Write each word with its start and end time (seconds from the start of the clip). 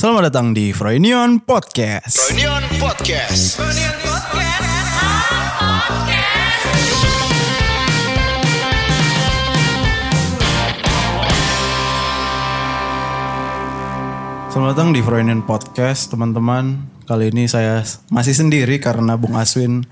Selamat 0.00 0.32
datang 0.32 0.56
di 0.56 0.72
Froynion 0.72 1.44
Podcast. 1.44 2.32
Reunion 2.32 2.64
Podcast. 2.80 3.60
Selamat 14.48 14.72
datang 14.72 14.96
di 14.96 15.04
Froynion 15.04 15.44
Podcast, 15.44 16.08
teman-teman. 16.08 16.80
Kali 17.04 17.28
ini 17.28 17.44
saya 17.44 17.84
masih 18.08 18.32
sendiri 18.32 18.80
karena 18.80 19.20
Bung 19.20 19.36
Aswin 19.36 19.84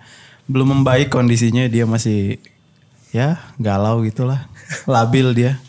belum 0.48 0.80
membaik 0.80 1.12
kondisinya. 1.12 1.68
Dia 1.68 1.84
masih 1.84 2.40
ya 3.12 3.44
galau 3.60 4.00
gitulah, 4.08 4.48
labil 4.88 5.36
dia. 5.36 5.60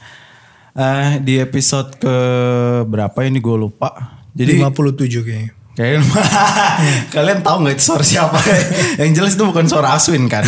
Eh 0.80 1.20
di 1.20 1.44
episode 1.44 2.00
ke 2.00 2.16
berapa 2.88 3.20
ini 3.28 3.44
gue 3.44 3.68
lupa. 3.68 4.19
Jadi 4.40 4.56
57 4.56 5.28
kayaknya. 5.28 5.52
Kalian, 5.80 6.04
kalian 7.16 7.40
tahu 7.40 7.64
nggak 7.64 7.76
itu 7.80 7.84
suara 7.88 8.04
siapa? 8.04 8.40
Yang 9.00 9.12
jelas 9.16 9.32
itu 9.36 9.44
bukan 9.48 9.64
suara 9.68 9.96
Aswin 9.96 10.28
kan. 10.28 10.44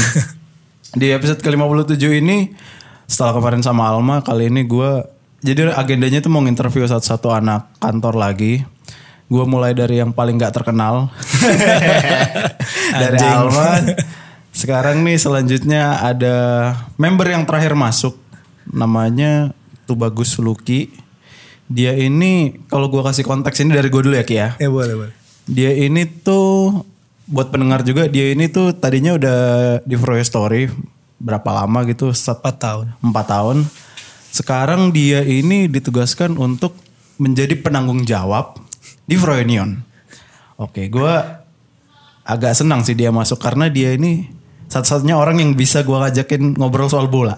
Di 1.00 1.16
episode 1.16 1.40
ke-57 1.40 2.04
ini 2.20 2.52
setelah 3.08 3.40
kemarin 3.40 3.64
sama 3.64 3.88
Alma, 3.88 4.20
kali 4.24 4.52
ini 4.52 4.68
gue 4.68 5.08
jadi 5.40 5.72
agendanya 5.72 6.20
tuh 6.20 6.32
mau 6.32 6.44
interview 6.44 6.84
satu-satu 6.84 7.32
anak 7.32 7.72
kantor 7.80 8.20
lagi. 8.20 8.68
Gue 9.32 9.48
mulai 9.48 9.72
dari 9.72 10.04
yang 10.04 10.12
paling 10.12 10.36
nggak 10.36 10.52
terkenal. 10.52 11.08
dari 12.92 13.20
Alma. 13.24 13.80
Sekarang 14.52 15.00
nih 15.08 15.16
selanjutnya 15.16 16.04
ada 16.04 16.36
member 17.00 17.32
yang 17.32 17.48
terakhir 17.48 17.72
masuk. 17.72 18.20
Namanya 18.68 19.56
Tubagus 19.88 20.36
Luki. 20.44 20.92
Dia 21.72 21.96
ini 21.96 22.60
kalau 22.68 22.92
gue 22.92 23.00
kasih 23.00 23.24
konteks 23.24 23.64
ini 23.64 23.72
dari 23.72 23.88
gue 23.88 24.02
dulu 24.04 24.16
ya 24.20 24.26
Ki 24.28 24.36
ya. 24.36 24.50
Ya 24.60 24.68
boleh 24.68 24.96
boleh. 24.96 25.16
Dia 25.48 25.72
ini 25.72 26.04
tuh 26.04 26.84
buat 27.32 27.48
pendengar 27.48 27.88
juga 27.88 28.12
dia 28.12 28.36
ini 28.36 28.52
tuh 28.52 28.76
tadinya 28.76 29.16
udah 29.16 29.40
di 29.88 29.96
Froyo 29.96 30.20
Story 30.22 30.68
berapa 31.16 31.64
lama 31.64 31.88
gitu? 31.88 32.12
4 32.12 32.44
4 32.44 32.60
tahun. 32.60 32.88
tahun. 33.00 33.58
Sekarang 34.32 34.92
dia 34.92 35.24
ini 35.24 35.72
ditugaskan 35.72 36.36
untuk 36.36 36.76
menjadi 37.16 37.56
penanggung 37.56 38.04
jawab 38.04 38.60
di 39.08 39.16
Froyonion. 39.16 39.80
Oke, 40.60 40.92
gue 40.92 41.14
agak 42.28 42.54
senang 42.54 42.84
sih 42.84 42.94
dia 42.94 43.10
masuk 43.10 43.40
karena 43.40 43.72
dia 43.72 43.96
ini 43.96 44.30
satu-satunya 44.72 45.20
orang 45.20 45.44
yang 45.44 45.52
bisa 45.52 45.84
gue 45.84 45.94
ngajakin 45.94 46.56
ngobrol 46.56 46.88
soal 46.88 47.12
bola. 47.12 47.36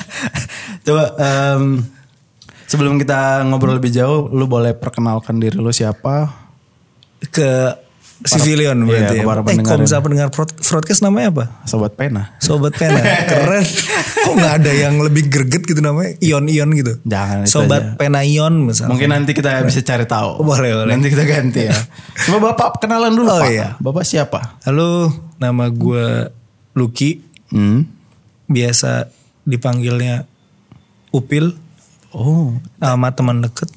Coba 0.84 1.14
em, 1.14 1.86
sebelum 2.72 2.96
kita 2.96 3.44
ngobrol 3.44 3.76
lebih 3.76 3.92
jauh, 3.92 4.32
lu 4.32 4.48
boleh 4.48 4.72
perkenalkan 4.72 5.36
diri 5.36 5.60
lu 5.60 5.68
siapa? 5.68 6.32
Ke 7.28 7.76
Civilian 8.22 8.78
Iya, 8.78 8.86
berarti 8.86 9.02
ke 9.10 9.18
ya. 9.18 9.26
para 9.26 9.40
Eh 9.42 9.56
kalau 9.66 9.82
misalnya 9.82 10.04
pendengar 10.06 10.28
broadcast 10.30 11.02
namanya 11.02 11.28
apa? 11.34 11.44
Sobat 11.66 11.98
Pena. 11.98 12.38
Sobat 12.38 12.70
Pena. 12.72 13.02
Keren. 13.30 13.66
Kok 14.22 14.34
nggak 14.38 14.54
ada 14.62 14.72
yang 14.72 14.94
lebih 15.02 15.26
greget 15.26 15.66
gitu 15.66 15.82
namanya? 15.82 16.14
Ion-ion 16.22 16.70
gitu. 16.70 17.02
Jangan 17.02 17.42
itu 17.42 17.50
Sobat 17.50 17.82
aja. 17.82 17.98
Pena 17.98 18.22
Ion 18.22 18.62
misalnya. 18.62 18.94
Mungkin 18.94 19.10
nanti 19.10 19.34
kita 19.34 19.58
bisa 19.66 19.82
cari 19.82 20.06
tahu. 20.06 20.38
Boleh, 20.38 20.70
boleh. 20.70 20.94
Nanti 20.94 21.10
kita 21.10 21.26
ganti 21.26 21.66
ya. 21.66 21.74
Coba 22.22 22.54
Bapak 22.54 22.78
kenalan 22.78 23.10
dulu 23.10 23.26
Oh, 23.26 23.42
Pak. 23.42 23.50
iya. 23.50 23.74
Bapak 23.82 24.06
siapa? 24.06 24.62
Halo, 24.62 25.10
nama 25.36 25.66
gue 25.66 26.30
Lucky. 26.78 27.18
Hmm. 27.50 27.90
Biasa 28.46 29.10
dipanggilnya 29.42 30.30
Upil. 31.10 31.58
Oh, 32.12 32.52
Sama 32.76 33.08
teman 33.10 33.40
deket. 33.40 33.68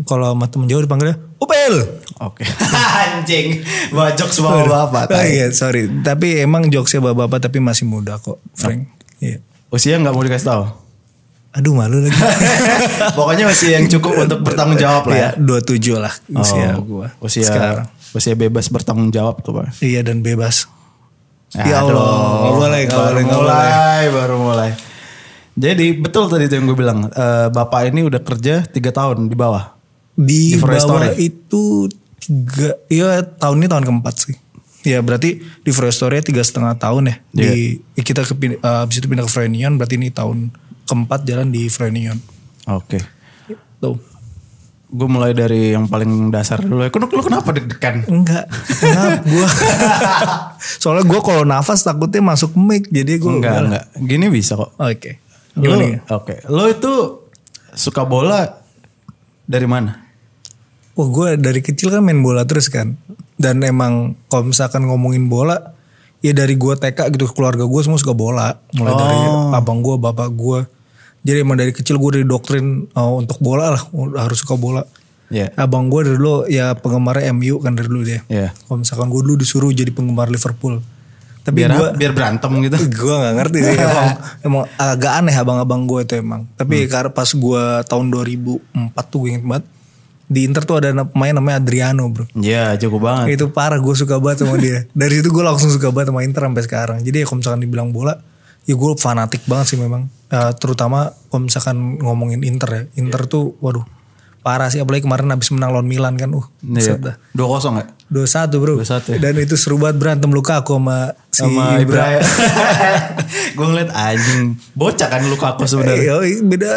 Kalau 0.00 0.30
sama 0.30 0.46
teman 0.46 0.66
jauh 0.66 0.78
dipanggilnya 0.78 1.18
Upil. 1.36 1.74
oke. 2.18 2.42
Anjing, 3.00 3.62
bawa 3.88 4.10
jokes 4.12 4.38
bawa 4.38 4.62
bapak. 4.66 5.10
Oh 5.10 5.22
iya, 5.24 5.50
sorry. 5.50 5.86
Tapi 6.00 6.38
emang 6.38 6.66
jokesnya 6.66 6.98
bapak-bapak 7.00 7.38
tapi 7.40 7.58
masih 7.58 7.82
muda 7.82 8.14
kok, 8.16 8.38
Frank. 8.52 8.90
Iya. 9.16 9.38
Usia 9.68 9.94
nggak 9.96 10.10
mau 10.10 10.20
dikasih 10.20 10.46
tahu. 10.48 10.64
Aduh 11.50 11.74
malu 11.74 11.98
lagi. 12.00 12.14
Pokoknya 13.18 13.46
masih 13.46 13.68
yang 13.72 13.86
cukup 13.88 14.18
untuk 14.20 14.38
bertanggung 14.40 14.76
jawab 14.76 15.06
lah 15.06 15.16
ya. 15.16 15.30
Iya, 15.34 15.66
27 15.66 15.98
lah 15.98 16.14
usia 16.36 16.68
Oh, 16.74 16.82
gua. 16.84 17.06
Usia 17.18 17.42
sekarang. 17.44 17.86
usia 18.10 18.34
bebas 18.34 18.66
bertanggung 18.68 19.10
jawab 19.10 19.38
tuh 19.40 19.52
pak. 19.52 19.74
Iya 19.78 20.02
dan 20.02 20.20
bebas. 20.20 20.66
Aduh, 21.50 21.64
Ya 21.64 21.80
Allah, 21.80 22.06
nggak 22.38 22.54
boleh, 22.54 22.80
nggak 22.84 22.92
baru 22.92 23.08
boleh, 23.08 23.22
nggak 23.24 23.40
boleh. 23.40 23.56
mulai, 23.56 24.02
baru 24.08 24.36
mulai. 24.38 24.70
Jadi 25.58 25.86
betul 25.98 26.30
tadi 26.30 26.46
itu 26.46 26.54
yang 26.54 26.70
gue 26.70 26.78
bilang. 26.78 27.10
eh, 27.10 27.48
bapak 27.50 27.90
ini 27.90 28.06
udah 28.06 28.22
kerja 28.22 28.62
tiga 28.62 28.94
tahun 28.94 29.26
di 29.26 29.34
bawah. 29.34 29.74
Di 30.14 30.54
Di, 30.54 30.62
bawah 30.62 31.14
itu 31.18 31.90
tiga, 32.18 32.78
iya 32.86 33.22
tahun 33.26 33.62
ini 33.62 33.66
tahun 33.66 33.84
keempat 33.90 34.14
sih. 34.14 34.36
Ya 34.86 35.02
berarti 35.02 35.42
di 35.42 35.70
Forestory 35.74 36.22
tiga 36.22 36.40
setengah 36.46 36.78
tahun 36.78 37.10
ya. 37.10 37.16
Di 37.34 37.82
kita 37.98 38.22
ke 38.22 38.34
uh, 38.62 38.86
habis 38.86 39.02
itu 39.02 39.10
pindah 39.10 39.26
ke 39.26 39.32
Frenion 39.34 39.74
berarti 39.74 39.98
ini 39.98 40.14
tahun 40.14 40.54
keempat 40.86 41.26
jalan 41.26 41.50
di 41.50 41.66
Frenion. 41.66 42.22
Oke. 42.70 43.02
Tuh. 43.82 43.98
Gue 44.88 45.04
mulai 45.04 45.36
dari 45.36 45.76
yang 45.76 45.84
paling 45.84 46.32
dasar 46.32 46.64
dulu 46.64 46.80
ya. 46.80 46.88
Lu, 46.88 47.06
lu 47.12 47.20
kenapa 47.20 47.52
deg-degan? 47.52 48.08
Enggak, 48.08 48.48
enggak 48.80 49.20
gua. 49.28 49.48
Soalnya 50.80 51.04
gua 51.04 51.20
kalau 51.20 51.44
nafas 51.44 51.84
takutnya 51.84 52.24
masuk 52.24 52.56
mic 52.56 52.88
jadi 52.88 53.20
gua 53.20 53.36
Enggak, 53.36 53.56
enggak. 53.68 53.84
Gini 54.00 54.26
bisa 54.32 54.56
kok. 54.56 54.72
Oke. 54.80 55.20
Lu, 55.20 55.27
Gimana 55.58 56.02
oke. 56.08 56.34
Lo 56.48 56.64
itu 56.66 56.92
suka 57.74 58.02
bola 58.02 58.58
dari 59.44 59.66
mana? 59.66 60.06
Wah 60.94 61.08
gue 61.08 61.28
dari 61.38 61.62
kecil 61.62 61.94
kan 61.94 62.02
main 62.02 62.18
bola 62.18 62.42
terus 62.42 62.66
kan. 62.66 62.98
Dan 63.38 63.62
emang 63.62 64.18
kalau 64.26 64.50
misalkan 64.50 64.86
ngomongin 64.86 65.30
bola. 65.30 65.74
Ya 66.18 66.34
dari 66.34 66.58
gue 66.58 66.74
TK 66.74 67.14
gitu 67.14 67.30
keluarga 67.30 67.62
gue 67.62 67.80
semua 67.86 67.94
suka 67.94 68.10
bola. 68.10 68.58
Mulai 68.74 68.94
dari 68.98 69.18
Oh. 69.30 69.54
abang 69.54 69.78
gue, 69.86 69.94
bapak 69.94 70.34
gue. 70.34 70.66
Jadi 71.22 71.46
emang 71.46 71.54
dari 71.54 71.70
kecil 71.70 71.94
gue 71.94 72.26
didoktrin 72.26 72.90
oh, 72.98 73.22
untuk 73.22 73.38
bola 73.38 73.78
lah. 73.78 73.82
Harus 74.18 74.42
suka 74.42 74.58
bola. 74.58 74.82
Iya. 75.30 75.52
Abang 75.54 75.86
gue 75.92 76.02
dari 76.02 76.16
dulu 76.18 76.48
ya 76.50 76.74
penggemar 76.74 77.22
MU 77.36 77.62
kan 77.62 77.78
dari 77.78 77.86
dulu 77.86 78.02
dia. 78.02 78.26
Iya. 78.26 78.50
Kalau 78.66 78.82
misalkan 78.82 79.12
gue 79.14 79.20
dulu 79.22 79.36
disuruh 79.38 79.70
jadi 79.70 79.94
penggemar 79.94 80.26
Liverpool. 80.26 80.82
Tapi 81.48 81.64
Biar 81.64 81.70
gue 81.72 81.88
biar 81.96 82.12
berantem 82.12 82.52
gitu. 82.60 82.76
gue 83.08 83.14
gak 83.16 83.34
ngerti 83.40 83.58
sih 83.64 83.76
emang, 83.88 84.08
emang 84.44 84.62
agak 84.76 85.12
aneh 85.16 85.32
abang-abang 85.32 85.88
gue 85.88 86.04
itu 86.04 86.14
emang. 86.20 86.44
Tapi 86.54 86.84
Hmm. 86.84 86.90
karena 86.92 87.10
pas 87.10 87.30
gue 87.32 87.62
tahun 87.88 88.06
2004 88.12 89.04
tuh 89.08 89.18
gue 89.24 89.30
inget 89.32 89.46
banget. 89.48 89.64
Di 90.28 90.44
Inter 90.44 90.60
tuh 90.60 90.76
ada 90.76 90.92
pemain 91.08 91.32
namanya 91.32 91.56
Adriano 91.56 92.04
bro. 92.12 92.28
Iya, 92.36 92.76
jago 92.76 93.00
banget. 93.00 93.40
Itu 93.40 93.48
parah 93.48 93.80
gue 93.80 93.94
suka 93.96 94.20
banget 94.20 94.44
sama 94.44 94.60
dia. 94.60 94.84
Dari 95.00 95.24
situ 95.24 95.32
gue 95.32 95.40
langsung 95.40 95.72
suka 95.72 95.88
banget 95.88 96.12
sama 96.12 96.20
Inter 96.20 96.44
sampai 96.44 96.64
sekarang. 96.68 96.98
Jadi 97.00 97.16
ya 97.16 97.24
kalau 97.24 97.40
misalkan 97.40 97.60
dibilang 97.64 97.88
bola. 97.90 98.12
Ya 98.68 98.76
gue 98.76 98.90
fanatik 99.00 99.48
banget 99.48 99.72
sih 99.72 99.78
memang. 99.80 100.12
Eh, 100.28 100.52
terutama 100.60 101.16
kalau 101.32 101.48
misalkan 101.48 101.96
ngomongin 101.96 102.44
Inter 102.44 102.68
ya. 102.68 102.82
Inter 103.00 103.24
tuh 103.24 103.56
waduh 103.64 103.88
parah 104.48 104.72
sih. 104.72 104.80
Apalagi 104.80 105.04
kemarin 105.04 105.28
habis 105.28 105.52
menang 105.52 105.76
lawan 105.76 105.84
Milan 105.84 106.16
kan. 106.16 106.32
Uh, 106.32 106.48
Iya. 106.64 107.20
Dua 107.36 107.46
kosong 107.52 107.76
gak? 107.76 107.88
2-1 108.08 108.56
bro. 108.56 108.74
2-1 108.80 109.12
ya. 109.12 109.16
Dan 109.20 109.34
itu 109.36 109.54
seru 109.60 109.76
banget 109.76 110.00
berantem 110.00 110.32
Lukaku 110.32 110.80
sama 110.80 111.12
si 111.28 111.44
Sama 111.44 111.76
Ibra. 111.76 111.84
Ibrahim. 111.84 112.22
gue 113.60 113.66
ngeliat 113.68 113.90
anjing. 113.92 114.56
Bocah 114.72 115.08
kan 115.12 115.22
Lukaku 115.28 115.68
sebenarnya. 115.68 116.16
Eh, 116.24 116.40
beda 116.40 116.72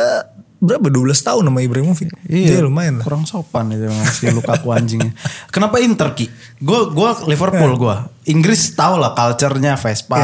berapa 0.62 0.88
12 0.94 1.18
tahun 1.18 1.44
sama 1.50 1.59
Ibrahimovic. 1.66 2.12
Iya, 2.30 2.62
lumayan 2.62 3.02
lah. 3.02 3.06
Kurang 3.08 3.26
sopan 3.26 3.74
itu 3.74 3.90
emang 3.90 4.06
si 4.14 4.30
Lukaku 4.30 4.70
anjingnya. 4.70 5.16
Kenapa 5.50 5.82
Inter 5.82 6.14
Ki? 6.14 6.30
Gue 6.62 6.92
gua 6.94 7.18
Liverpool 7.26 7.74
gue. 7.80 7.96
Inggris 8.30 8.78
tau 8.78 9.00
lah 9.02 9.18
culture-nya 9.18 9.74
Vespa 9.80 10.22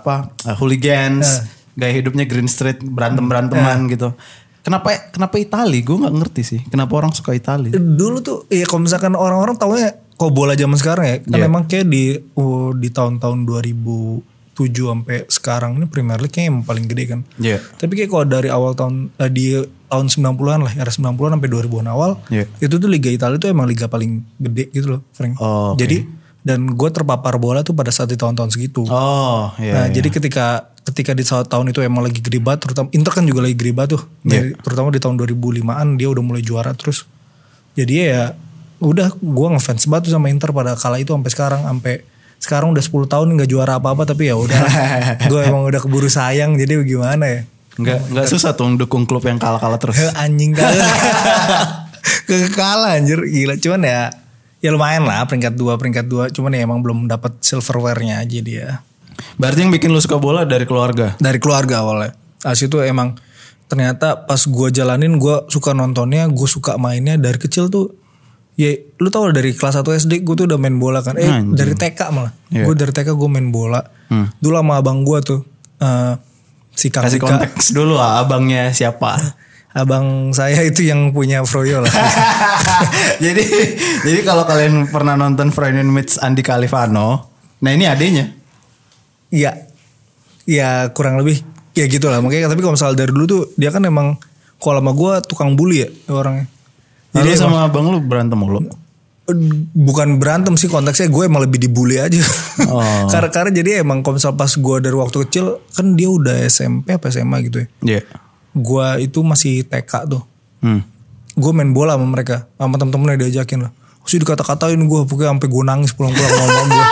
apa 0.00 0.32
uh, 0.48 0.56
hooligans, 0.56 1.44
gaya 1.76 1.92
hidupnya 1.92 2.24
Green 2.24 2.48
Street 2.48 2.80
berantem 2.80 3.28
beranteman 3.28 3.84
gitu. 3.92 4.16
Kenapa 4.66 4.88
kenapa 5.08 5.38
Itali? 5.38 5.78
Gue 5.80 5.96
nggak 5.96 6.14
ngerti 6.16 6.42
sih. 6.42 6.60
Kenapa 6.66 6.98
orang 6.98 7.14
suka 7.14 7.30
Itali? 7.30 7.70
Dulu 7.70 8.18
tuh 8.18 8.38
ya 8.50 8.66
kalau 8.66 8.82
misalkan 8.82 9.14
orang-orang 9.14 9.54
taunya 9.54 9.94
kok 9.94 10.32
bola 10.32 10.58
zaman 10.58 10.74
sekarang 10.74 11.04
ya. 11.06 11.16
Kan 11.22 11.30
Iya. 11.32 11.44
memang 11.46 11.62
kayak 11.64 11.86
di 11.86 12.02
oh, 12.34 12.74
di 12.74 12.90
tahun-tahun 12.90 13.46
2007 13.46 14.26
sampai 14.88 15.16
sekarang 15.28 15.76
ini 15.76 15.86
Premier 15.86 16.18
League 16.18 16.34
yang 16.34 16.60
paling 16.60 16.84
gede 16.84 17.04
kan. 17.06 17.20
Iya. 17.36 17.62
Tapi 17.78 17.92
kayak 17.94 18.10
kalau 18.10 18.26
dari 18.26 18.48
awal 18.48 18.74
tahun 18.74 19.14
eh, 19.14 19.30
di 19.30 19.54
tahun 19.86 20.06
90-an 20.08 20.60
lah, 20.60 20.72
era 20.74 20.90
90-an 20.90 21.38
sampai 21.38 21.46
2000-an 21.48 21.86
awal, 21.86 22.18
Iya. 22.26 22.50
itu 22.58 22.74
tuh 22.74 22.90
Liga 22.90 23.06
Italia 23.06 23.38
tuh 23.38 23.46
emang 23.46 23.70
liga 23.70 23.86
paling 23.86 24.18
gede 24.34 24.66
gitu 24.74 24.98
loh, 24.98 25.06
Frank. 25.14 25.38
Oh, 25.38 25.72
oke. 25.72 25.78
Jadi 25.78 26.02
dan 26.46 26.78
gue 26.78 26.90
terpapar 26.94 27.42
bola 27.42 27.66
tuh 27.66 27.74
pada 27.74 27.90
saat 27.90 28.06
di 28.06 28.14
tahun-tahun 28.14 28.54
segitu. 28.54 28.86
Oh, 28.86 29.50
iya. 29.58 29.74
nah, 29.74 29.84
iya. 29.90 29.98
jadi 29.98 30.14
ketika 30.14 30.70
ketika 30.86 31.10
di 31.18 31.26
saat 31.26 31.50
tahun 31.50 31.74
itu 31.74 31.82
emang 31.82 32.06
lagi 32.06 32.22
gede 32.22 32.38
banget, 32.38 32.70
terutama 32.70 32.86
Inter 32.94 33.10
kan 33.10 33.26
juga 33.26 33.42
lagi 33.42 33.58
gede 33.58 33.74
banget 33.74 33.90
tuh. 33.98 34.02
Iya. 34.22 34.30
Jadi, 34.30 34.48
terutama 34.62 34.88
di 34.94 35.00
tahun 35.02 35.14
2005-an 35.18 35.86
dia 35.98 36.06
udah 36.06 36.22
mulai 36.22 36.42
juara 36.46 36.70
terus. 36.78 37.02
Jadi 37.74 37.94
ya 38.06 38.38
udah 38.78 39.10
gue 39.18 39.48
ngefans 39.58 39.90
banget 39.90 40.02
tuh 40.06 40.12
sama 40.14 40.30
Inter 40.30 40.54
pada 40.54 40.78
kala 40.78 41.02
itu 41.02 41.10
sampai 41.10 41.32
sekarang 41.34 41.60
sampai 41.66 41.94
sekarang 42.36 42.68
udah 42.70 42.84
10 42.84 43.08
tahun 43.08 43.26
nggak 43.40 43.48
juara 43.48 43.80
apa-apa 43.80 44.04
tapi 44.04 44.28
ya 44.28 44.36
udah 44.36 44.60
gue 45.32 45.40
emang 45.48 45.64
udah 45.64 45.80
keburu 45.80 46.06
sayang 46.06 46.54
jadi 46.60 46.84
gimana 46.84 47.24
ya 47.24 47.40
Nggak 47.76 48.00
nggak 48.12 48.26
susah 48.28 48.56
tuh 48.56 48.72
dukung 48.76 49.04
klub 49.04 49.20
yang 49.28 49.36
kalah-kalah 49.36 49.76
terus. 49.76 50.00
Anjing 50.24 50.56
kali 50.56 50.80
Kekekalan 52.24 52.92
anjir 53.02 53.20
gila 53.28 53.54
cuman 53.60 53.80
ya 53.84 54.00
ya 54.66 54.74
lumayan 54.74 55.06
lah 55.06 55.22
peringkat 55.30 55.54
dua 55.54 55.78
peringkat 55.78 56.10
dua 56.10 56.26
cuman 56.34 56.50
ya 56.58 56.66
emang 56.66 56.82
belum 56.82 57.06
dapat 57.06 57.38
silverware-nya 57.38 58.18
aja 58.18 58.40
dia 58.42 58.68
Berarti 59.36 59.64
yang 59.64 59.72
bikin 59.72 59.92
lu 59.92 60.00
suka 60.00 60.20
bola 60.20 60.44
dari 60.44 60.68
keluarga. 60.68 61.16
dari 61.16 61.40
keluarga 61.40 61.84
awalnya. 61.84 62.12
As 62.44 62.60
itu 62.60 62.80
emang 62.84 63.16
ternyata 63.66 64.28
pas 64.28 64.44
gua 64.46 64.68
jalanin 64.70 65.16
gua 65.16 65.48
suka 65.50 65.72
nontonnya, 65.74 66.28
gue 66.30 66.48
suka 66.48 66.78
mainnya 66.78 67.18
dari 67.18 67.40
kecil 67.40 67.72
tuh. 67.72 67.96
Ya 68.56 68.72
lu 68.96 69.12
tau 69.12 69.28
lah, 69.28 69.36
dari 69.36 69.52
kelas 69.52 69.76
1 69.84 69.84
SD 69.84 70.24
gue 70.24 70.32
tuh 70.32 70.48
udah 70.48 70.56
main 70.56 70.80
bola 70.80 71.04
kan. 71.04 71.20
Eh 71.20 71.28
Anjing. 71.28 71.52
dari 71.52 71.76
TK 71.76 72.00
malah. 72.08 72.32
Iya. 72.48 72.64
Gue 72.64 72.72
dari 72.72 72.88
TK 72.88 73.12
gue 73.12 73.28
main 73.28 73.52
bola. 73.52 73.84
Hmm. 74.08 74.32
Dulu 74.40 74.54
sama 74.56 74.80
abang 74.80 75.04
gua 75.04 75.20
tuh 75.20 75.44
eh 75.76 76.14
si 76.76 76.88
Kang 76.88 77.04
Kasih 77.04 77.20
konteks 77.20 77.72
dulu 77.72 78.00
ah, 78.00 78.24
abangnya 78.24 78.72
siapa. 78.72 79.16
Abang 79.76 80.32
saya 80.32 80.64
itu 80.64 80.88
yang 80.88 81.12
punya 81.12 81.44
Froyo 81.44 81.84
lah. 81.84 81.92
jadi 83.24 83.44
jadi 84.00 84.20
kalau 84.24 84.48
kalian 84.48 84.88
pernah 84.88 85.20
nonton 85.20 85.52
Friday 85.52 85.84
Meets 85.84 86.16
Andi 86.16 86.40
Califano, 86.40 87.28
nah 87.60 87.70
ini 87.76 87.84
adanya. 87.84 88.24
Iya. 89.28 89.68
Ya 90.48 90.88
kurang 90.96 91.20
lebih 91.20 91.44
ya 91.76 91.84
gitu 91.84 92.08
lah. 92.08 92.24
Makanya 92.24 92.48
tapi 92.48 92.64
kalau 92.64 92.72
misalnya 92.72 93.04
dari 93.04 93.12
dulu 93.12 93.24
tuh 93.28 93.42
dia 93.60 93.68
kan 93.68 93.84
emang 93.84 94.16
kalau 94.56 94.80
sama 94.80 94.92
gue 94.96 95.12
tukang 95.28 95.52
bully 95.52 95.84
ya 95.84 95.88
orangnya. 96.08 96.48
Jadi 97.12 97.36
sama 97.36 97.68
abang 97.68 97.92
lu 97.92 98.00
berantem 98.00 98.40
mulu. 98.40 98.64
bukan 99.74 100.22
berantem 100.22 100.54
sih 100.54 100.70
konteksnya 100.70 101.10
gue 101.10 101.26
emang 101.26 101.42
lebih 101.42 101.58
dibully 101.58 101.98
aja. 101.98 102.22
Oh. 102.70 102.80
karena 103.12 103.28
karena 103.28 103.50
jadi 103.50 103.82
emang 103.82 104.06
kalau 104.06 104.22
misal 104.22 104.38
pas 104.38 104.54
gue 104.54 104.76
dari 104.78 104.94
waktu 104.94 105.26
kecil 105.26 105.58
kan 105.74 105.98
dia 105.98 106.06
udah 106.06 106.46
SMP 106.46 106.94
apa 106.94 107.10
SMA 107.10 107.36
gitu 107.50 107.66
ya. 107.66 107.68
Iya. 107.82 108.02
Gue 108.56 109.04
itu 109.04 109.20
masih 109.20 109.68
TK 109.68 110.08
tuh. 110.08 110.22
Hmm. 110.64 110.80
Gue 111.36 111.52
main 111.52 111.68
bola 111.76 112.00
sama 112.00 112.08
mereka 112.08 112.48
sama 112.56 112.80
temen-temennya 112.80 113.28
diajakin 113.28 113.68
lah. 113.68 113.72
Terus 114.06 114.22
dikata-katain 114.22 114.78
gue 114.78 115.00
pokoknya 115.02 115.34
sampai 115.34 115.48
gue 115.50 115.62
nangis 115.66 115.90
pulang-pulang 115.90 116.30
sama 116.30 116.46
mama 116.46 116.62
gue. 116.70 116.86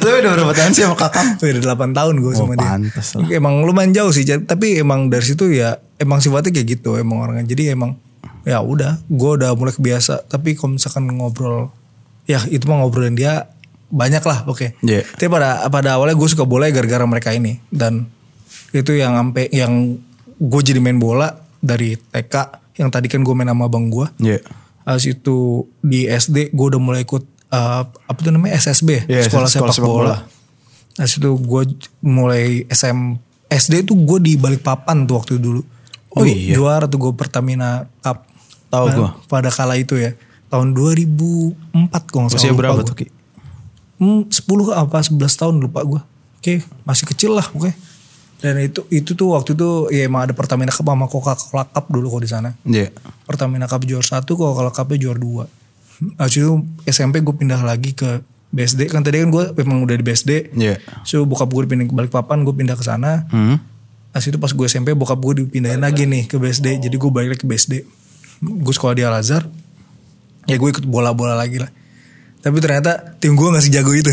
Lu 0.00 0.08
udah 0.24 0.30
berapa 0.32 0.52
tahun 0.56 0.72
sih 0.72 0.82
sama 0.88 0.96
kakak? 0.96 1.24
Udah 1.44 1.76
8 1.76 1.92
tahun 1.92 2.14
gue 2.24 2.32
sama 2.32 2.54
dia. 2.56 2.72
pantes 2.72 3.08
lah. 3.14 3.28
Emang 3.28 3.54
lumayan 3.68 3.92
jauh 3.92 4.08
sih, 4.16 4.24
tapi 4.24 4.80
emang 4.80 5.12
dari 5.12 5.20
situ 5.28 5.52
ya 5.52 5.76
emang 6.00 6.24
sifatnya 6.24 6.56
kayak 6.56 6.80
gitu 6.80 6.96
emang 6.96 7.20
orangnya. 7.20 7.44
Jadi 7.44 7.68
emang 7.76 8.00
ya 8.48 8.64
udah, 8.64 9.04
gue 9.12 9.30
udah 9.36 9.52
mulai 9.60 9.76
kebiasa. 9.76 10.24
Tapi 10.24 10.56
kalau 10.56 10.80
misalkan 10.80 11.04
ngobrol, 11.04 11.68
ya 12.24 12.40
itu 12.48 12.64
mah 12.64 12.80
ngobrolin 12.80 13.12
dia 13.12 13.52
banyak 13.92 14.24
lah, 14.24 14.48
oke. 14.48 14.80
Iya. 14.80 15.04
Tapi 15.04 15.28
pada 15.28 15.68
pada 15.68 16.00
awalnya 16.00 16.16
gue 16.16 16.28
suka 16.32 16.48
bola 16.48 16.64
ya 16.64 16.80
gara-gara 16.80 17.04
mereka 17.04 17.36
ini 17.36 17.60
dan 17.68 18.08
itu 18.72 18.96
yang 18.96 19.14
sampai 19.20 19.52
yang 19.52 20.00
gue 20.36 20.60
jadi 20.62 20.76
main 20.76 20.96
bola 20.96 21.32
dari 21.58 21.96
TK 21.96 22.34
yang 22.76 22.88
tadi 22.88 23.06
kan 23.06 23.20
gue 23.20 23.32
main 23.32 23.46
sama 23.46 23.64
abang 23.64 23.88
gue. 23.88 24.06
Iya. 24.18 24.40
Habis 24.82 25.16
itu 25.16 25.36
di 25.80 26.04
SD 26.04 26.50
gue 26.50 26.66
udah 26.68 26.78
mulai 26.78 27.02
ikut 27.02 27.24
uh, 27.48 27.82
apa 27.82 28.18
tuh 28.18 28.30
namanya 28.30 28.54
SSB, 28.56 29.06
Iya, 29.06 29.26
sekolah, 29.26 29.48
sekolah 29.48 29.72
sepak, 29.72 29.74
sepak 29.74 29.88
bola. 29.88 30.02
bola. 30.02 30.16
Habis 30.96 31.14
itu 31.16 31.30
gue 31.32 31.62
mulai 32.00 32.44
SM 32.66 32.98
SD 33.46 33.84
tuh 33.84 33.96
gue 33.96 34.18
di 34.20 34.32
Balikpapan 34.34 35.04
tuh 35.04 35.16
waktu 35.16 35.36
dulu. 35.36 35.62
Oh 36.12 36.22
Ju- 36.22 36.28
iya. 36.28 36.54
Juara 36.54 36.86
tuh 36.86 37.00
gue 37.00 37.12
Pertamina 37.12 37.84
Cup. 37.98 38.24
Tahu 38.66 38.84
Nah, 38.84 38.94
gua. 38.94 39.08
Pada 39.26 39.48
kala 39.48 39.74
itu 39.74 39.94
ya. 39.94 40.12
Tahun 40.46 40.70
2004 40.70 41.54
kalau 42.06 42.26
nggak 42.26 42.32
salah. 42.32 42.42
Usia 42.42 42.52
berapa 42.52 42.78
gua. 42.78 42.86
tuh 42.86 42.96
Ki? 42.96 43.06
Hmm, 43.96 44.28
10 44.28 44.44
apa 44.72 44.98
11 45.00 45.16
tahun 45.32 45.54
lupa 45.56 45.80
gue. 45.82 46.00
Oke, 46.36 46.54
masih 46.82 47.06
kecil 47.06 47.32
lah 47.32 47.46
oke. 47.48 47.72
Dan 48.36 48.60
itu 48.60 48.84
itu 48.92 49.16
tuh 49.16 49.32
waktu 49.32 49.56
itu 49.56 49.88
ya 49.88 50.04
emang 50.04 50.28
ada 50.28 50.36
Pertamina 50.36 50.68
Cup 50.68 50.84
sama 50.84 51.08
Coca-Cola 51.08 51.64
Cup 51.72 51.84
dulu 51.88 52.06
kok 52.18 52.22
di 52.22 52.30
sana. 52.30 52.50
Iya. 52.68 52.92
Pertamina 53.24 53.64
Cup 53.64 53.88
juara 53.88 54.04
satu, 54.04 54.36
Coca-Cola 54.36 54.70
Cup 54.72 54.92
juara 54.96 55.16
dua. 55.16 55.44
Habis 56.20 56.44
itu 56.44 56.52
SMP 56.84 57.24
gue 57.24 57.32
pindah 57.32 57.64
lagi 57.64 57.96
ke 57.96 58.20
BSD. 58.52 58.92
Kan 58.92 59.00
tadi 59.00 59.24
kan 59.24 59.32
gue 59.32 59.44
memang 59.56 59.84
udah 59.88 59.96
di 59.96 60.04
BSD. 60.04 60.52
Iya. 60.52 60.76
So 61.08 61.24
bokap 61.24 61.48
gue 61.48 61.64
pindah 61.64 61.88
ke 61.88 61.94
Balikpapan, 61.96 62.44
gue 62.44 62.54
pindah 62.54 62.76
ke 62.76 62.84
sana. 62.84 63.24
Hmm. 63.32 63.56
Habis 64.12 64.32
itu 64.32 64.38
pas 64.40 64.52
gue 64.52 64.66
SMP 64.68 64.92
bokap 64.92 65.16
gue 65.16 65.44
dipindahin 65.44 65.80
lagi 65.80 66.04
nih 66.04 66.28
ke 66.28 66.36
BSD. 66.36 66.84
Jadi 66.84 66.96
gue 66.96 67.10
balik 67.12 67.36
lagi 67.36 67.40
ke 67.40 67.48
BSD. 67.48 67.72
Gue 68.44 68.74
sekolah 68.76 68.92
di 68.92 69.02
Al 69.04 69.16
Azhar. 69.16 69.48
Ya 70.44 70.60
gue 70.60 70.68
ikut 70.68 70.84
bola-bola 70.84 71.32
lagi 71.32 71.58
lah. 71.64 71.72
Tapi 72.46 72.62
ternyata 72.62 73.18
tim 73.18 73.34
gue 73.34 73.48
gak 73.50 73.66
sejago 73.66 73.90
itu. 73.90 74.06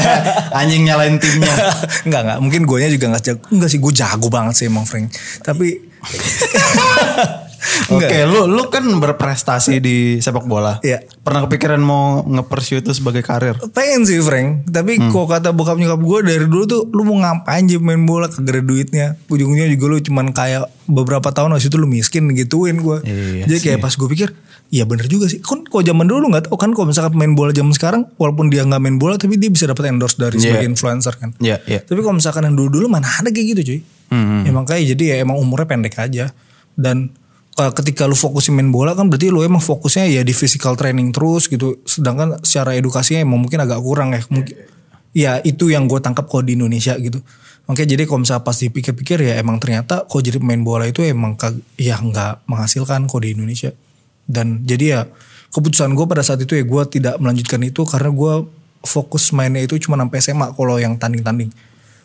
Anjing 0.64 0.88
nyalain 0.88 1.20
timnya. 1.20 1.52
enggak 2.08 2.20
enggak, 2.24 2.38
mungkin 2.40 2.62
gue 2.64 2.88
juga 2.88 3.12
gak 3.12 3.24
jago. 3.28 3.44
Enggak 3.52 3.68
sih, 3.68 3.76
gue 3.76 3.92
jago 3.92 4.32
banget 4.32 4.54
sih 4.56 4.64
emang 4.72 4.88
Frank. 4.88 5.12
Tapi 5.44 5.76
Oke, 7.90 8.24
lu 8.24 8.46
lu 8.46 8.70
kan 8.70 8.86
berprestasi 8.86 9.82
di 9.82 10.22
sepak 10.22 10.46
bola. 10.46 10.78
Iya. 10.80 11.02
Pernah 11.20 11.50
kepikiran 11.50 11.82
mau 11.82 12.22
nge-pursue 12.22 12.80
itu 12.80 12.94
sebagai 12.94 13.20
karir? 13.26 13.58
pengen 13.74 14.06
sih 14.06 14.22
Frank. 14.22 14.70
Tapi 14.70 14.96
Hmm. 14.96 15.10
kok 15.12 15.26
kata 15.28 15.50
bokap 15.52 15.76
nyokap 15.76 16.00
gue 16.00 16.18
dari 16.24 16.46
dulu 16.46 16.64
tuh 16.64 16.82
lu 16.94 17.02
mau 17.04 17.18
ngapain 17.20 17.66
aja 17.66 17.76
main 17.82 18.00
bola 18.06 18.30
kagak 18.30 18.56
ada 18.56 18.62
duitnya. 18.62 19.06
Ujungnya 19.28 19.66
juga 19.68 19.84
lu 19.92 19.98
cuman 20.00 20.30
kayak 20.32 20.70
beberapa 20.86 21.28
tahun 21.34 21.52
habis 21.52 21.66
itu 21.66 21.76
lu 21.76 21.90
miskin 21.90 22.30
gituin 22.32 22.80
gue. 22.80 23.02
Iya 23.02 23.44
Jadi 23.50 23.58
kayak 23.60 23.78
pas 23.82 23.92
gue 23.92 24.08
pikir 24.08 24.30
Iya 24.66 24.82
bener 24.82 25.06
juga 25.06 25.30
sih. 25.30 25.38
Kan 25.38 25.62
kok 25.62 25.86
zaman 25.86 26.10
dulu 26.10 26.26
lu 26.26 26.28
nggak 26.34 26.50
tahu 26.50 26.58
kan 26.58 26.74
kalau 26.74 26.90
misalkan 26.90 27.14
main 27.14 27.38
bola 27.38 27.54
zaman 27.54 27.70
sekarang, 27.70 28.02
walaupun 28.18 28.50
dia 28.50 28.66
nggak 28.66 28.82
main 28.82 28.98
bola, 28.98 29.14
tapi 29.14 29.38
dia 29.38 29.46
bisa 29.46 29.70
dapat 29.70 29.94
endorse 29.94 30.18
dari 30.18 30.42
Iya. 30.42 30.58
sebagai 30.58 30.66
influencer 30.74 31.14
kan. 31.16 31.30
Iya, 31.38 31.62
iya. 31.70 31.80
Tapi 31.86 32.00
kalau 32.02 32.18
misalkan 32.18 32.50
yang 32.50 32.56
dulu-dulu 32.58 32.90
mana 32.90 33.06
ada 33.06 33.30
kayak 33.30 33.46
gitu 33.54 33.60
cuy. 33.62 33.80
Hmm. 34.10 34.42
Emang 34.46 34.66
kayak 34.66 34.82
jadi 34.94 35.04
ya 35.06 35.16
emang 35.22 35.38
umurnya 35.38 35.66
pendek 35.70 35.94
aja. 35.98 36.34
Dan 36.74 37.14
uh, 37.58 37.72
ketika 37.72 38.10
lu 38.10 38.18
fokusin 38.18 38.58
main 38.58 38.74
bola 38.74 38.98
kan 38.98 39.06
berarti 39.06 39.30
lu 39.30 39.46
emang 39.46 39.62
fokusnya 39.62 40.10
ya 40.10 40.22
di 40.26 40.34
physical 40.34 40.74
training 40.74 41.14
terus 41.14 41.46
gitu. 41.46 41.78
Sedangkan 41.86 42.42
secara 42.42 42.74
edukasinya 42.74 43.22
emang 43.22 43.46
mungkin 43.46 43.62
agak 43.62 43.78
kurang 43.78 44.18
ya. 44.18 44.22
Mungkin, 44.30 44.54
ya 45.14 45.32
itu 45.46 45.70
yang 45.70 45.86
gue 45.86 46.02
tangkap 46.02 46.26
kalau 46.26 46.42
di 46.42 46.58
Indonesia 46.58 46.98
gitu. 46.98 47.22
Makanya 47.66 47.98
jadi 47.98 48.02
kalau 48.06 48.22
misalnya 48.22 48.42
pas 48.46 48.54
dipikir-pikir 48.58 49.18
ya 49.26 49.42
emang 49.42 49.58
ternyata 49.58 50.06
kok 50.06 50.22
jadi 50.22 50.38
pemain 50.38 50.62
bola 50.62 50.86
itu 50.86 51.02
emang 51.02 51.34
ya 51.74 51.98
nggak 51.98 52.46
menghasilkan 52.46 53.10
kok 53.10 53.20
di 53.22 53.34
Indonesia. 53.34 53.74
Dan 54.26 54.66
jadi 54.66 54.84
ya 54.84 55.00
keputusan 55.54 55.94
gue 55.94 56.06
pada 56.10 56.20
saat 56.20 56.42
itu 56.42 56.58
ya 56.58 56.66
gue 56.66 56.82
tidak 56.90 57.16
melanjutkan 57.22 57.62
itu 57.64 57.86
karena 57.86 58.10
gue 58.12 58.34
fokus 58.84 59.32
mainnya 59.32 59.64
itu 59.64 59.80
cuma 59.82 59.96
sampai 59.98 60.18
SMA 60.22 60.46
kalau 60.52 60.76
yang 60.76 60.98
tanding-tanding. 61.00 61.50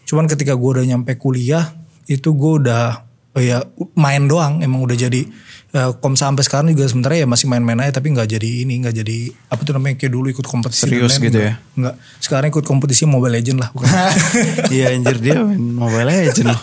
Cuman 0.07 0.25
ketika 0.29 0.57
gue 0.57 0.69
udah 0.79 0.85
nyampe 0.85 1.17
kuliah 1.19 1.73
itu 2.09 2.33
gue 2.33 2.51
udah 2.65 3.11
oh 3.31 3.41
ya 3.41 3.63
main 3.95 4.27
doang 4.27 4.59
emang 4.59 4.83
udah 4.83 4.97
jadi 4.97 5.23
ya, 5.71 5.95
kom 6.03 6.19
sampai 6.19 6.43
sekarang 6.43 6.75
juga 6.75 6.91
sementara 6.91 7.15
ya 7.15 7.23
masih 7.23 7.47
main-main 7.47 7.79
aja 7.79 8.03
tapi 8.03 8.11
nggak 8.11 8.27
jadi 8.27 8.67
ini 8.67 8.83
nggak 8.83 8.95
jadi 9.03 9.17
apa 9.47 9.61
tuh 9.63 9.73
namanya 9.79 9.95
kayak 9.95 10.11
dulu 10.11 10.27
ikut 10.27 10.43
kompetisi 10.43 10.83
Serius 10.83 11.15
dan 11.15 11.23
lain-lain, 11.23 11.27
gitu 11.31 11.39
nggak. 11.39 11.55
Nggak. 11.79 11.95
Sekarang 12.19 12.47
ikut 12.51 12.65
kompetisi 12.67 13.03
Mobile 13.07 13.39
Legend 13.39 13.57
lah 13.63 13.69
bukan. 13.71 13.87
Iya 14.75 14.85
anjir 14.91 15.17
dia 15.23 15.39
main 15.39 15.63
Mobile 15.63 16.07
Legend 16.11 16.47
loh. 16.51 16.61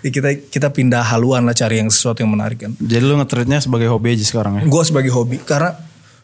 Ya, 0.00 0.10
kita 0.10 0.28
kita 0.46 0.68
pindah 0.68 1.02
haluan 1.02 1.42
lah 1.42 1.52
cari 1.52 1.78
yang 1.78 1.88
sesuatu 1.88 2.20
yang 2.20 2.30
menarik 2.30 2.60
kan. 2.60 2.72
Jadi 2.74 3.00
lu 3.00 3.16
nge-treatnya 3.16 3.58
sebagai 3.58 3.86
hobi 3.86 4.12
aja 4.12 4.24
sekarang 4.24 4.52
ya? 4.56 4.62
Gue 4.64 4.82
sebagai 4.82 5.10
hobi 5.10 5.38
karena 5.38 5.76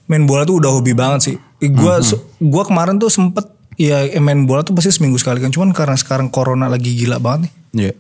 main 0.07 0.25
bola 0.25 0.43
tuh 0.43 0.59
udah 0.59 0.71
hobi 0.71 0.93
banget 0.93 1.21
sih. 1.25 1.37
Gue 1.59 1.95
gua 2.39 2.63
kemarin 2.63 2.97
tuh 2.97 3.09
sempet 3.09 3.49
ya 3.75 4.05
main 4.17 4.45
bola 4.45 4.61
tuh 4.61 4.73
pasti 4.73 4.91
seminggu 4.91 5.17
sekali 5.17 5.39
kan. 5.39 5.49
Cuman 5.49 5.71
karena 5.71 5.95
sekarang 5.95 6.29
corona 6.29 6.67
lagi 6.67 6.93
gila 6.93 7.17
banget 7.17 7.49
nih. 7.49 7.53
Iya. 7.77 7.93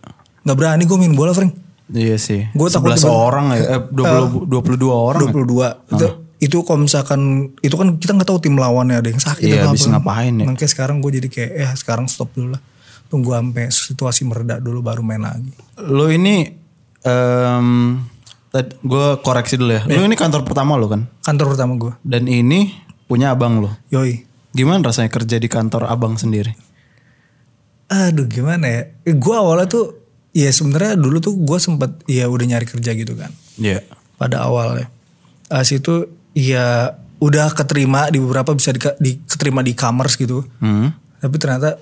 Nggak 0.42 0.56
berani 0.56 0.82
gue 0.84 0.96
main 0.96 1.14
bola 1.14 1.32
Frank. 1.32 1.52
Iya 1.86 2.16
sih. 2.16 2.50
Gua 2.50 2.66
takut 2.66 2.90
11 2.90 3.00
tiba- 3.00 3.14
orang 3.14 3.44
ya, 3.52 3.78
eh, 3.78 3.82
20, 3.88 4.44
22 4.44 4.90
orang. 4.90 5.20
ya? 5.22 5.32
22 5.32 5.66
itu 5.88 6.06
itu 6.36 6.56
kalau 6.62 6.84
misalkan 6.84 7.20
itu 7.58 7.72
kan 7.72 7.96
kita 7.96 8.12
nggak 8.12 8.28
tahu 8.28 8.38
tim 8.38 8.54
lawannya 8.54 9.00
ada 9.00 9.08
yang 9.08 9.16
sakit 9.16 9.40
Iya, 9.40 9.64
atau 9.64 9.72
habis 9.72 9.88
apa. 9.88 9.92
ngapain 9.96 10.32
ya. 10.36 10.44
Makanya 10.44 10.68
sekarang 10.68 10.96
gue 11.00 11.10
jadi 11.16 11.28
kayak 11.32 11.52
ya 11.56 11.68
sekarang 11.72 12.06
stop 12.06 12.28
dulu 12.36 12.52
lah. 12.52 12.62
Tunggu 13.06 13.34
sampai 13.34 13.70
situasi 13.70 14.26
mereda 14.26 14.58
dulu 14.58 14.82
baru 14.82 15.02
main 15.02 15.22
lagi. 15.22 15.52
Lu 15.78 16.10
ini 16.10 16.50
em 17.06 17.68
gue 18.82 19.06
koreksi 19.20 19.60
dulu 19.60 19.72
ya. 19.76 19.82
Lu 19.84 20.02
ini 20.08 20.16
kantor 20.16 20.42
pertama 20.42 20.80
lu 20.80 20.88
kan? 20.88 21.04
Kantor 21.22 21.54
pertama 21.54 21.72
gue. 21.76 21.92
Dan 22.02 22.24
ini 22.26 22.72
punya 23.06 23.36
abang 23.36 23.60
lu. 23.62 23.70
Yoi. 23.92 24.24
Gimana 24.56 24.88
rasanya 24.88 25.12
kerja 25.12 25.36
di 25.36 25.48
kantor 25.52 25.86
abang 25.86 26.16
sendiri? 26.16 26.56
Aduh 27.92 28.26
gimana 28.26 28.66
ya? 28.66 28.82
Eh, 29.04 29.14
gue 29.14 29.36
awalnya 29.36 29.68
tuh 29.68 29.86
ya 30.32 30.48
sebenarnya 30.50 30.98
dulu 30.98 31.20
tuh 31.20 31.36
gue 31.36 31.58
sempet 31.60 32.02
ya 32.08 32.26
udah 32.26 32.46
nyari 32.56 32.66
kerja 32.66 32.90
gitu 32.96 33.14
kan. 33.14 33.30
Iya. 33.60 33.84
Pada 34.16 34.48
awalnya. 34.48 34.88
As 35.52 35.70
itu 35.70 36.08
ya 36.32 36.96
udah 37.20 37.52
keterima 37.52 38.08
di 38.12 38.18
beberapa 38.20 38.52
bisa 38.52 38.72
di, 38.72 39.20
diterima 39.22 39.60
di 39.62 39.72
e-commerce 39.76 40.16
gitu. 40.18 40.42
Hmm. 40.58 40.92
Tapi 41.20 41.36
ternyata 41.36 41.80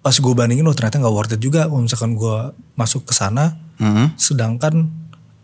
pas 0.00 0.12
gue 0.12 0.32
bandingin 0.32 0.62
oh 0.62 0.72
ternyata 0.72 0.98
nggak 0.98 1.10
worth 1.10 1.32
it 1.32 1.40
juga 1.40 1.64
kalau 1.64 1.82
misalkan 1.82 2.14
gue 2.14 2.36
masuk 2.74 3.04
ke 3.04 3.12
sana. 3.12 3.56
Hmm. 3.76 4.14
Sedangkan 4.14 4.90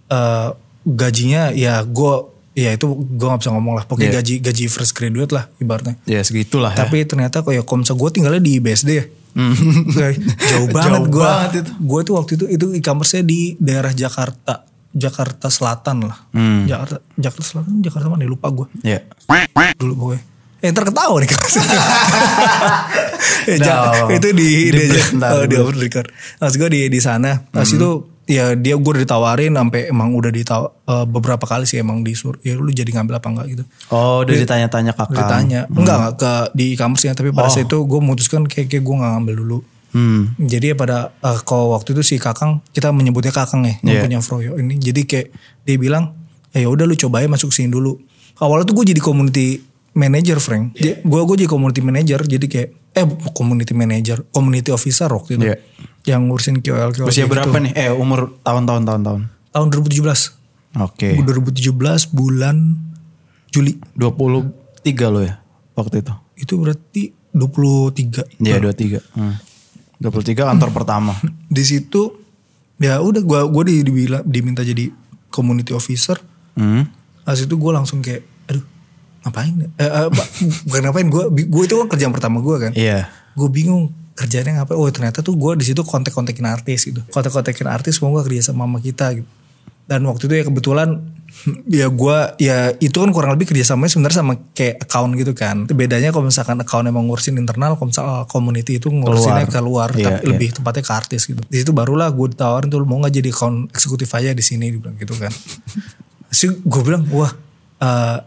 eh, 0.06 0.50
gajinya 0.82 1.50
ya 1.50 1.82
gue 1.82 2.12
ya 2.50 2.74
itu 2.74 2.86
gue 2.88 3.26
nggak 3.26 3.40
bisa 3.40 3.50
ngomong 3.50 3.74
lah. 3.74 3.84
Pokoknya 3.84 4.10
Iya. 4.10 4.16
gaji 4.20 4.34
gaji 4.40 4.64
fresh 4.66 4.92
graduate 4.92 5.30
lah 5.30 5.44
ibaratnya. 5.56 5.94
Ya 6.04 6.20
segitulah 6.20 6.70
ya. 6.70 6.82
Tapi 6.82 7.02
ternyata 7.04 7.40
kayak 7.40 7.62
kalau 7.62 7.82
misalnya 7.82 7.98
gue 7.98 8.10
tinggalnya 8.10 8.42
di 8.42 8.54
BSD 8.58 8.90
ya. 8.90 9.04
Kayak 9.90 10.14
jauh 10.50 10.68
banget 10.68 11.02
gue. 11.06 11.26
Gue 11.78 12.00
tuh 12.02 12.14
waktu 12.18 12.32
itu 12.34 12.44
itu 12.48 12.66
e-commerce-nya 12.74 13.22
di 13.22 13.54
daerah 13.56 13.90
Jakarta. 13.90 14.66
Jakarta 14.90 15.46
Selatan 15.46 16.10
lah. 16.10 16.18
Hmm. 16.34 16.66
Jakarta 16.66 16.98
Jakarta 17.14 17.46
Selatan 17.46 17.78
Jakarta 17.78 18.06
mana 18.10 18.26
ya? 18.26 18.30
lupa 18.30 18.50
gue 18.50 18.66
Ya. 18.82 18.98
dulu 19.78 19.94
pokoknya. 19.96 20.22
Eh 20.60 20.68
ntar 20.70 20.84
nih. 20.86 21.28
Eh, 23.48 23.56
No. 23.60 23.64
ja- 23.64 24.06
itu 24.12 24.28
di, 24.32 24.70
Di 24.70 24.84
di, 24.88 25.00
ntar 25.16 25.32
oh, 25.40 25.44
di 25.48 25.56
record. 25.56 26.12
Maksud 26.38 26.56
gue 26.56 26.70
di 26.70 26.80
di 26.88 27.00
sana. 27.00 27.40
Pas 27.48 27.64
itu 27.66 27.90
ya 28.30 28.54
dia 28.54 28.78
gue 28.78 28.90
udah 28.94 29.02
ditawarin 29.02 29.56
sampai 29.56 29.90
emang 29.90 30.14
udah 30.14 30.30
ditawa 30.30 30.68
eh, 30.86 31.06
beberapa 31.08 31.42
kali 31.44 31.64
sih 31.64 31.80
emang 31.80 32.04
disur. 32.04 32.36
Ya 32.42 32.54
lu 32.54 32.68
jadi 32.70 32.92
ngambil 32.92 33.18
apa 33.18 33.28
enggak 33.28 33.46
gitu. 33.50 33.64
Oh, 33.88 34.20
udah 34.22 34.34
ditanya-tanya 34.36 34.92
kakak. 34.92 35.16
Ditanya. 35.16 35.60
Enggak 35.66 35.96
enggak 35.96 36.12
ke 36.16 36.32
di 36.54 36.64
e-commerce 36.76 37.08
tapi 37.10 37.32
pada 37.32 37.48
saat 37.48 37.66
itu 37.66 37.76
gue 37.80 37.98
memutuskan 37.98 38.44
kayak 38.44 38.68
kayak 38.68 38.84
gue 38.84 38.94
nggak 38.94 39.12
ngambil 39.16 39.34
dulu. 39.36 39.58
Hmm. 39.90 40.38
Jadi 40.38 40.70
ya 40.70 40.76
pada 40.78 41.10
eh, 41.18 41.38
kalau 41.42 41.74
waktu 41.74 41.96
itu 41.96 42.02
si 42.04 42.14
Kakang 42.20 42.62
kita 42.70 42.94
menyebutnya 42.94 43.34
Kakang 43.34 43.66
ya, 43.66 43.74
yang 43.82 43.96
Iya. 43.98 44.02
punya 44.06 44.18
Froyo 44.22 44.52
ini. 44.54 44.78
Jadi 44.78 45.02
kayak 45.02 45.28
dia 45.66 45.76
bilang, 45.80 46.14
ya 46.52 46.70
udah 46.70 46.86
lu 46.86 46.94
cobain 46.94 47.26
masuk 47.26 47.50
sini 47.50 47.72
dulu. 47.72 47.98
Awalnya 48.38 48.70
tuh 48.70 48.74
gue 48.78 48.94
jadi 48.94 49.02
community 49.02 49.58
manager, 49.94 50.38
Frank. 50.38 50.76
Gue 50.78 51.20
gue 51.26 51.36
jadi 51.44 51.50
community 51.50 51.82
manager, 51.82 52.20
jadi 52.26 52.46
kayak 52.46 52.68
eh 52.90 53.06
community 53.34 53.72
manager, 53.74 54.26
community 54.34 54.70
officer 54.74 55.10
waktu 55.10 55.38
itu. 55.38 55.46
Iya. 55.46 55.56
Yang 56.06 56.20
ngurusin 56.26 56.56
KOL 56.64 56.90
KOL 56.96 57.08
Usia 57.10 57.24
kayak 57.26 57.30
berapa 57.30 57.56
gitu. 57.56 57.64
nih? 57.68 57.72
Eh, 57.76 57.92
umur 57.92 58.40
tahun-tahun 58.42 58.82
tahun-tahun. 58.88 59.20
Tahun 59.50 59.66
2017. 59.68 60.80
Oke. 60.80 61.08
2017 61.18 62.14
bulan 62.14 62.78
Juli. 63.50 63.78
23 63.98 65.14
lo 65.14 65.20
ya 65.26 65.42
waktu 65.74 66.02
itu. 66.02 66.14
Itu 66.38 66.54
berarti 66.62 67.02
23. 67.34 68.40
Iya, 68.40 68.58
23. 68.62 69.02
Hmm. 69.14 69.36
23 70.00 70.48
kantor 70.48 70.70
pertama. 70.72 71.12
Di 71.52 71.62
situ 71.66 72.16
ya 72.80 72.96
udah 73.04 73.20
gua 73.20 73.44
gua 73.44 73.68
di, 73.68 73.84
dibilang 73.84 74.24
diminta 74.24 74.64
jadi 74.64 74.88
community 75.28 75.76
officer. 75.76 76.18
Hmm. 76.58 76.88
Pas 77.22 77.38
itu 77.38 77.54
gue 77.54 77.72
langsung 77.72 78.02
kayak, 78.02 78.26
ngapain? 79.30 79.54
Eh, 79.70 79.82
eh, 79.82 80.08
ba- 80.10 80.30
bukan 80.66 80.80
ngapain 80.84 81.06
gue, 81.06 81.24
gue 81.46 81.62
itu 81.64 81.74
kan 81.76 81.86
kerjaan 81.88 82.12
pertama 82.12 82.38
gue 82.38 82.56
kan. 82.60 82.72
Iya. 82.74 83.06
Gue 83.32 83.48
bingung 83.48 83.88
kerjanya 84.12 84.60
ngapain. 84.60 84.74
Oh 84.74 84.90
ternyata 84.90 85.22
tuh 85.22 85.32
gue 85.32 85.54
di 85.54 85.64
situ 85.64 85.80
kontek-kontekin 85.80 86.44
artis 86.44 86.84
gitu. 86.84 87.00
Kontek-kontekin 87.08 87.64
artis 87.64 87.98
mau 87.98 88.12
gak 88.12 88.26
kerja 88.26 88.50
sama 88.50 88.66
sama 88.66 88.78
kita 88.78 89.16
gitu. 89.16 89.28
Dan 89.86 90.06
waktu 90.06 90.26
itu 90.26 90.34
ya 90.34 90.44
kebetulan 90.44 90.88
ya 91.70 91.86
gue 91.86 92.16
ya 92.38 92.74
itu 92.76 92.94
kan 92.94 93.10
kurang 93.10 93.34
lebih 93.34 93.46
kerjasamanya 93.46 93.90
sebenarnya 93.90 94.18
sama 94.18 94.34
kayak 94.52 94.82
account 94.84 95.14
gitu 95.14 95.32
kan. 95.32 95.66
Bedanya 95.66 96.10
kalau 96.10 96.26
misalkan 96.26 96.58
account 96.58 96.86
emang 96.86 97.06
ngurusin 97.06 97.38
internal, 97.38 97.74
kalau 97.74 97.88
misalkan 97.88 98.26
community 98.26 98.76
itu 98.76 98.90
ngurusinnya 98.90 99.46
keluar, 99.46 99.90
Iya, 99.94 100.18
tapi 100.20 100.20
iya. 100.20 100.28
lebih 100.30 100.48
tepatnya 100.52 100.82
ke 100.82 100.92
artis 100.92 101.26
gitu. 101.26 101.38
Di 101.46 101.62
situ 101.62 101.70
barulah 101.70 102.10
gue 102.10 102.26
ditawarin 102.30 102.66
tuh 102.68 102.82
mau 102.82 102.98
nggak 102.98 103.14
jadi 103.14 103.30
account 103.30 103.70
eksekutif 103.70 104.10
aja 104.10 104.30
di 104.30 104.42
sini 104.42 104.70
dibilang 104.70 104.94
gitu 104.94 105.14
kan. 105.16 105.30
Terus 106.30 106.40
gue 106.62 106.82
bilang 106.82 107.02
wah 107.10 107.30
eh 107.80 108.18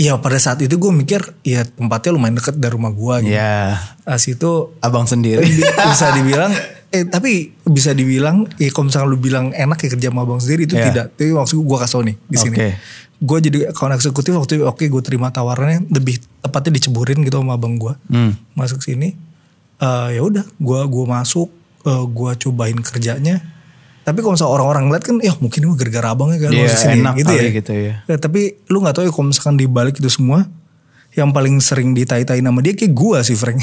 ya 0.00 0.16
pada 0.16 0.36
saat 0.36 0.56
itu 0.58 0.72
gue 0.72 0.88
mikir 0.90 1.20
ya 1.42 1.60
tempatnya 1.62 2.10
lumayan 2.10 2.34
deket 2.34 2.56
dari 2.56 2.72
rumah 2.72 2.88
gue 2.90 3.14
gitu. 3.22 3.36
Iya. 3.36 3.76
Pas 4.00 4.22
itu 4.22 4.50
Abang 4.78 5.04
sendiri. 5.04 5.44
bisa 5.84 6.08
dibilang 6.16 6.48
eh 6.88 7.04
tapi 7.04 7.32
bisa 7.62 7.92
dibilang 7.92 8.48
ya 8.56 8.66
kalau 8.68 8.88
misalnya 8.88 9.06
lu 9.06 9.16
bilang 9.16 9.52
enak 9.52 9.78
ya 9.78 9.88
kerja 9.88 10.08
sama 10.08 10.24
abang 10.24 10.40
sendiri 10.40 10.64
itu 10.64 10.74
Iya. 10.74 10.86
tidak 10.86 11.06
tapi 11.14 11.30
maksud 11.30 11.60
gue 11.60 11.78
kasih 11.78 11.92
tau 11.92 12.02
nih 12.02 12.16
di 12.18 12.36
sini 12.36 12.56
Oke. 12.56 12.70
gue 13.20 13.38
jadi 13.40 13.58
account 13.68 13.92
eksekutif 13.94 14.32
waktu 14.34 14.52
itu 14.56 14.64
oke 14.64 14.84
gue 14.88 15.02
terima 15.04 15.28
tawarannya 15.28 15.86
lebih 15.86 16.18
tepatnya 16.40 16.74
diceburin 16.74 17.20
gitu 17.20 17.38
sama 17.38 17.54
abang 17.54 17.76
gue 17.76 17.94
Hmm. 18.08 18.34
masuk 18.52 18.80
sini 18.80 19.14
eh 19.78 20.08
ya 20.10 20.20
udah 20.20 20.42
gue 20.50 20.80
gua 20.88 21.04
masuk 21.12 21.46
eh, 21.82 22.04
gue 22.04 22.30
cobain 22.40 22.74
kerjanya 22.76 23.38
tapi 24.00 24.24
kalau 24.24 24.32
misalnya 24.32 24.52
orang-orang 24.56 24.82
ngeliat 24.88 25.04
kan 25.04 25.16
ya 25.20 25.32
mungkin 25.38 25.60
gue 25.60 25.76
gara-gara 25.76 26.08
abangnya 26.16 26.38
kan 26.48 26.50
sini 26.72 27.04
enak 27.04 27.14
gitu 27.20 27.32
ya. 27.36 27.42
gitu 27.52 27.72
ya. 27.76 27.94
Ya, 28.08 28.16
tapi 28.16 28.56
lu 28.72 28.80
nggak 28.80 28.96
tahu 28.96 29.04
ya 29.06 29.12
kalau 29.12 29.26
misalkan 29.28 29.56
di 29.60 29.66
balik 29.68 30.00
itu 30.00 30.08
semua 30.08 30.48
yang 31.14 31.34
paling 31.34 31.58
sering 31.60 31.92
ditai-tai 31.92 32.40
nama 32.40 32.58
dia 32.64 32.72
kayak 32.72 32.94
gue 32.94 33.18
sih 33.26 33.36
Frank 33.36 33.60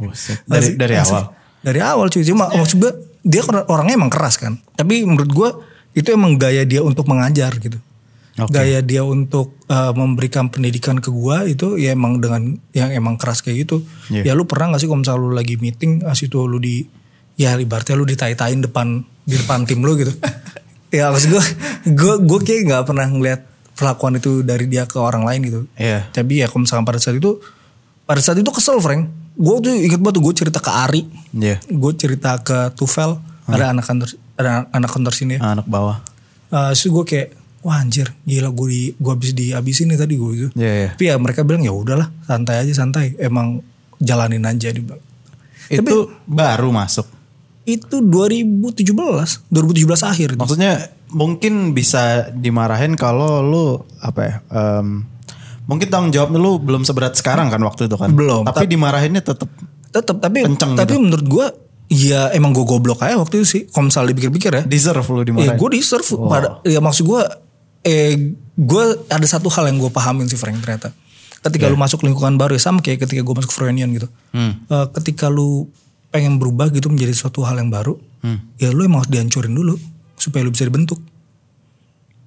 Buset. 0.00 0.42
Dari 0.50 0.74
dari 0.74 0.94
asli. 0.98 1.14
awal. 1.14 1.24
Dari 1.62 1.80
awal 1.80 2.06
cuy. 2.10 2.26
Cuma 2.26 2.50
maksud 2.50 2.76
gue 2.82 2.92
dia 3.22 3.40
or- 3.46 3.68
orangnya 3.70 3.94
emang 3.94 4.10
keras 4.10 4.36
kan. 4.36 4.58
Tapi 4.74 5.06
menurut 5.06 5.30
gue 5.30 5.48
itu 5.94 6.08
emang 6.10 6.34
gaya 6.34 6.66
dia 6.66 6.82
untuk 6.82 7.06
mengajar 7.06 7.54
gitu. 7.62 7.78
Oke. 8.34 8.50
Gaya 8.50 8.82
dia 8.82 9.06
untuk 9.06 9.54
uh, 9.70 9.94
memberikan 9.94 10.50
pendidikan 10.50 10.98
ke 10.98 11.14
gue 11.14 11.54
itu 11.54 11.78
ya 11.78 11.94
emang 11.94 12.18
dengan 12.18 12.58
yang 12.74 12.90
emang 12.90 13.14
keras 13.14 13.38
kayak 13.38 13.70
gitu. 13.70 13.86
Iya. 14.10 14.26
Ya 14.26 14.32
lu 14.34 14.42
pernah 14.50 14.74
gak 14.74 14.82
sih 14.82 14.90
kalau 14.90 15.06
misalnya 15.06 15.22
lu 15.22 15.30
lagi 15.30 15.54
meeting 15.62 16.02
asli 16.02 16.26
tuh 16.26 16.50
lu 16.50 16.58
di 16.58 16.82
ya 17.38 17.54
ibaratnya 17.54 17.94
lu 17.94 18.02
ditai-tain 18.02 18.58
depan 18.66 19.06
di 19.24 19.34
depan 19.40 19.64
tim 19.64 19.80
lu 19.80 19.96
gitu. 19.96 20.12
ya 20.96 21.10
maksud 21.10 21.28
gue 21.32 21.44
gue 21.90 22.14
gue 22.22 22.38
kayak 22.44 22.60
nggak 22.70 22.82
pernah 22.86 23.06
ngeliat 23.10 23.40
perlakuan 23.74 24.16
itu 24.16 24.46
dari 24.46 24.70
dia 24.70 24.86
ke 24.86 24.96
orang 24.96 25.26
lain 25.26 25.40
gitu. 25.44 25.60
Iya. 25.74 26.06
Tapi 26.14 26.40
ya 26.40 26.46
kalau 26.46 26.62
misalkan 26.64 26.86
pada 26.86 27.02
saat 27.02 27.18
itu 27.18 27.42
pada 28.06 28.20
saat 28.22 28.38
itu 28.38 28.50
kesel 28.54 28.78
Frank. 28.78 29.10
Gue 29.34 29.58
tuh 29.58 29.74
inget 29.74 29.98
banget 29.98 30.22
gue 30.22 30.34
cerita 30.46 30.62
ke 30.62 30.70
Ari. 30.70 31.02
Iya. 31.34 31.58
Gue 31.66 31.92
cerita 31.98 32.38
ke 32.38 32.70
Tufel. 32.78 33.18
Ada 33.44 33.74
anak 33.76 33.84
kantor 33.84 34.08
ada 34.38 34.70
anak 34.70 34.90
kantor 34.94 35.12
sini 35.12 35.36
ya. 35.36 35.58
Anak 35.58 35.66
bawah. 35.66 36.00
Uh, 36.54 36.70
so 36.72 36.88
gue 36.94 37.04
kayak 37.04 37.34
wah 37.66 37.82
anjir 37.82 38.14
gila 38.28 38.54
gue 38.54 38.66
di 38.70 38.82
gue 38.94 39.10
habis 39.10 39.32
dihabisin 39.34 39.90
nih 39.90 39.98
tadi 39.98 40.14
gue 40.14 40.30
gitu. 40.38 40.48
Iya, 40.54 40.72
iya. 40.72 40.90
Tapi 40.94 41.04
ya 41.10 41.14
mereka 41.18 41.42
bilang 41.42 41.66
ya 41.66 41.74
udahlah 41.74 42.08
santai 42.22 42.62
aja 42.62 42.72
santai. 42.72 43.18
Emang 43.18 43.58
jalanin 43.98 44.46
aja 44.46 44.70
di 44.70 44.80
Itu 45.66 46.14
baru 46.28 46.70
masuk. 46.70 47.08
Itu 47.64 47.96
2017 48.00 48.84
2017 49.48 49.48
akhir. 50.04 50.28
Maksudnya 50.36 50.72
mungkin 51.10 51.72
bisa 51.72 52.28
dimarahin 52.30 52.94
kalau 52.94 53.40
lu 53.40 53.66
apa 53.98 54.20
ya? 54.20 54.34
em, 54.50 55.06
mungkin 55.64 55.88
tanggung 55.88 56.12
jawab 56.12 56.34
lu 56.34 56.58
belum 56.58 56.84
seberat 56.84 57.16
sekarang 57.16 57.48
kan 57.48 57.60
waktu 57.60 57.88
itu 57.88 57.96
kan. 57.96 58.12
Belum. 58.12 58.44
Tapi 58.44 58.66
dimarahinnya 58.66 59.20
tetap 59.20 59.48
Tetap 59.88 60.18
tapi 60.18 60.42
Kenceng 60.42 60.74
tapi 60.74 60.90
gitu. 60.90 61.00
menurut 61.00 61.22
gue 61.24 61.46
ya 61.86 62.26
emang 62.34 62.50
gue 62.50 62.66
goblok 62.66 63.00
aja 63.00 63.14
waktu 63.14 63.40
itu 63.40 63.46
sih. 63.46 63.62
Kalau 63.70 63.86
misalnya 63.86 64.10
dipikir-pikir 64.10 64.50
ya. 64.50 64.62
deserve 64.66 65.06
lu 65.06 65.22
Ya 65.22 65.24
dimarahin. 65.24 65.54
gue 65.54 65.68
deserve 65.70 66.08
pada 66.26 66.58
ya 66.66 66.82
maksud 66.82 67.06
gue 67.06 67.22
eh 67.86 68.34
gue 68.54 68.84
ada 69.06 69.22
satu 69.24 69.46
hal 69.48 69.70
yang 69.70 69.78
gue 69.78 69.88
pahamin 69.88 70.26
sih 70.26 70.34
Frank 70.34 70.58
ternyata. 70.60 70.90
Ketika 71.40 71.68
lu 71.68 71.76
masuk 71.76 72.02
lingkungan 72.02 72.34
baru 72.34 72.56
ya 72.56 72.62
sama 72.62 72.82
kayak 72.82 73.06
ketika 73.06 73.22
gue 73.22 73.34
masuk 73.36 73.52
Froyonion 73.52 73.86
gitu. 73.94 74.08
Hmm. 74.34 74.66
Eh, 74.66 74.86
ketika 74.98 75.30
lu 75.30 75.70
pengen 76.14 76.38
berubah 76.38 76.70
gitu 76.70 76.86
menjadi 76.86 77.10
suatu 77.10 77.42
hal 77.42 77.58
yang 77.58 77.74
baru, 77.74 77.98
Hmm. 78.22 78.54
ya 78.54 78.70
lu 78.70 78.86
emang 78.86 79.02
harus 79.02 79.10
dihancurin 79.10 79.50
dulu 79.50 79.74
supaya 80.14 80.46
lu 80.46 80.54
bisa 80.54 80.62
dibentuk. 80.62 81.02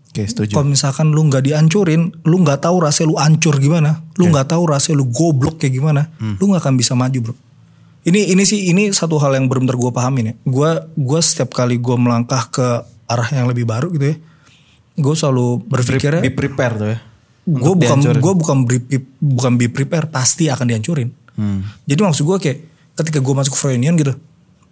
Oke, 0.08 0.28
setuju. 0.28 0.52
Kalau 0.52 0.68
misalkan 0.68 1.16
lu 1.16 1.24
nggak 1.26 1.42
dihancurin, 1.42 2.12
lu 2.28 2.44
nggak 2.44 2.68
tahu 2.68 2.84
rasanya 2.84 3.08
lu 3.08 3.16
hancur 3.16 3.56
gimana, 3.58 4.04
lu 4.20 4.28
nggak 4.28 4.52
tahu 4.52 4.64
rasanya 4.68 5.00
lu 5.00 5.08
goblok 5.08 5.56
kayak 5.58 5.74
gimana, 5.74 6.12
lu 6.20 6.52
nggak 6.52 6.62
akan 6.62 6.76
bisa 6.76 6.94
maju 6.94 7.32
bro. 7.32 7.36
Ini 8.04 8.36
ini 8.36 8.44
sih 8.44 8.72
ini 8.72 8.92
satu 8.92 9.20
hal 9.20 9.36
yang 9.36 9.48
benar-benar 9.48 9.76
gue 9.76 9.92
pahamin 9.92 10.26
ya. 10.32 10.34
Gue 10.44 10.70
gue 10.96 11.20
setiap 11.20 11.52
kali 11.52 11.76
gue 11.76 11.96
melangkah 11.96 12.44
ke 12.48 12.68
arah 13.08 13.30
yang 13.32 13.48
lebih 13.48 13.68
baru 13.68 13.88
gitu 13.96 14.12
ya, 14.12 14.18
gue 14.96 15.16
selalu 15.16 15.64
berpikirnya 15.64 16.22
Be 16.24 16.32
prepare 16.32 16.74
tuh 16.76 16.88
ya. 16.92 17.00
gue 17.48 17.74
bukan 17.80 17.98
gue 18.20 18.34
bukan 18.36 18.58
be, 18.68 18.76
bukan 19.24 19.52
be 19.56 19.68
prepare 19.72 20.08
pasti 20.08 20.48
akan 20.48 20.66
dihancurin. 20.68 21.10
Hmm. 21.36 21.64
Jadi 21.84 22.00
maksud 22.00 22.24
gue 22.26 22.38
kayak 22.40 22.58
ketika 22.98 23.20
gue 23.20 23.32
masuk 23.32 23.54
Froyonion 23.54 23.94
gitu, 23.96 24.18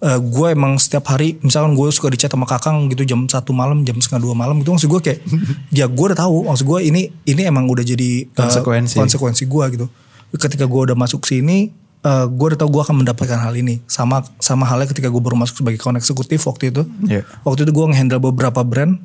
eh 0.01 0.19
gue 0.19 0.47
emang 0.49 0.75
setiap 0.75 1.07
hari 1.07 1.39
misalkan 1.39 1.71
gue 1.71 1.87
suka 1.87 2.09
dicat 2.09 2.27
sama 2.27 2.43
kakang 2.43 2.89
gitu 2.89 3.05
jam 3.05 3.23
satu 3.25 3.53
malam 3.53 3.81
jam 3.81 3.95
setengah 3.95 4.21
dua 4.21 4.35
malam 4.35 4.59
gitu 4.59 4.73
maksud 4.73 4.89
gue 4.89 5.01
kayak 5.01 5.19
ya 5.77 5.85
gue 5.85 6.05
udah 6.05 6.17
tahu 6.17 6.45
maksud 6.45 6.65
gue 6.65 6.79
ini 6.83 7.01
ini 7.23 7.41
emang 7.43 7.65
udah 7.65 7.81
jadi 7.81 8.25
eh, 8.25 8.35
Konsekuensi. 8.35 8.97
konsekuensi 8.97 9.43
gue 9.45 9.65
gitu. 9.71 9.85
Ketika 10.35 10.67
gue 10.67 10.81
udah 10.91 10.97
masuk 10.97 11.23
sini 11.23 11.71
eh, 12.03 12.25
gue 12.27 12.45
udah 12.51 12.59
tahu 12.59 12.69
gue 12.75 12.81
akan 12.83 12.95
mendapatkan 13.01 13.39
hal 13.39 13.55
ini 13.55 13.79
sama 13.87 14.19
sama 14.37 14.67
halnya 14.67 14.91
ketika 14.91 15.07
gue 15.07 15.21
baru 15.21 15.37
masuk 15.37 15.63
sebagai 15.63 15.79
account 15.79 15.95
eksekutif 15.95 16.43
waktu 16.43 16.75
itu 16.75 16.83
Iya. 17.07 17.23
waktu 17.41 17.63
itu 17.63 17.71
gue 17.71 17.85
ngehandle 17.87 18.19
beberapa 18.19 18.61
brand 18.61 18.99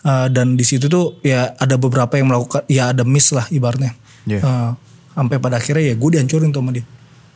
uh, 0.00 0.28
dan 0.28 0.54
di 0.54 0.62
situ 0.62 0.86
tuh 0.86 1.18
ya 1.20 1.50
ada 1.56 1.74
beberapa 1.74 2.14
yang 2.14 2.30
melakukan 2.30 2.62
ya 2.70 2.94
ada 2.94 3.02
miss 3.02 3.34
lah 3.34 3.44
ibaratnya 3.50 3.98
Iya. 4.22 4.40
Uh, 4.40 4.70
sampai 5.12 5.42
pada 5.42 5.58
akhirnya 5.58 5.82
ya 5.82 5.94
gue 5.98 6.08
dihancurin 6.14 6.54
tuh 6.54 6.62
sama 6.62 6.70
dia 6.70 6.86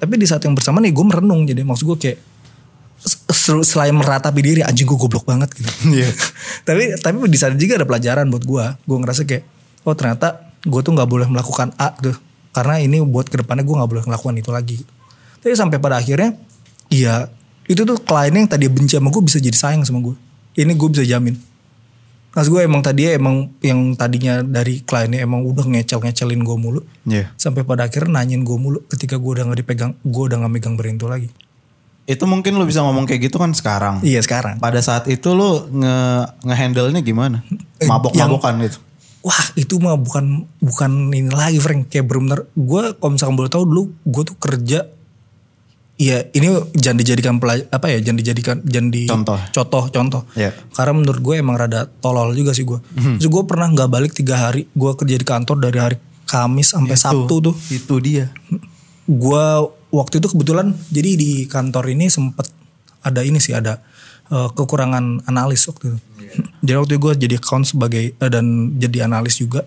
tapi 0.02 0.18
di 0.18 0.26
saat 0.26 0.42
yang 0.42 0.58
bersamaan 0.58 0.82
nih 0.82 0.90
gue 0.90 1.06
merenung. 1.06 1.46
Jadi 1.46 1.62
maksud 1.62 1.86
gue 1.94 1.98
kayak 2.02 2.18
selain 3.62 3.94
meratapi 3.94 4.40
diri 4.42 4.60
anjing 4.66 4.86
gue 4.86 4.98
goblok 4.98 5.22
banget 5.22 5.54
gitu. 5.54 5.70
Iya. 5.94 6.10
tapi 6.66 6.98
tapi 6.98 7.16
di 7.30 7.38
sana 7.38 7.54
juga 7.54 7.78
ada 7.78 7.86
pelajaran 7.86 8.26
buat 8.26 8.42
gue 8.42 8.64
gue 8.82 8.96
ngerasa 8.98 9.22
kayak 9.22 9.46
oh 9.86 9.94
ternyata 9.94 10.50
gue 10.66 10.80
tuh 10.82 10.90
nggak 10.90 11.06
boleh 11.06 11.30
melakukan 11.30 11.70
A 11.78 11.94
tuh. 11.94 12.18
Karena 12.50 12.82
ini 12.82 12.98
buat 13.06 13.30
ke 13.30 13.38
depannya 13.38 13.62
gue 13.62 13.74
nggak 13.78 13.90
boleh 13.94 14.04
melakukan 14.10 14.34
itu 14.34 14.50
lagi. 14.50 14.78
Tapi 15.38 15.54
sampai 15.54 15.78
pada 15.78 16.02
akhirnya 16.02 16.34
iya 16.90 17.30
itu 17.70 17.86
tuh 17.86 17.94
kliennya 18.02 18.46
yang 18.46 18.50
tadi 18.50 18.66
benci 18.66 18.98
sama 18.98 19.14
gue 19.14 19.22
bisa 19.22 19.38
jadi 19.38 19.54
sayang 19.54 19.86
sama 19.86 20.02
gue 20.02 20.16
ini 20.58 20.72
gue 20.74 20.88
bisa 20.90 21.06
jamin 21.06 21.38
Mas 22.32 22.48
gue 22.48 22.64
emang 22.64 22.80
tadi 22.80 23.12
emang 23.12 23.52
yang 23.60 23.92
tadinya 23.92 24.40
dari 24.40 24.80
kliennya 24.80 25.20
emang 25.20 25.44
udah 25.44 25.68
ngecel-ngecelin 25.68 26.40
gue 26.40 26.56
mulu 26.56 26.80
Iya. 27.04 27.28
sampai 27.36 27.60
pada 27.60 27.84
akhirnya 27.86 28.24
nanyain 28.24 28.40
gue 28.40 28.56
mulu 28.56 28.80
ketika 28.88 29.20
gue 29.20 29.30
udah 29.36 29.44
nggak 29.52 29.60
dipegang 29.60 29.92
gue 30.00 30.22
udah 30.32 30.40
nggak 30.40 30.52
megang 30.52 30.74
brand 30.80 30.96
itu 30.96 31.06
lagi 31.06 31.28
itu 32.02 32.24
mungkin 32.26 32.58
lu 32.58 32.66
bisa 32.66 32.82
ngomong 32.82 33.06
kayak 33.06 33.30
gitu 33.30 33.38
kan 33.38 33.54
sekarang. 33.54 34.02
Iya 34.02 34.18
sekarang. 34.26 34.58
Pada 34.58 34.82
saat 34.82 35.06
itu 35.06 35.38
lu 35.38 35.70
nge 35.70 35.96
ngehandle-nya 36.42 36.98
gimana? 36.98 37.46
Eh, 37.78 37.86
Mabok-mabokan 37.86 38.58
gitu. 38.66 38.82
Wah 39.22 39.44
itu 39.54 39.78
mah 39.78 39.94
bukan 39.94 40.50
bukan 40.58 40.90
ini 41.14 41.30
lagi 41.30 41.62
Frank 41.62 41.86
kayak 41.86 42.10
bener-bener 42.10 42.50
gue 42.58 42.82
kalau 42.98 43.14
misalkan 43.14 43.38
boleh 43.38 43.50
tahu 43.54 43.62
dulu 43.62 43.82
gue 44.02 44.22
tuh 44.26 44.34
kerja 44.34 44.78
Iya 46.02 46.26
ini 46.32 46.50
jangan 46.74 46.98
dijadikan 46.98 47.34
pelaj- 47.36 47.68
apa 47.68 47.86
ya 47.86 48.02
jangan 48.02 48.18
dijadikan 48.18 48.56
jangan 48.60 48.90
di 48.90 49.06
Contoh. 49.06 49.38
contoh 49.48 49.84
contoh 49.88 50.22
Iya. 50.34 50.50
karena 50.72 50.92
menurut 50.92 51.20
gue 51.20 51.34
emang 51.36 51.54
rada 51.54 51.86
tolol 51.96 52.34
juga 52.34 52.50
sih 52.50 52.64
gue 52.64 52.82
Terus 53.14 53.28
gue 53.28 53.42
pernah 53.44 53.68
nggak 53.68 53.86
balik 53.86 54.10
tiga 54.10 54.34
hari 54.40 54.66
gue 54.68 54.90
kerja 54.92 55.14
di 55.14 55.22
kantor 55.22 55.56
dari 55.60 55.78
hari 55.78 55.96
Kamis 56.24 56.72
sampai 56.72 56.96
Sabtu 56.96 57.34
tuh 57.40 57.54
Itu 57.68 57.96
dia. 57.98 58.34
gue 59.04 59.44
waktu 59.90 60.14
itu 60.16 60.26
kebetulan 60.28 60.72
jadi 60.88 61.10
di 61.14 61.30
kantor 61.44 61.84
ini 61.88 62.08
sempet 62.08 62.50
ada 63.00 63.20
ini 63.20 63.38
sih 63.38 63.52
ada 63.52 63.78
eh, 64.28 64.48
kekurangan 64.50 65.04
analis 65.24 65.62
waktu 65.64 65.86
itu. 65.88 65.98
jadi 66.64 66.76
waktu 66.78 66.92
itu 66.92 67.00
gue 67.00 67.12
jadi 67.20 67.34
account 67.36 67.64
sebagai 67.68 68.10
eh, 68.12 68.30
dan 68.32 68.44
jadi 68.74 69.04
analis 69.04 69.36
juga. 69.36 69.62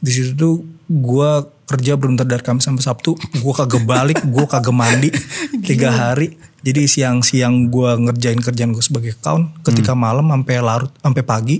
Di 0.00 0.10
situ 0.12 0.32
tuh 0.36 0.54
gue 0.86 1.30
kerja 1.66 1.98
berbentar 1.98 2.22
dari 2.22 2.42
Kamis 2.42 2.66
sampai 2.66 2.84
Sabtu. 2.84 3.18
Gue 3.42 3.52
kagak 3.52 3.82
balik, 3.82 4.22
gue 4.22 4.44
kagak 4.46 4.74
mandi 4.74 5.10
tiga 5.68 5.90
hari. 5.90 6.38
Jadi 6.62 6.86
siang-siang 6.86 7.70
gue 7.70 7.90
ngerjain 8.06 8.38
kerjaan 8.38 8.70
gue 8.74 8.82
sebagai 8.82 9.14
account. 9.14 9.62
Ketika 9.62 9.94
malam 9.98 10.30
sampai 10.30 10.62
larut 10.62 10.90
sampai 11.02 11.22
pagi 11.22 11.56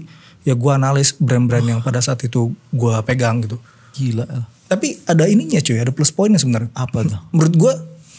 ya 0.47 0.55
gue 0.55 0.71
analis 0.71 1.11
brand-brand 1.19 1.67
yang 1.67 1.81
pada 1.83 1.99
saat 1.99 2.23
itu 2.23 2.55
gue 2.71 2.95
pegang 3.03 3.43
gitu. 3.43 3.59
Gila. 3.99 4.27
Tapi 4.67 4.99
ada 5.07 5.27
ininya 5.27 5.59
cuy, 5.63 5.79
ada 5.79 5.95
plus 5.95 6.11
poinnya 6.11 6.43
sebenarnya 6.43 6.75
Apa 6.75 7.07
tuh? 7.07 7.19
menurut 7.31 7.55
gue 7.55 7.73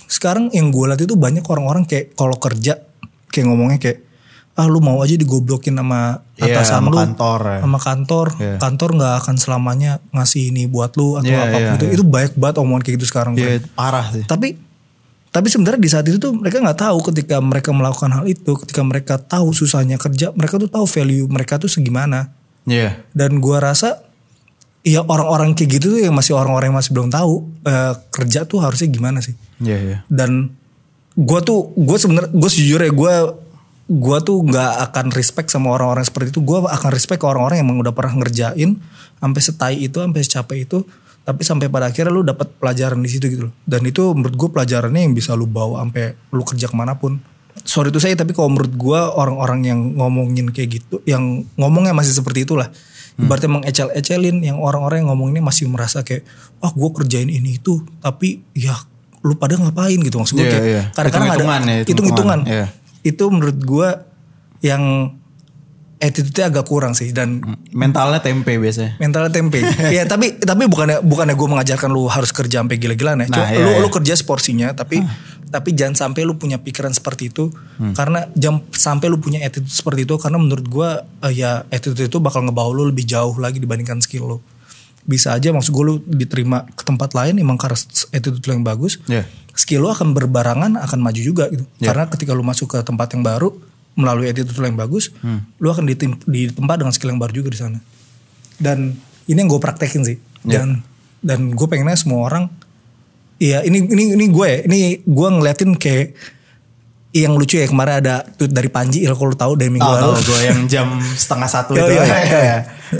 sekarang 0.07 0.47
yang 0.55 0.71
gue 0.71 0.87
lihat 0.87 1.03
itu 1.03 1.19
banyak 1.19 1.43
orang-orang 1.43 1.83
kayak 1.83 2.15
kalau 2.15 2.39
kerja 2.39 2.79
kayak 3.27 3.45
ngomongnya 3.51 3.79
kayak 3.83 4.06
ah 4.57 4.65
lu 4.65 4.81
mau 4.81 4.97
aja 4.99 5.13
digoblokin 5.13 5.71
sama 5.71 6.25
Iya, 6.33 6.57
atasan 6.57 6.81
sama 6.81 6.89
lu 6.89 6.97
kantor 6.97 7.39
ya. 7.45 7.59
sama 7.61 7.79
kantor 7.79 8.27
Iya. 8.35 8.55
kantor 8.57 8.89
nggak 8.93 9.13
akan 9.21 9.35
selamanya 9.37 9.91
ngasih 10.09 10.49
ini 10.49 10.65
buat 10.65 10.93
lu 10.93 11.15
atau 11.15 11.25
Iya, 11.25 11.39
apa 11.39 11.57
iya, 11.57 11.69
gitu 11.73 11.85
iya. 11.85 11.93
itu 11.93 12.03
banyak 12.03 12.33
banget 12.33 12.55
omongan 12.57 12.81
kayak 12.81 12.95
gitu 12.95 13.05
sekarang 13.07 13.33
Dia 13.33 13.57
Frank. 13.57 13.69
parah 13.71 14.05
sih. 14.09 14.23
tapi 14.23 14.57
tapi 15.27 15.47
sebenarnya 15.47 15.77
di 15.77 15.87
saat 15.87 16.03
itu 16.03 16.17
tuh 16.17 16.33
mereka 16.33 16.57
nggak 16.57 16.79
tahu 16.79 16.97
ketika 17.05 17.37
mereka 17.37 17.69
melakukan 17.69 18.09
hal 18.11 18.25
itu 18.25 18.51
ketika 18.57 18.81
mereka 18.81 19.13
tahu 19.15 19.51
susahnya 19.51 19.95
kerja 19.95 20.29
mereka 20.31 20.57
tuh 20.57 20.65
tahu 20.67 20.85
value 20.85 21.25
mereka 21.27 21.55
tuh 21.55 21.69
segimana 21.69 22.33
Iya. 22.63 22.97
dan 23.11 23.37
gua 23.37 23.61
rasa 23.63 24.01
ya 24.81 25.01
orang-orang 25.01 25.53
kayak 25.53 25.77
gitu 25.77 25.93
tuh 25.93 26.01
yang 26.01 26.11
masih 26.11 26.33
orang-orang 26.33 26.71
yang 26.71 26.77
masih 26.77 26.91
belum 26.91 27.09
tahu 27.09 27.33
eh, 27.61 27.93
kerja 28.09 28.43
tuh 28.43 28.57
harusnya 28.57 28.87
gimana 28.87 29.19
sih 29.19 29.37
Iya, 29.59 29.77
iya. 29.77 29.97
dan 30.07 30.55
gue 31.13 31.39
tuh 31.41 31.73
gue 31.73 31.97
sebenarnya 31.97 32.29
gue 32.29 32.45
sejujurnya 32.47 32.91
gue 32.91 33.13
gue 33.87 34.17
tuh 34.19 34.43
nggak 34.43 34.91
akan 34.91 35.15
respect 35.15 35.47
sama 35.47 35.71
orang-orang 35.71 36.03
seperti 36.03 36.35
itu. 36.35 36.43
Gue 36.43 36.59
akan 36.59 36.91
respect 36.91 37.23
ke 37.23 37.27
orang-orang 37.27 37.63
yang 37.63 37.71
emang 37.71 37.79
udah 37.87 37.95
pernah 37.95 38.19
ngerjain 38.19 38.83
sampai 39.17 39.41
setai 39.41 39.75
itu 39.79 39.97
sampai 40.03 40.21
secapek 40.21 40.59
itu 40.67 40.79
tapi 41.27 41.43
sampai 41.43 41.67
pada 41.67 41.91
akhirnya 41.91 42.07
lu 42.07 42.23
dapat 42.23 42.47
pelajaran 42.55 43.03
di 43.03 43.09
situ 43.11 43.27
gitu 43.27 43.51
loh. 43.51 43.53
Dan 43.67 43.83
itu 43.83 44.15
menurut 44.15 44.35
gue 44.35 44.49
pelajarannya 44.51 45.07
yang 45.07 45.11
bisa 45.11 45.35
lu 45.35 45.43
bawa 45.43 45.83
sampai 45.83 46.15
lu 46.31 46.43
kerja 46.43 46.67
ke 46.71 46.75
mana 46.75 46.95
pun. 46.95 47.19
Sorry 47.67 47.91
itu 47.91 47.99
saya 47.99 48.15
tapi 48.15 48.31
kalau 48.31 48.47
menurut 48.47 48.71
gue 48.71 48.99
orang-orang 48.99 49.59
yang 49.67 49.79
ngomongin 49.99 50.51
kayak 50.55 50.79
gitu 50.79 51.03
yang 51.03 51.43
ngomongnya 51.59 51.91
masih 51.91 52.15
seperti 52.15 52.47
itulah. 52.47 52.71
Ibaratnya 53.17 53.49
mengecel-ecelin 53.49 54.45
yang 54.45 54.61
orang-orang 54.61 55.01
yang 55.03 55.09
ngomong 55.09 55.33
ini 55.35 55.41
masih 55.41 55.65
merasa 55.67 56.05
kayak 56.05 56.21
wah 56.61 56.69
gue 56.71 56.89
kerjain 57.01 57.27
ini 57.27 57.57
itu 57.59 57.81
tapi 57.99 58.39
ya 58.55 58.77
lu 59.25 59.35
pada 59.35 59.57
ngapain? 59.59 59.97
Gitu 59.99 60.15
maksud 60.15 60.37
gue 60.37 60.45
Iya, 60.47 60.53
kayak 60.53 60.63
iya. 60.69 60.83
kadang-kadang 60.93 61.27
ada 61.27 61.35
Hitung-hitungan 61.41 61.61
ya, 61.65 61.75
hitung-hitungan. 61.83 62.39
iya. 62.47 62.65
Itu 63.01 63.29
menurut 63.29 63.59
gue 63.59 63.89
yang 64.61 65.13
attitude-nya 65.97 66.53
agak 66.53 66.69
kurang 66.69 66.93
sih 66.93 67.09
dan 67.09 67.41
Mentalnya 67.73 68.21
tempe 68.21 68.53
biasanya. 68.61 69.01
mentalnya 69.01 69.33
tempe. 69.33 69.65
ya 69.97 70.05
tapi 70.05 70.37
tapi 70.37 70.69
bukannya 70.69 71.01
bukannya 71.01 71.33
gue 71.33 71.47
mengajarkan 71.49 71.89
lu 71.89 72.05
harus 72.05 72.29
kerja 72.29 72.61
sampai 72.61 72.77
gila-gilaan 72.77 73.25
ya. 73.25 73.27
Cuma 73.27 73.41
Nah, 73.41 73.49
iya, 73.49 73.65
lu 73.65 73.69
iya. 73.73 73.81
lu 73.81 73.89
kerja 73.89 74.13
seporsinya 74.13 74.77
tapi 74.77 75.01
tapi 75.47 75.73
jangan 75.73 75.95
sampai 75.97 76.21
lu 76.21 76.37
punya 76.37 76.59
pikiran 76.59 76.91
seperti 76.91 77.31
itu 77.31 77.49
karena 77.95 78.29
jam 78.35 78.61
sampai 78.69 79.07
lu 79.07 79.17
punya 79.17 79.41
attitude 79.41 79.73
seperti 79.73 80.05
itu 80.05 80.13
karena 80.21 80.37
menurut 80.37 80.65
gue 80.67 80.89
eh, 81.23 81.33
ya 81.33 81.65
attitude 81.67 82.05
itu 82.05 82.19
bakal 82.19 82.45
ngebawa 82.45 82.69
lu 82.69 82.93
lebih 82.93 83.01
jauh 83.01 83.33
lagi 83.41 83.57
dibandingkan 83.57 83.97
skill 83.97 84.27
lu. 84.27 84.39
Bisa 85.01 85.33
aja 85.33 85.49
maksud 85.49 85.71
gue 85.71 85.85
lu 85.87 85.95
diterima 86.05 86.67
ke 86.67 86.83
tempat 86.83 87.15
lain 87.15 87.39
emang 87.39 87.57
karena 87.57 87.79
attitude 88.11 88.43
lu 88.43 88.51
yang 88.53 88.61
bagus 88.61 89.01
Iya. 89.09 89.25
Skill 89.57 89.81
lu 89.81 89.89
akan 89.89 90.13
berbarangan 90.13 90.77
akan 90.77 90.99
maju 90.99 91.17
juga 91.17 91.49
gitu. 91.49 91.65
Iya. 91.77 91.89
Karena 91.89 92.03
ketika 92.07 92.31
lu 92.31 92.41
masuk 92.41 92.69
ke 92.69 92.79
tempat 92.79 93.09
yang 93.11 93.21
baru 93.21 93.49
melalui 93.93 94.29
attitude 94.29 94.53
yang 94.55 94.77
bagus, 94.77 95.09
Hmm. 95.17 95.41
lu 95.57 95.67
akan 95.67 95.83
ditim- 95.83 96.21
ditempa 96.21 96.77
dengan 96.77 96.93
skill 96.93 97.09
yang 97.09 97.17
baru 97.17 97.33
juga 97.35 97.49
di 97.49 97.57
sana. 97.57 97.79
Dan 98.55 98.93
ini 99.25 99.35
yang 99.35 99.49
gue 99.49 99.57
praktekin 99.57 100.05
sih. 100.05 100.17
Iya. 100.43 100.61
Dan 100.61 100.85
dan 101.19 101.39
gue 101.51 101.65
pengennya 101.65 101.97
semua 101.97 102.23
orang 102.23 102.45
Iya 103.37 103.61
ini 103.61 103.85
ini 103.85 104.13
ini 104.13 104.25
gue 104.27 104.47
ya, 104.47 104.59
ini 104.63 104.79
gue 104.99 105.27
ngeliatin 105.31 105.73
kayak 105.73 106.17
yang 107.13 107.33
lucu 107.33 107.55
ya 107.55 107.65
kemarin 107.65 107.97
ada 107.99 108.25
tweet 108.27 108.49
dari 108.49 108.65
Panji 108.67 109.01
ya 109.01 109.13
kalau 109.13 109.29
lu 109.29 109.37
tahu 109.37 109.53
dari 109.53 109.69
minggu 109.69 109.85
Tahu 109.85 109.93
lalu. 110.11 110.21
gue 110.23 110.39
yang 110.43 110.59
jam 110.67 110.87
setengah 110.97 111.45
satu 111.45 111.71
itu. 111.71 111.81
yo, 111.81 111.97
yo. 111.97 112.01
Iya. 112.01 112.57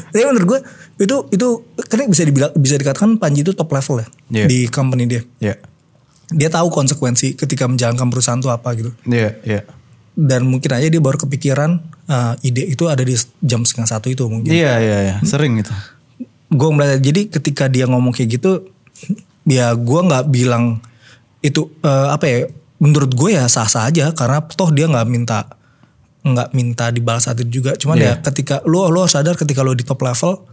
Tapi 0.08 0.24
menurut 0.24 0.48
gue 0.48 0.60
itu 1.00 1.16
itu 1.32 1.48
karena 1.84 2.06
bisa 2.06 2.22
dibilang 2.22 2.52
bisa 2.54 2.76
dikatakan 2.76 3.18
Panji 3.18 3.42
itu 3.42 3.50
top 3.52 3.66
level 3.68 3.98
ya 3.98 4.08
Iya. 4.30 4.46
di 4.46 4.60
company 4.68 5.04
dia. 5.06 5.22
Iya. 5.40 5.56
Dia 6.28 6.52
tahu 6.52 6.68
konsekuensi 6.68 7.40
ketika 7.40 7.68
menjalankan 7.72 8.12
perusahaan 8.12 8.40
itu 8.40 8.52
apa 8.52 8.70
gitu. 8.76 8.92
Iya, 9.08 9.32
iya. 9.48 9.62
dan 10.18 10.50
mungkin 10.50 10.74
aja 10.74 10.90
dia 10.90 10.98
baru 10.98 11.22
kepikiran 11.22 11.78
uh, 12.10 12.34
ide 12.42 12.66
itu 12.66 12.90
ada 12.90 13.06
di 13.06 13.14
jam 13.46 13.62
setengah 13.62 13.86
satu 13.86 14.10
itu 14.10 14.26
mungkin. 14.26 14.50
Iya, 14.50 14.82
iya, 14.82 14.98
iya. 15.06 15.16
Sering 15.22 15.62
itu. 15.62 15.70
Gue 16.50 16.70
melihat 16.74 17.00
jadi 17.06 17.30
ketika 17.30 17.70
dia 17.70 17.86
ngomong 17.86 18.18
kayak 18.18 18.42
gitu, 18.42 18.66
ya 19.46 19.72
gue 19.78 20.00
nggak 20.10 20.26
bilang 20.34 20.82
itu 21.46 21.70
uh, 21.86 22.10
apa 22.10 22.26
ya? 22.26 22.40
Menurut 22.82 23.14
gue 23.14 23.38
ya 23.38 23.46
sah 23.46 23.70
sah 23.70 23.86
aja 23.88 24.10
karena 24.18 24.42
toh 24.42 24.74
dia 24.74 24.90
nggak 24.90 25.06
minta 25.06 25.54
nggak 26.26 26.50
minta 26.52 26.90
dibalas 26.90 27.30
itu 27.30 27.62
juga. 27.62 27.78
Cuman 27.78 28.02
Iya. 28.02 28.18
ya 28.18 28.26
ketika 28.26 28.66
lo 28.66 28.90
lo 28.90 29.06
sadar 29.06 29.38
ketika 29.38 29.62
lo 29.62 29.78
di 29.78 29.86
top 29.86 30.02
level, 30.02 30.44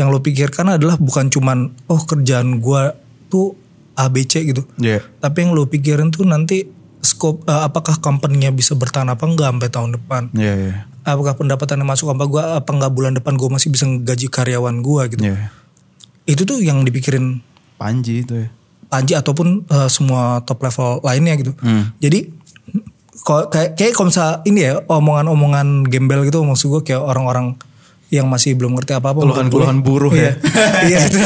yang 0.00 0.08
lo 0.08 0.24
pikirkan 0.24 0.80
adalah 0.80 0.96
bukan 0.96 1.28
cuman 1.28 1.70
oh 1.92 2.00
kerjaan 2.08 2.56
gue 2.56 2.82
tuh 3.28 3.52
ABC 3.92 4.32
gitu. 4.44 4.62
Iya. 4.76 5.02
Tapi 5.18 5.36
yang 5.40 5.52
lo 5.52 5.64
pikirin 5.64 6.08
tuh 6.08 6.22
nanti 6.22 6.66
scope 7.00 7.42
uh, 7.44 7.64
apakah 7.64 7.96
company-nya 7.96 8.50
bisa 8.50 8.74
bertahan 8.74 9.08
apa 9.08 9.24
enggak 9.24 9.48
sampai 9.48 9.68
tahun 9.68 9.90
depan 9.96 10.22
Iya, 10.32 10.52
iya. 10.54 10.74
apakah 11.00 11.32
pendapatan 11.32 11.80
yang 11.80 11.88
masuk 11.88 12.08
apa 12.08 12.24
gua 12.24 12.42
apa 12.56 12.70
enggak 12.70 12.92
bulan 12.92 13.16
depan 13.16 13.34
gue 13.34 13.48
masih 13.48 13.68
bisa 13.68 13.88
gaji 13.88 14.28
karyawan 14.28 14.84
gua 14.84 15.08
gitu 15.08 15.24
Iya. 15.24 15.48
itu 16.26 16.44
tuh 16.44 16.60
yang 16.60 16.84
dipikirin 16.84 17.40
Panji 17.76 18.20
itu 18.20 18.44
ya. 18.44 18.48
Panji 18.86 19.16
ataupun 19.16 19.64
uh, 19.66 19.88
semua 19.88 20.44
top 20.44 20.60
level 20.60 21.00
lainnya 21.00 21.40
gitu 21.40 21.56
Hmm. 21.56 21.88
jadi 21.96 22.28
kayak 23.20 23.76
kayak 23.76 23.92
kalau 23.92 24.08
misalnya 24.08 24.34
ini 24.44 24.60
ya 24.62 24.74
omongan-omongan 24.84 25.88
gembel 25.88 26.24
gitu 26.24 26.40
maksud 26.40 26.68
gue 26.70 26.82
kayak 26.84 27.00
orang-orang 27.00 27.56
yang 28.10 28.26
masih 28.26 28.52
belum 28.52 28.74
ngerti 28.74 28.92
apa-apa 28.92 29.22
Keluhan-keluhan 29.22 29.80
buruh 29.80 30.10
ya. 30.10 30.34
iya 30.88 30.98
itu 31.02 31.18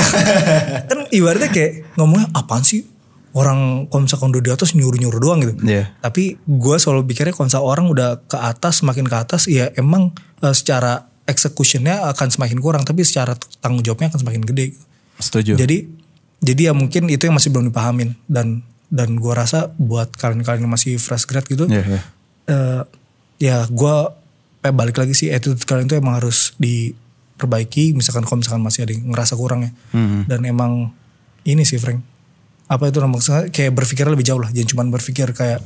kan 0.85 0.99
ibaratnya 1.09 1.49
kayak 1.49 1.73
ngomongnya 1.95 2.29
apaan 2.31 2.61
sih 2.61 2.85
orang 3.33 3.89
kalau 3.89 4.05
misalkan 4.05 4.31
udah 4.31 4.41
di 4.41 4.53
atas 4.53 4.73
nyuruh-nyuruh 4.73 5.19
doang 5.19 5.41
gitu 5.41 5.55
Iya. 5.61 5.91
tapi 5.99 6.39
gue 6.39 6.77
selalu 6.77 7.09
pikirnya 7.09 7.33
kalau 7.33 7.49
misalnya 7.49 7.67
orang 7.67 7.87
udah 7.89 8.09
ke 8.23 8.37
atas 8.37 8.79
semakin 8.79 9.05
ke 9.05 9.17
atas 9.19 9.43
ya 9.47 9.73
emang 9.75 10.13
eh, 10.39 10.53
secara 10.53 11.03
executionnya 11.25 12.05
akan 12.07 12.29
semakin 12.31 12.59
kurang 12.59 12.83
tapi 12.83 13.01
secara 13.01 13.33
tanggung 13.59 13.81
jawabnya 13.81 14.09
akan 14.09 14.21
semakin 14.21 14.43
gede 14.45 14.67
Setuju. 15.17 15.57
jadi 15.57 15.89
jadi 16.39 16.63
ya 16.63 16.73
mungkin 16.73 17.09
itu 17.09 17.25
yang 17.25 17.35
masih 17.35 17.49
belum 17.49 17.73
dipahamin 17.73 18.13
dan 18.27 18.61
dan 18.87 19.17
gue 19.17 19.33
rasa 19.33 19.73
buat 19.75 20.13
kalian-kalian 20.13 20.63
yang 20.63 20.71
masih 20.71 20.95
fresh 20.97 21.25
grad 21.25 21.43
gitu 21.45 21.65
Iya, 21.65 21.83
iya. 21.83 22.01
eh, 22.47 22.83
ya 23.41 23.57
gue 23.67 23.97
balik 24.73 24.97
lagi 24.97 25.13
sih 25.13 25.29
attitude 25.29 25.61
kalian 25.69 25.85
itu 25.85 26.01
emang 26.01 26.17
harus 26.17 26.57
diperbaiki. 26.57 27.93
Misalkan 27.93 28.25
kalau 28.25 28.41
misalkan 28.41 28.65
masih 28.65 28.89
ada 28.89 28.93
yang 28.97 29.13
ngerasa 29.13 29.37
kurang 29.37 29.69
ya. 29.69 29.71
Mhm. 29.93 30.31
dan 30.31 30.41
emang 30.49 30.73
ini 31.45 31.69
sih 31.69 31.77
Frank. 31.77 32.01
Apa 32.65 32.89
itu 32.89 32.97
namanya? 33.05 33.53
Kayak 33.53 33.77
berpikir 33.77 34.09
lebih 34.09 34.25
jauh 34.25 34.41
lah. 34.41 34.49
Jangan 34.49 34.69
cuma 34.73 34.83
berpikir 34.89 35.29
kayak 35.37 35.61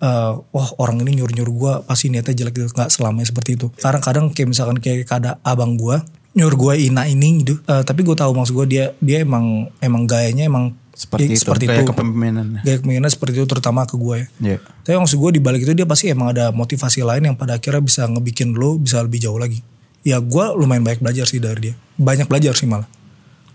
eh, 0.00 0.32
wah 0.38 0.68
orang 0.78 1.02
ini 1.02 1.20
nyuruh 1.20 1.34
nyuruh 1.34 1.54
gue 1.58 1.72
pasti 1.90 2.06
niatnya 2.08 2.46
jelek 2.46 2.54
gitu. 2.54 2.66
Nggak 2.70 2.90
selamanya 2.94 3.26
seperti 3.26 3.58
itu. 3.58 3.66
Kadang-kadang 3.82 4.30
kayak 4.30 4.48
misalkan 4.48 4.78
kayak 4.78 5.10
ada 5.10 5.42
abang 5.42 5.74
gue 5.74 5.98
nyuruh 6.38 6.58
gue 6.70 6.74
ina 6.86 7.10
ini 7.10 7.42
gitu. 7.42 7.58
Eh, 7.66 7.82
tapi 7.82 8.06
gue 8.06 8.14
tahu 8.14 8.30
maksud 8.30 8.54
gue 8.54 8.66
dia 8.70 8.84
dia 9.02 9.26
emang 9.26 9.66
emang 9.82 10.06
gayanya 10.06 10.46
emang 10.46 10.78
Seperti 11.00 11.24
ya, 11.24 11.32
itu. 11.32 11.40
seperti 11.40 11.64
Kayak 11.64 11.80
itu 11.80 11.84
kepemimpinan. 11.88 12.46
gaya 12.60 12.76
kepemimpinan 12.76 13.08
seperti 13.08 13.32
itu 13.40 13.48
terutama 13.48 13.88
ke 13.88 13.96
gue 13.96 14.16
ya 14.20 14.26
Iya. 14.36 14.58
tapi 14.84 14.96
maksud 15.00 15.16
gue 15.16 15.30
di 15.32 15.40
balik 15.40 15.64
itu 15.64 15.72
dia 15.72 15.88
pasti 15.88 16.12
emang 16.12 16.28
ada 16.28 16.52
motivasi 16.52 17.00
lain 17.00 17.24
yang 17.24 17.36
pada 17.40 17.56
akhirnya 17.56 17.80
bisa 17.80 18.04
ngebikin 18.04 18.52
lo 18.52 18.76
bisa 18.76 19.00
lebih 19.00 19.16
jauh 19.16 19.40
lagi. 19.40 19.64
Ya 20.00 20.20
gue 20.20 20.44
lumayan 20.54 20.84
banyak 20.84 21.00
belajar 21.00 21.24
sih 21.24 21.40
dari 21.40 21.72
dia. 21.72 21.74
Banyak 21.96 22.28
belajar 22.28 22.52
sih 22.52 22.68
malah. 22.68 22.84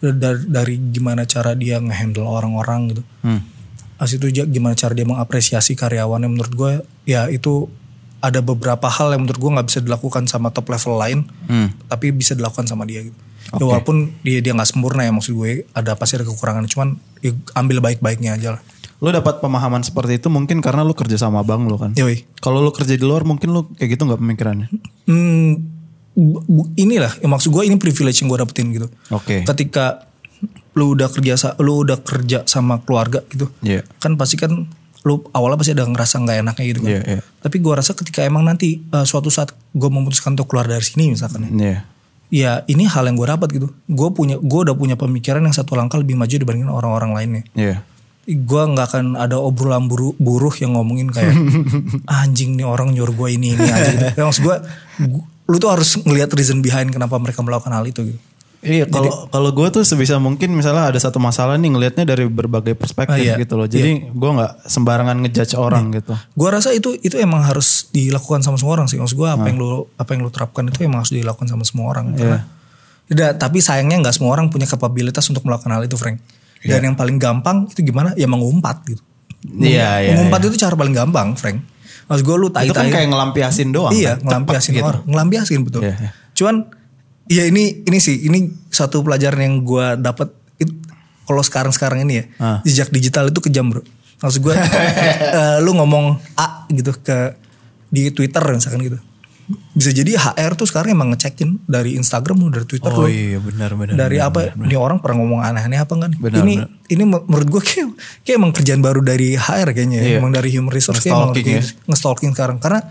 Dari, 0.01 0.41
dari 0.45 0.73
gimana 0.89 1.23
cara 1.23 1.53
dia 1.53 1.77
ngehandle 1.77 2.25
orang-orang 2.25 2.93
gitu. 2.93 3.03
Hmm. 3.21 3.41
Habis 3.95 4.17
itu 4.17 4.25
gimana 4.45 4.73
cara 4.73 4.91
dia 4.91 5.05
mengapresiasi 5.05 5.73
karyawannya 5.73 6.27
menurut 6.27 6.53
gue 6.53 6.71
ya 7.05 7.29
itu 7.29 7.69
ada 8.19 8.41
beberapa 8.41 8.89
hal 8.89 9.13
yang 9.13 9.21
menurut 9.21 9.37
gue 9.37 9.51
nggak 9.53 9.67
bisa 9.69 9.79
dilakukan 9.79 10.25
sama 10.25 10.49
top 10.49 10.65
level 10.67 10.97
lain, 10.97 11.19
tapi 11.85 12.09
bisa 12.09 12.33
dilakukan 12.33 12.65
sama 12.65 12.81
dia 12.83 13.05
gitu. 13.05 13.17
Ya, 13.45 13.61
walaupun 13.61 14.17
dia 14.25 14.41
dia 14.41 14.57
nggak 14.57 14.69
sempurna 14.73 15.05
ya 15.05 15.13
maksud 15.13 15.37
gue 15.37 15.69
ada 15.71 15.93
pasti 15.93 16.17
ada 16.17 16.25
kekurangan, 16.25 16.65
cuman 16.65 16.97
ya, 17.21 17.31
ambil 17.53 17.77
baik-baiknya 17.77 18.33
aja 18.35 18.49
lah. 18.57 18.61
Lu 19.03 19.11
dapat 19.11 19.37
pemahaman 19.37 19.85
seperti 19.85 20.17
itu 20.17 20.31
mungkin 20.33 20.63
karena 20.63 20.81
lu 20.81 20.97
kerja 20.97 21.19
sama 21.19 21.45
abang 21.45 21.67
lu 21.67 21.77
kan. 21.77 21.93
Yoi. 21.93 22.25
Kalau 22.41 22.63
lu 22.63 22.73
kerja 22.73 22.97
di 22.97 23.05
luar 23.05 23.21
mungkin 23.21 23.53
lu 23.53 23.69
kayak 23.77 23.99
gitu 23.99 24.07
nggak 24.07 24.17
pemikirannya? 24.17 24.67
Hmm, 25.05 25.51
inilah 26.75 27.11
ya 27.19 27.27
maksud 27.27 27.51
gue 27.51 27.63
ini 27.67 27.75
privilege 27.75 28.23
yang 28.23 28.31
gue 28.31 28.39
dapetin 28.39 28.71
gitu. 28.71 28.87
Oke. 29.11 29.43
Ketika 29.43 30.07
lu 30.75 30.95
udah 30.95 31.07
kerja 31.07 31.35
lu 31.59 31.85
udah 31.85 31.99
kerja 32.03 32.43
sama 32.47 32.81
keluarga 32.83 33.23
gitu, 33.31 33.47
Iya. 33.63 33.83
kan 33.99 34.15
pasti 34.15 34.35
kan 34.35 34.67
lu 35.05 35.21
awalnya 35.31 35.61
pasti 35.61 35.71
ada 35.71 35.85
ngerasa 35.85 36.15
nggak 36.17 36.37
enaknya 36.41 36.65
gitu 36.65 36.79
kan. 36.81 36.91
Iya, 36.91 37.01
iya. 37.05 37.21
Tapi 37.21 37.55
gue 37.61 37.73
rasa 37.77 37.93
ketika 37.93 38.25
emang 38.25 38.41
nanti 38.41 38.81
uh, 38.89 39.05
suatu 39.05 39.29
saat 39.29 39.53
gue 39.53 39.89
memutuskan 39.91 40.33
untuk 40.33 40.49
keluar 40.49 40.65
dari 40.65 40.81
sini 40.81 41.13
misalkan 41.13 41.45
ya, 41.45 41.51
Iya. 41.53 41.79
Ya 42.33 42.65
ini 42.65 42.89
hal 42.89 43.05
yang 43.05 43.17
gue 43.17 43.27
dapat 43.27 43.49
gitu. 43.53 43.67
Gue 43.89 44.09
punya 44.11 44.37
gue 44.39 44.59
udah 44.65 44.75
punya 44.75 44.95
pemikiran 44.97 45.41
yang 45.45 45.55
satu 45.55 45.77
langkah 45.77 45.99
lebih 46.01 46.17
maju 46.17 46.31
dibandingin 46.31 46.71
orang-orang 46.71 47.11
lainnya. 47.13 47.43
Iya. 47.53 47.77
Gue 48.25 48.61
nggak 48.65 48.85
akan 48.89 49.05
ada 49.21 49.37
obrolan 49.37 49.85
buru, 49.85 50.17
buruh 50.17 50.53
yang 50.57 50.73
ngomongin 50.73 51.13
kayak 51.13 51.33
anjing 52.25 52.57
nih 52.57 52.65
orang 52.65 52.93
nyuruh 52.93 53.13
gue 53.13 53.29
ini 53.37 53.53
ini 53.53 53.65
aja 53.69 53.91
gitu. 53.93 54.05
Maksud 54.17 54.41
gue, 54.41 54.55
lu 55.45 55.55
tuh 55.61 55.69
harus 55.69 56.01
ngelihat 56.01 56.33
reason 56.33 56.61
behind 56.65 56.89
kenapa 56.89 57.21
mereka 57.21 57.45
melakukan 57.45 57.73
hal 57.73 57.85
itu 57.85 58.13
gitu. 58.13 58.19
Iya, 58.65 58.89
kalau 58.89 59.29
kalau 59.29 59.49
gue 59.53 59.67
tuh 59.69 59.83
sebisa 59.85 60.17
mungkin 60.17 60.57
misalnya 60.57 60.89
ada 60.89 60.97
satu 60.97 61.21
masalah 61.21 61.53
nih 61.55 61.69
ngelihatnya 61.69 62.03
dari 62.09 62.25
berbagai 62.25 62.73
perspektif 62.73 63.13
Ah, 63.13 63.37
iya. 63.37 63.37
gitu 63.37 63.53
loh. 63.55 63.69
Jadi 63.69 64.09
gue 64.09 64.29
nggak 64.41 64.65
sembarangan 64.65 65.15
ngejudge 65.21 65.53
orang 65.53 65.93
gitu. 65.93 66.17
Gue 66.33 66.49
rasa 66.49 66.73
itu 66.73 66.97
itu 66.97 67.15
emang 67.21 67.45
harus 67.45 67.93
dilakukan 67.93 68.41
sama 68.41 68.57
semua 68.57 68.81
orang 68.81 68.87
sih. 68.89 68.97
Maksud 68.97 69.13
gue 69.13 69.29
apa 69.29 69.45
yang 69.45 69.61
lu 69.61 69.85
apa 69.95 70.09
yang 70.17 70.25
lu 70.25 70.33
terapkan 70.33 70.65
itu 70.65 70.81
emang 70.81 71.05
harus 71.05 71.13
dilakukan 71.13 71.45
sama 71.45 71.61
semua 71.61 71.93
orang. 71.93 72.17
Karena, 72.17 72.41
Tidak, 73.05 73.37
tapi 73.37 73.61
sayangnya 73.61 74.01
nggak 74.01 74.17
semua 74.17 74.33
orang 74.33 74.49
punya 74.49 74.65
kapabilitas 74.65 75.29
untuk 75.29 75.45
melakukan 75.45 75.69
hal 75.77 75.85
itu, 75.85 75.93
Frank. 75.93 76.17
Dan 76.65 76.81
yang 76.81 76.95
paling 76.97 77.21
gampang 77.21 77.69
itu 77.69 77.85
gimana? 77.85 78.17
Ya 78.17 78.25
mengumpat 78.25 78.81
gitu. 78.89 78.97
Iya, 79.45 80.01
iya. 80.01 80.13
Mengumpat 80.17 80.41
itu 80.49 80.57
cara 80.57 80.73
paling 80.73 80.89
gampang, 80.97 81.37
Frank. 81.37 81.61
Maksud 82.09 82.23
gue 82.25 82.35
lu 82.37 82.47
tai 82.49 82.65
Itu 82.69 82.73
kan 82.73 82.89
kayak 82.89 83.09
ngelampiasin 83.09 83.69
doang. 83.69 83.93
Iya, 83.93 84.17
kan? 84.17 84.25
Ngelampiasin 84.25 84.73
gitu. 84.73 84.85
orang, 84.85 85.01
ngelampiasin 85.05 85.59
betul. 85.61 85.81
Iya, 85.85 85.93
iya. 86.01 86.09
Cuman 86.33 86.55
ya 87.27 87.43
ini 87.43 87.81
ini 87.81 87.97
sih 87.97 88.23
ini 88.23 88.39
satu 88.67 89.01
pelajaran 89.01 89.41
yang 89.41 89.55
gue 89.61 89.85
dapat 89.97 90.29
kalau 91.23 91.41
sekarang-sekarang 91.41 92.03
ini 92.03 92.13
ya 92.15 92.25
Ah. 92.37 92.59
jejak 92.61 92.89
digital 92.89 93.27
itu 93.27 93.41
kejam 93.41 93.67
bro. 93.67 93.81
Maksud 94.15 94.41
gue 94.41 94.53
eh, 95.33 95.57
lu 95.59 95.73
ngomong 95.73 96.05
A 96.35 96.69
gitu 96.69 96.93
ke 96.95 97.33
di 97.87 98.09
Twitter 98.09 98.41
misalkan 98.47 98.79
gitu. 98.79 98.99
Bisa 99.71 99.89
jadi 99.89 100.13
HR 100.15 100.53
tuh 100.53 100.65
sekarang 100.65 100.89
emang 100.91 101.09
ngecekin 101.11 101.61
dari 101.63 101.93
Instagram 101.93 102.39
lu 102.39 102.49
dari 102.49 102.65
Twitter 102.65 102.89
Oh 102.89 103.05
lu. 103.05 103.07
iya 103.07 103.37
benar 103.37 103.73
benar. 103.73 103.93
dari 103.95 104.17
apa 104.17 104.53
ini 104.55 104.73
orang 104.73 104.97
pernah 104.97 105.17
ngomong 105.19 105.37
aneh-aneh 105.39 105.77
apa 105.77 105.93
nih? 105.95 106.13
Benar, 106.15 106.37
ini 106.41 106.53
benar. 106.55 106.69
ini 106.87 107.03
me- 107.03 107.23
menurut 107.23 107.49
gue 107.51 107.61
kayak, 107.63 107.87
kayak 108.21 108.35
emang 108.35 108.51
kerjaan 108.51 108.81
baru 108.81 109.01
dari 109.01 109.33
HR 109.33 109.69
kayaknya 109.71 109.97
ya. 109.97 110.05
Iya. 110.07 110.17
Emang 110.17 110.29
dari 110.29 110.49
human 110.49 110.69
resource 110.69 110.97
kayak 110.99 111.09
emang 111.11 111.29
Nge-stalking 111.31 111.45
ya. 111.51 111.61
nge-stalking 111.83 112.31
sekarang 112.33 112.57
karena 112.59 112.81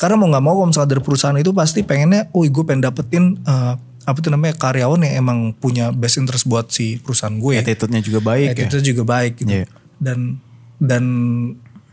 karena 0.00 0.16
mau 0.16 0.26
nggak 0.26 0.40
mau 0.40 0.54
kalau 0.56 0.68
misalnya 0.72 0.90
dari 0.90 1.02
perusahaan 1.04 1.36
itu 1.36 1.52
pasti 1.52 1.84
pengennya 1.84 2.32
oh 2.32 2.40
gue 2.42 2.64
pengen 2.64 2.80
dapetin 2.82 3.36
eh, 3.44 3.74
apa 4.00 4.18
tuh 4.18 4.32
namanya 4.32 4.56
karyawan 4.56 4.96
yang 5.04 5.14
emang 5.20 5.38
punya 5.52 5.92
best 5.92 6.16
interest 6.16 6.48
buat 6.48 6.72
si 6.72 6.96
perusahaan 6.98 7.36
gue 7.36 7.60
Attitude-nya 7.60 8.00
juga 8.00 8.24
baik 8.24 8.56
ya. 8.56 8.64
itu 8.64 8.76
juga 8.80 9.02
baik 9.04 9.32
gitu 9.38 9.60
Iya. 9.60 9.66
dan 10.00 10.40
dan 10.80 11.04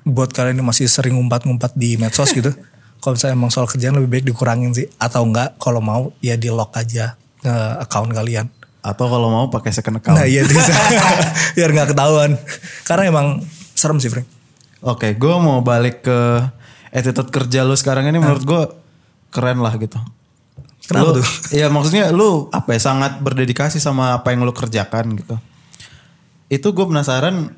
buat 0.02 0.32
kalian 0.32 0.64
yang 0.64 0.70
masih 0.72 0.88
sering 0.88 1.20
ngumpat-ngumpat 1.20 1.76
di 1.76 2.00
medsos 2.00 2.32
gitu 2.32 2.56
kalau 3.04 3.14
misalnya 3.14 3.36
emang 3.36 3.52
soal 3.52 3.68
kerjaan 3.68 4.00
lebih 4.00 4.10
baik 4.10 4.26
dikurangin 4.26 4.72
sih 4.72 4.88
atau 4.96 5.28
enggak 5.28 5.60
kalau 5.60 5.84
mau 5.84 6.16
ya 6.18 6.40
di 6.40 6.48
lock 6.48 6.72
aja 6.74 7.20
eh, 7.44 7.74
account 7.78 8.16
kalian 8.16 8.48
Atau 8.78 9.12
kalau 9.12 9.28
mau 9.28 9.52
pakai 9.52 9.76
second 9.76 10.00
account. 10.00 10.16
Nah 10.16 10.24
iya 10.24 10.48
bisa 10.48 10.72
biar 11.60 11.76
nggak 11.76 11.92
ketahuan. 11.92 12.40
Karena 12.88 13.12
emang 13.12 13.44
serem 13.76 14.00
sih 14.00 14.08
Frank. 14.08 14.24
Oke, 14.80 15.12
gue 15.12 15.36
mau 15.44 15.60
balik 15.60 16.08
ke 16.08 16.20
attitude 16.98 17.30
kerja 17.30 17.62
lu 17.62 17.78
sekarang 17.78 18.10
ini 18.10 18.18
menurut 18.18 18.44
gue 18.44 18.62
keren 19.30 19.62
lah 19.62 19.78
gitu. 19.78 20.02
Kenapa 20.90 21.14
Lu- 21.14 21.16
tuh? 21.22 21.28
Iya 21.58 21.70
maksudnya 21.70 22.10
lu 22.10 22.50
apa 22.50 22.74
ya 22.74 22.82
sangat 22.82 23.22
berdedikasi 23.22 23.78
sama 23.78 24.18
apa 24.18 24.34
yang 24.34 24.42
lu 24.42 24.54
kerjakan 24.56 25.14
gitu. 25.14 25.38
Itu 26.50 26.74
gue 26.74 26.86
penasaran. 26.90 27.54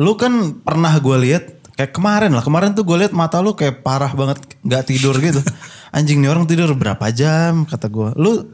Lu 0.00 0.16
kan 0.16 0.64
pernah 0.64 0.96
gue 0.96 1.16
lihat 1.28 1.44
kayak 1.76 1.92
kemarin 1.92 2.32
lah 2.32 2.44
kemarin 2.44 2.72
tuh 2.72 2.84
gue 2.84 2.96
lihat 3.04 3.12
mata 3.12 3.40
lu 3.44 3.52
kayak 3.52 3.84
parah 3.84 4.08
banget 4.16 4.40
nggak 4.64 4.82
tidur 4.88 5.12
gitu. 5.20 5.44
Anjing 5.96 6.24
nih 6.24 6.32
orang 6.32 6.48
tidur 6.48 6.72
berapa 6.72 7.12
jam 7.12 7.68
kata 7.68 7.92
gue. 7.92 8.08
Lu 8.16 8.48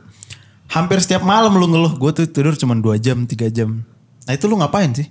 hampir 0.72 0.98
setiap 0.98 1.22
malam 1.22 1.54
lu 1.54 1.70
ngeluh 1.70 1.94
gue 1.94 2.10
tuh 2.10 2.26
tidur 2.26 2.58
cuma 2.58 2.74
2 2.74 2.98
jam 2.98 3.22
3 3.22 3.54
jam. 3.54 3.86
Nah 4.26 4.32
itu 4.34 4.44
lu 4.50 4.58
ngapain 4.58 4.90
sih? 4.90 5.06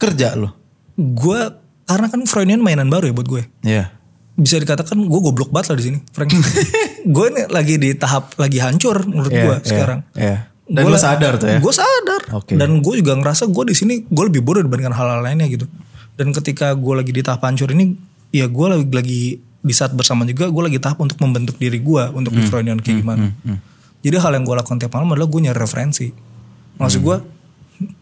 Kerja 0.00 0.32
lu? 0.32 0.48
Gue 0.96 1.38
karena 1.86 2.06
kan 2.08 2.20
Freudian 2.24 2.64
mainan 2.64 2.88
baru 2.88 3.10
ya 3.10 3.14
buat 3.14 3.28
gue. 3.28 3.42
Iya. 3.62 3.95
Bisa 4.36 4.56
dikatakan 4.56 4.96
gue 4.98 5.20
goblok 5.22 5.48
banget 5.48 5.72
lah 5.72 5.76
di 5.76 5.84
sini, 5.86 5.98
Frank. 6.06 6.28
gue 7.14 7.26
ini 7.26 7.42
lagi 7.48 7.74
di 7.76 7.90
tahap 7.92 8.36
lagi 8.36 8.60
hancur 8.60 9.00
menurut 9.02 9.28
Iya, 9.28 9.40
gue 9.40 9.54
iya, 9.54 9.64
sekarang. 9.64 9.98
iya. 10.12 10.36
Dan 10.66 10.82
la- 10.86 10.98
sadar 10.98 11.32
tuh 11.36 11.48
ya? 11.48 11.58
Gue 11.58 11.70
sadar. 11.70 12.22
Oke. 12.34 12.52
Dan 12.52 12.78
gue 12.78 12.94
juga 12.96 13.14
ngerasa 13.14 13.46
gue 13.46 13.64
di 13.64 13.74
sini 13.74 13.94
gue 14.02 14.24
lebih 14.24 14.42
bodoh 14.42 14.60
dibandingkan 14.60 14.92
hal-hal 14.92 15.20
lainnya 15.20 15.46
gitu. 15.46 15.64
Dan 16.12 16.32
ketika 16.32 16.72
gue 16.72 16.94
lagi 16.94 17.10
di 17.10 17.20
tahap 17.20 17.42
hancur 17.42 17.70
ini, 17.70 17.96
ya 18.28 18.44
gue 18.44 18.66
lagi, 18.66 18.84
lagi 18.86 19.20
di 19.40 19.72
saat 19.72 19.90
bersama 19.90 20.22
juga 20.22 20.46
gue 20.46 20.62
lagi 20.64 20.76
tahap 20.76 20.98
untuk 20.98 21.16
membentuk 21.18 21.56
diri 21.56 21.78
gue 21.78 22.02
untuk 22.10 22.30
Hmm, 22.30 22.38
di 22.38 22.42
Freudian 22.44 22.78
kayak 22.78 22.96
gimana. 22.98 23.32
Jadi 23.98 24.16
hal 24.16 24.32
yang 24.32 24.44
gue 24.44 24.54
lakukan 24.54 24.76
tiap 24.76 24.92
malam 24.92 25.10
adalah 25.10 25.26
gue 25.26 25.40
nyari 25.40 25.56
referensi. 25.56 26.12
Maksud 26.76 27.00
gue 27.00 27.16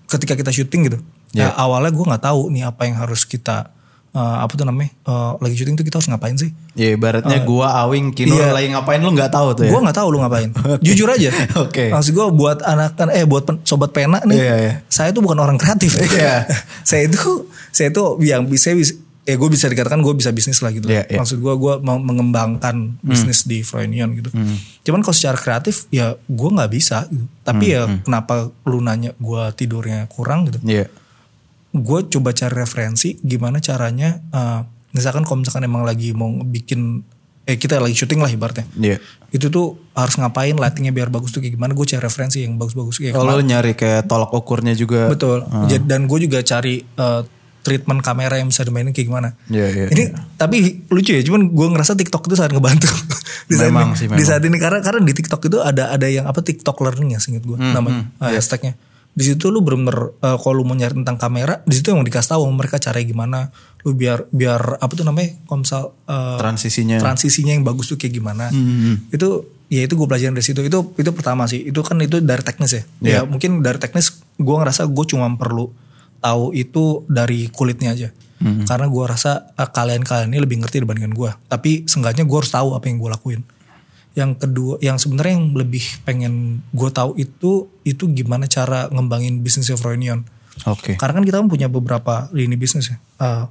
ketika 0.06 0.34
kita 0.34 0.50
syuting 0.50 0.80
gitu, 0.84 0.98
Iya. 1.32 1.48
ya 1.50 1.56
awalnya 1.56 1.90
gue 1.90 2.04
nggak 2.04 2.22
tahu 2.22 2.48
nih 2.48 2.64
apa 2.64 2.84
yang 2.84 2.96
harus 2.96 3.24
kita 3.24 3.72
eh, 4.14 4.36
apa 4.40 4.52
tuh 4.54 4.62
namanya 4.62 4.94
eh, 4.94 5.32
lagi 5.42 5.54
syuting 5.54 5.74
tuh 5.74 5.84
kita 5.84 5.98
harus 5.98 6.06
ngapain 6.06 6.38
sih? 6.38 6.54
Ya 6.74 6.94
ibaratnya 6.94 7.42
gua 7.42 7.74
Awing 7.82 8.14
Kino 8.14 8.34
iya. 8.34 8.54
lagi 8.54 8.70
ngapain 8.70 9.02
lu 9.02 9.10
nggak 9.10 9.30
tahu 9.30 9.54
tuh 9.54 9.66
ya. 9.66 9.70
Gue 9.74 9.80
nggak 9.82 9.98
tahu 9.98 10.08
lu 10.14 10.18
ngapain. 10.22 10.50
Jujur 10.86 11.10
aja. 11.10 11.30
Oke. 11.58 11.90
Maksud 11.90 12.14
gue 12.14 12.26
buat 12.30 12.62
anak 12.62 12.94
kan 12.94 13.10
eh 13.10 13.26
buat 13.26 13.42
pen- 13.42 13.62
sobat 13.62 13.90
pena 13.90 14.22
nih. 14.22 14.38
Iya, 14.38 14.54
iya. 14.58 14.72
Saya 14.86 15.10
tuh 15.10 15.22
bukan 15.22 15.38
orang 15.38 15.58
kreatif. 15.58 15.98
Iya. 16.14 16.46
saya 16.88 17.10
itu 17.10 17.46
saya 17.74 17.90
itu 17.90 18.02
yang 18.22 18.46
bisa 18.46 18.70
eh 19.24 19.40
gue 19.40 19.48
bisa 19.48 19.72
dikatakan 19.72 20.04
gue 20.04 20.14
bisa 20.14 20.30
bisnis 20.30 20.60
lah 20.60 20.68
gitu. 20.70 20.84
Iya, 20.84 21.08
iya. 21.08 21.16
Maksud 21.16 21.40
gue 21.40 21.54
gue 21.56 21.74
mau 21.80 21.96
mengembangkan 21.96 23.00
bisnis 23.00 23.48
di 23.48 23.64
Froynion 23.64 24.12
gitu. 24.20 24.28
Hmm. 24.30 24.54
Cuman 24.84 25.00
kalau 25.00 25.16
secara 25.16 25.40
kreatif 25.40 25.88
ya 25.88 26.12
gue 26.14 26.48
nggak 26.52 26.70
bisa 26.70 27.08
gitu. 27.08 27.24
Tapi 27.40 27.64
Hmm, 27.64 27.74
ya 27.74 27.82
kenapa 28.04 28.52
lu 28.68 28.78
nanya 28.84 29.16
gue 29.16 29.42
tidurnya 29.56 30.06
kurang 30.12 30.50
gitu. 30.52 30.60
Iya. 30.62 30.86
Gue 31.74 32.06
coba 32.06 32.30
cari 32.30 32.54
referensi 32.54 33.18
gimana 33.18 33.58
caranya 33.58 34.22
eh, 34.24 34.60
misalkan 34.90 35.22
kalau 35.22 35.42
misalkan 35.42 35.62
emang 35.62 35.82
lagi 35.82 36.10
mau 36.10 36.30
bikin 36.30 37.02
eh 37.42 37.56
kita 37.56 37.76
lagi 37.76 37.92
syuting 37.92 38.18
lah 38.18 38.30
ibaratnya 38.30 38.64
Iya. 38.72 38.96
itu 39.28 39.46
tuh 39.48 39.66
harus 39.92 40.14
ngapain 40.14 40.54
lightingnya 40.54 40.90
biar 40.90 41.08
bagus 41.08 41.28
tuh 41.28 41.38
kayak 41.38 41.52
gimana 41.52 41.70
gue 41.70 41.84
cari 41.84 42.00
referensi 42.00 42.40
yang 42.40 42.54
bagus-bagus 42.54 42.96
kayak 42.96 43.12
Kalau 43.12 43.36
nyari 43.36 43.74
kayak 43.74 44.06
tolak 44.06 44.30
ukurnya 44.30 44.72
juga. 44.72 45.06
betul 45.06 45.44
Jadi- 45.66 45.84
dan 45.84 46.06
gue 46.06 46.18
juga 46.20 46.40
cari 46.40 46.80
eh, 46.80 47.20
treatment 47.60 48.00
kamera 48.00 48.36
yang 48.36 48.48
bisa 48.48 48.60
dimainin 48.60 48.92
kayak 48.92 49.08
gimana 49.08 49.28
Iya, 49.46 49.66
iya. 49.68 49.86
ini 49.88 50.02
tapi 50.34 50.56
lucu 50.86 51.10
ya 51.10 51.20
cuman 51.22 51.48
gue 51.48 51.66
ngerasa 51.70 51.92
TikTok 51.94 52.22
itu 52.24 52.34
sangat 52.34 52.52
ngebantu 52.54 52.88
di 53.50 53.54
saat 53.54 53.68
Memang 53.68 53.88
ini, 53.90 53.98
sih, 53.98 54.06
di 54.06 54.12
memang. 54.14 54.24
saat 54.26 54.42
ini 54.42 54.56
karena 54.56 54.78
karena 54.80 55.00
di 55.02 55.12
TikTok 55.12 55.40
itu 55.44 55.58
ada 55.58 55.90
ada 55.90 56.06
yang 56.06 56.24
apa 56.24 56.38
TikTok 56.38 56.76
learning 56.78 57.12
ya 57.12 57.18
seinget 57.18 57.42
gue 57.42 57.56
Hmm, 57.56 57.72
namanya 57.72 58.08
ah, 58.16 58.30
iya. 58.30 58.38
hashtagnya 58.38 58.72
di 59.14 59.22
situ 59.22 59.46
lu 59.54 59.62
bener-bener 59.62 60.10
eh, 60.18 60.36
kalau 60.42 60.60
lu 60.60 60.64
mau 60.66 60.74
nyari 60.74 60.98
tentang 60.98 61.14
kamera 61.14 61.62
di 61.62 61.74
situ 61.78 61.94
emang 61.94 62.02
dikasih 62.02 62.34
tahu 62.34 62.50
mereka 62.50 62.82
caranya 62.82 63.06
gimana. 63.06 63.38
Lu 63.86 63.94
biar 63.94 64.26
biar 64.34 64.82
apa 64.82 64.92
tuh 64.92 65.06
namanya 65.06 65.38
komsal 65.46 65.94
eh, 66.10 66.38
Transisinya. 66.42 66.98
transisinya 66.98 67.54
yang 67.54 67.62
bagus 67.62 67.94
tuh 67.94 67.96
kayak 67.96 68.18
gimana. 68.18 68.50
Hmm, 68.50 69.06
itu 69.14 69.46
ya 69.70 69.86
itu 69.86 69.94
gue 69.94 70.06
pelajarin 70.10 70.34
dari 70.34 70.42
situ. 70.42 70.60
Itu 70.66 70.98
itu 70.98 71.10
pertama 71.14 71.46
sih. 71.46 71.62
Itu 71.62 71.86
kan 71.86 72.02
itu 72.02 72.18
dari 72.18 72.42
teknis 72.42 72.74
ya. 72.74 72.82
Iya. 72.82 73.12
ya 73.14 73.20
mungkin 73.22 73.62
dari 73.62 73.78
teknis 73.78 74.18
gue 74.34 74.56
ngerasa 74.58 74.90
gue 74.90 75.04
cuma 75.06 75.30
perlu 75.38 75.70
tahu 76.18 76.50
itu 76.50 77.06
dari 77.06 77.46
kulitnya 77.54 77.94
aja. 77.94 78.10
Hmm. 78.34 78.66
karena 78.66 78.90
gue 78.90 79.04
rasa 79.06 79.54
eh, 79.56 79.70
kalian-kalian 79.70 80.28
ini 80.34 80.42
lebih 80.42 80.58
ngerti 80.60 80.82
dibandingkan 80.82 81.14
gue 81.16 81.30
tapi 81.48 81.86
seenggaknya 81.86 82.26
gue 82.26 82.34
harus 82.34 82.50
tahu 82.50 82.74
apa 82.76 82.90
yang 82.90 82.98
gue 82.98 83.08
lakuin 83.14 83.40
yang 84.14 84.32
kedua 84.32 84.78
yang 84.78 84.94
sebenarnya 84.94 85.34
yang 85.34 85.46
lebih 85.52 85.82
pengen 86.02 86.34
gue 86.70 86.86
tahu 86.88 87.14
itu 87.14 87.66
itu 87.82 88.04
gimana 88.08 88.46
cara 88.46 88.86
ngembangin 88.88 89.40
bisnisnya 89.40 89.74
Froynion 89.74 90.22
Oke. 90.64 90.94
karena 90.94 91.18
kan 91.18 91.24
kita 91.24 91.36
kan 91.36 91.48
punya 91.48 91.66
beberapa 91.66 92.30
lini 92.30 92.54
bisnis 92.54 92.88
ya 92.88 92.96
Eh, 93.16 93.44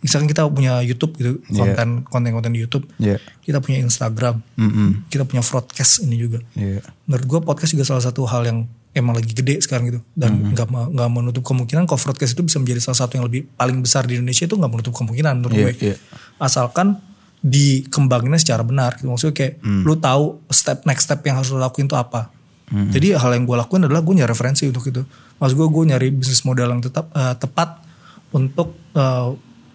misalkan 0.00 0.26
kita 0.26 0.44
punya 0.46 0.80
YouTube 0.80 1.14
gitu 1.14 1.40
konten 1.48 2.04
konten-konten 2.04 2.50
di 2.50 2.60
YouTube 2.60 2.84
Iya. 2.96 3.16
kita 3.40 3.58
punya 3.58 3.80
Instagram 3.80 4.40
Mm-mm. 4.54 5.08
kita 5.08 5.22
punya 5.22 5.40
broadcast 5.40 6.02
ini 6.02 6.16
juga 6.18 6.44
Iya. 6.52 6.84
menurut 7.04 7.24
gue 7.24 7.40
podcast 7.40 7.70
juga 7.70 7.84
salah 7.86 8.02
satu 8.02 8.24
hal 8.24 8.44
yang 8.44 8.58
emang 8.92 9.14
lagi 9.14 9.32
gede 9.32 9.56
sekarang 9.58 9.88
gitu 9.88 10.00
dan 10.12 10.52
nggak 10.52 10.68
ma- 10.68 10.84
nggak 10.86 11.08
menutup 11.08 11.40
kemungkinan 11.42 11.86
cold 11.86 12.02
broadcast 12.02 12.34
itu 12.34 12.42
bisa 12.42 12.60
menjadi 12.60 12.80
salah 12.82 12.98
satu 13.00 13.16
yang 13.16 13.24
lebih 13.24 13.48
paling 13.50 13.80
besar 13.80 14.04
di 14.04 14.16
Indonesia 14.16 14.44
itu 14.44 14.52
nggak 14.52 14.68
menutup 14.70 14.92
kemungkinan 14.92 15.40
menurut 15.40 15.54
Iya, 15.54 15.64
gue 15.64 15.74
iya. 15.82 15.96
asalkan 16.36 17.00
dikembanginnya 17.42 18.38
secara 18.38 18.62
benar 18.62 18.94
gitu. 18.94 19.06
maksudnya 19.06 19.34
kayak 19.34 19.54
Hmm. 19.58 19.82
lu 19.82 19.94
tahu 19.94 20.24
step 20.48 20.82
next 20.82 21.04
step 21.04 21.20
yang 21.20 21.36
harus 21.36 21.50
lu 21.50 21.58
lakuin 21.58 21.84
itu 21.84 21.94
apa 21.94 22.30
jadi 22.72 23.20
hal 23.20 23.36
yang 23.36 23.44
gue 23.44 23.52
lakuin 23.54 23.84
adalah 23.84 24.00
gue 24.00 24.14
nyari 24.14 24.26
referensi 24.26 24.64
untuk 24.64 24.86
itu 24.86 25.04
maksud 25.36 25.54
gue 25.54 25.68
gue 25.68 25.84
nyari 25.88 26.08
bisnis 26.08 26.40
model 26.42 26.70
yang 26.70 26.80
tetap 26.80 27.10
eh, 27.10 27.34
tepat 27.34 27.84
untuk 28.30 28.72
eh, 28.92 29.28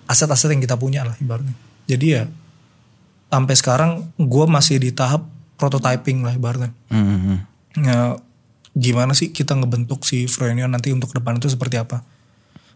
aset-aset 0.07 0.49
yang 0.49 0.59
kita 0.59 0.73
punya 0.73 1.03
lah 1.03 1.13
ibaratnya 1.17 1.53
jadi 1.85 2.05
ya 2.07 2.23
sampai 3.27 3.53
sekarang 3.53 3.91
gue 4.15 4.45
masih 4.47 4.79
di 4.79 4.89
tahap 4.89 5.27
prototyping 5.55 6.23
lah 6.23 6.33
ibaratnya 6.33 6.71
Hmm. 6.87 7.43
ya, 7.75 8.15
gimana 8.73 9.11
sih 9.11 9.29
kita 9.29 9.53
ngebentuk 9.53 10.01
si 10.01 10.25
Froynion 10.25 10.71
nanti 10.71 10.89
untuk 10.89 11.11
ke 11.11 11.19
depan 11.19 11.35
itu 11.35 11.45
seperti 11.47 11.75
apa 11.75 12.01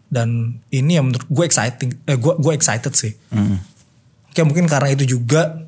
dan 0.06 0.28
ini 0.68 1.00
yang 1.00 1.08
menurut 1.08 1.24
gue 1.24 1.42
exciting 1.42 1.98
eh 2.04 2.14
gue 2.14 2.32
gue 2.36 2.52
excited 2.52 2.92
sih 2.92 3.16
Hmm. 3.28 3.58
Kayak 4.32 4.46
mungkin 4.48 4.66
karena 4.66 4.88
itu 4.92 5.04
juga 5.06 5.62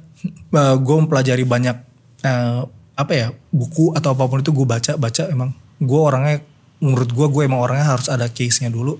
eh, 0.52 0.76
gue 0.76 0.94
mempelajari 1.04 1.44
banyak 1.44 1.76
eh, 2.24 2.60
apa 2.94 3.12
ya 3.12 3.28
buku 3.50 3.92
atau 3.92 4.14
apa 4.14 4.24
pun 4.26 4.38
itu 4.40 4.54
gue 4.54 4.66
baca 4.66 4.92
baca 4.94 5.22
emang 5.28 5.50
gue 5.82 6.00
orangnya 6.00 6.40
menurut 6.78 7.10
gue 7.10 7.26
gue 7.26 7.42
emang 7.44 7.60
orangnya 7.60 7.86
harus 7.90 8.06
ada 8.06 8.30
case 8.30 8.62
nya 8.62 8.70
dulu 8.70 8.96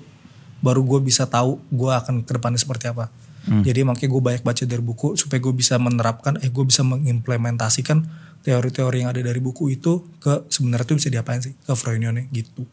baru 0.61 0.81
gue 0.83 1.01
bisa 1.05 1.29
tahu 1.29 1.61
gue 1.71 1.91
akan 1.93 2.25
ke 2.25 2.33
depannya 2.35 2.59
seperti 2.59 2.91
apa 2.91 3.13
jadi 3.45 3.85
makanya 3.85 4.09
gue 4.09 4.23
banyak 4.25 4.43
baca 4.43 4.65
dari 4.65 4.81
buku 4.81 5.21
supaya 5.21 5.37
gue 5.37 5.53
bisa 5.53 5.77
menerapkan 5.77 6.41
eh 6.41 6.49
gue 6.49 6.65
bisa 6.65 6.81
mengimplementasikan 6.81 8.01
teori-teori 8.41 9.05
yang 9.05 9.13
ada 9.13 9.21
dari 9.21 9.37
buku 9.37 9.69
itu 9.69 10.01
ke 10.17 10.49
sebenarnya 10.49 10.89
tuh 10.89 10.97
bisa 10.97 11.09
diapain 11.13 11.45
sih 11.45 11.53
ke 11.53 11.73
Froynion 11.77 12.25
gitu 12.33 12.65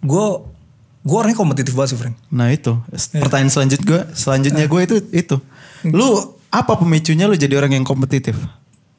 gue 0.00 0.26
gue 1.02 1.16
orangnya 1.18 1.34
kompetitif 1.34 1.74
banget 1.74 1.96
sih 1.96 1.98
Frank 1.98 2.14
Nah 2.30 2.46
itu 2.54 2.78
Iya. 2.94 3.26
pertanyaan 3.26 3.50
selanjut 3.50 3.80
gue 3.82 4.00
selanjutnya 4.14 4.64
gue 4.70 4.80
itu 4.86 4.96
itu. 5.10 5.36
Hmm. 5.82 5.92
Lu 5.96 6.08
apa 6.50 6.72
pemicunya 6.76 7.24
lu 7.24 7.34
jadi 7.34 7.54
orang 7.56 7.78
yang 7.78 7.86
kompetitif? 7.86 8.34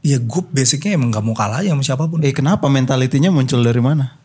ya 0.01 0.17
gue 0.17 0.41
basicnya 0.49 0.97
emang 0.97 1.13
gak 1.13 1.21
mau 1.21 1.37
kalah 1.37 1.61
aja 1.61 1.77
sama 1.77 1.85
siapa 1.85 2.09
pun 2.09 2.17
Eh 2.25 2.33
kenapa 2.33 2.65
mentalitinya 2.65 3.29
muncul 3.29 3.61
dari 3.61 3.77
mana? 3.77 4.17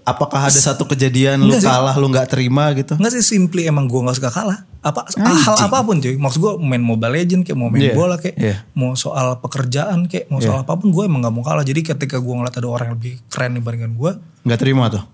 Apakah 0.00 0.46
ada 0.46 0.54
satu 0.54 0.86
kejadian 0.86 1.42
lu 1.44 1.50
Enggak 1.50 1.62
sih. 1.62 1.70
kalah 1.70 1.94
lu 1.98 2.06
nggak 2.08 2.28
terima 2.30 2.70
gitu? 2.74 2.94
Enggak 2.94 3.12
sih 3.18 3.26
simply 3.26 3.66
emang 3.66 3.86
gue 3.86 4.00
gak 4.00 4.16
suka 4.16 4.30
kalah. 4.30 4.62
Apa 4.80 5.04
hal 5.18 5.54
apa 5.60 5.82
pun 5.82 5.98
cuy. 5.98 6.14
Maksud 6.14 6.38
gue 6.40 6.52
main 6.56 6.80
Mobile 6.80 7.20
Legend 7.20 7.42
kayak 7.42 7.58
mau 7.58 7.68
main 7.68 7.90
Iya, 7.90 7.94
bola 7.94 8.16
kayak 8.16 8.36
iya. 8.38 8.56
mau 8.72 8.94
soal 8.94 9.38
pekerjaan 9.38 10.06
kayak 10.06 10.30
mau 10.30 10.38
soal 10.40 10.62
apa 10.62 10.72
pun 10.74 10.88
gue 10.88 11.04
emang 11.04 11.20
gak 11.20 11.34
mau 11.34 11.42
kalah. 11.42 11.62
Jadi 11.62 11.84
ketika 11.84 12.16
gue 12.16 12.30
ngeliat 12.32 12.54
ada 12.54 12.68
orang 12.70 12.86
yang 12.90 12.96
lebih 13.02 13.14
keren 13.28 13.58
dibandingkan 13.58 13.92
gue, 13.94 14.10
Nggak 14.46 14.58
terima 14.58 14.84
tuh? 14.88 15.04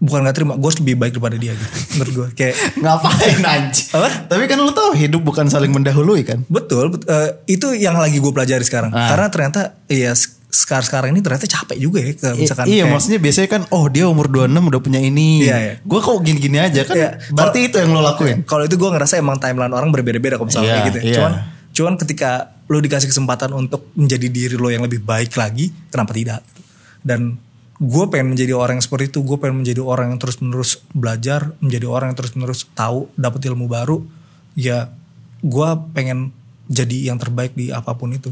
Bukan 0.00 0.24
gak 0.24 0.32
terima, 0.34 0.52
gue 0.54 0.64
harus 0.64 0.80
lebih 0.80 0.96
baik 0.96 1.12
daripada 1.12 1.36
dia 1.36 1.52
gitu. 1.52 1.68
Menurut 1.94 2.12
gue 2.14 2.28
kayak 2.34 2.54
Ngapain 2.82 3.38
anjing? 3.38 3.88
Apa? 3.92 4.08
Tapi 4.26 4.42
kan 4.46 4.58
lu 4.58 4.72
tahu 4.72 4.90
hidup 4.94 5.20
bukan 5.20 5.46
saling 5.46 5.68
mendahului 5.68 6.22
kan? 6.22 6.40
betul, 6.46 6.90
bet- 6.90 7.04
eh, 7.04 7.28
itu 7.46 7.70
yang 7.74 7.94
lagi 7.94 8.16
gue 8.16 8.28
pelajari 8.28 8.62
sekarang. 8.62 8.90
Ah. 8.90 9.06
Karena 9.06 9.28
ternyata 9.28 9.60
ya 9.86 10.16
sekarang 10.50 10.82
sekarang 10.82 11.08
ini 11.12 11.20
ternyata 11.20 11.46
capek 11.46 11.78
juga 11.78 12.00
ya 12.00 12.10
ke 12.10 12.26
I- 12.26 12.38
misalkan 12.38 12.64
iya 12.66 12.74
kayak- 12.80 12.90
maksudnya 12.90 13.18
biasanya 13.18 13.48
kan 13.50 13.62
oh 13.70 13.86
dia 13.86 14.04
umur 14.04 14.26
26 14.26 14.50
udah 14.66 14.80
punya 14.80 14.98
ini. 14.98 15.28
Iya, 15.42 15.56
iya. 15.58 15.74
Gue 15.80 16.00
kok 16.00 16.16
gini-gini 16.18 16.58
aja 16.58 16.80
kan. 16.82 16.96
Iya. 16.96 17.10
Berarti 17.28 17.58
Kalau- 17.58 17.68
itu 17.68 17.76
yang 17.78 17.90
lo 17.90 18.00
lakuin. 18.00 18.36
Kalau 18.42 18.64
itu 18.64 18.74
gue 18.74 18.90
ngerasa 18.90 19.14
emang 19.14 19.36
timeline 19.36 19.70
orang 19.70 19.90
berbeda-beda 19.90 20.34
kalau 20.34 20.48
misalnya 20.48 20.74
Iya, 20.74 20.86
gitu. 20.86 20.98
ya. 20.98 21.04
iya. 21.04 21.14
Cuman 21.14 21.32
cuman 21.70 21.94
ketika 21.96 22.30
lo 22.66 22.78
dikasih 22.78 23.06
kesempatan 23.06 23.52
untuk 23.52 23.92
menjadi 23.92 24.26
diri 24.26 24.56
lo 24.56 24.66
yang 24.66 24.80
lebih 24.80 24.98
baik 25.00 25.34
lagi, 25.34 25.70
kenapa 25.86 26.10
tidak? 26.10 26.40
Dan 27.00 27.36
gue 27.80 28.04
pengen 28.12 28.36
menjadi 28.36 28.52
orang 28.52 28.76
yang 28.76 28.84
seperti 28.84 29.08
itu. 29.08 29.24
Gue 29.24 29.40
pengen 29.40 29.64
menjadi 29.64 29.80
orang 29.80 30.12
yang 30.12 30.20
terus-menerus 30.20 30.84
belajar, 30.92 31.56
menjadi 31.64 31.88
orang 31.88 32.12
yang 32.12 32.18
terus-menerus 32.20 32.68
tahu, 32.76 33.08
dapat 33.16 33.40
ilmu 33.48 33.66
baru. 33.66 34.04
Ya, 34.52 34.92
gue 35.40 35.68
pengen 35.96 36.36
jadi 36.68 37.08
yang 37.08 37.16
terbaik 37.16 37.56
di 37.56 37.72
apa 37.72 37.96
pun 37.96 38.12
itu. 38.12 38.30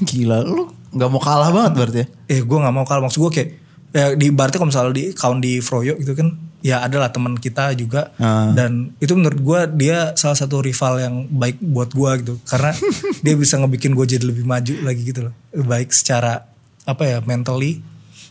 Gila 0.00 0.40
lu 0.40 0.72
nggak 0.88 1.10
mau 1.12 1.20
kalah 1.20 1.52
banget 1.52 1.72
berarti 1.76 1.98
ya? 2.00 2.06
Eh, 2.32 2.40
gue 2.40 2.58
nggak 2.58 2.74
mau 2.74 2.88
kalah. 2.88 3.04
Maksud 3.04 3.20
gue 3.28 3.32
kayak 3.36 3.50
ya, 3.92 4.04
di 4.16 4.32
berarti 4.32 4.56
kalau 4.56 4.72
misalnya 4.72 4.96
di 4.96 5.04
account 5.12 5.38
di 5.44 5.52
Froyo 5.60 6.00
gitu 6.00 6.16
kan, 6.16 6.32
ya 6.58 6.80
adalah 6.82 7.12
teman 7.12 7.36
kita 7.38 7.76
juga 7.76 8.10
Ah. 8.18 8.50
dan 8.50 8.90
itu 8.98 9.14
menurut 9.14 9.38
gue 9.38 9.60
dia 9.78 10.16
salah 10.16 10.34
satu 10.34 10.58
rival 10.58 10.98
yang 10.98 11.14
baik 11.30 11.62
buat 11.62 11.94
gue 11.94 12.10
gitu 12.24 12.34
karena 12.42 12.74
dia 13.24 13.34
bisa 13.38 13.62
ngebikin 13.62 13.94
gue 13.94 14.06
jadi 14.08 14.24
lebih 14.26 14.42
maju 14.42 14.74
lagi 14.82 15.06
gitu 15.06 15.30
loh 15.30 15.34
baik 15.54 15.94
secara 15.94 16.50
apa 16.82 17.02
ya 17.06 17.18
mentally 17.22 17.78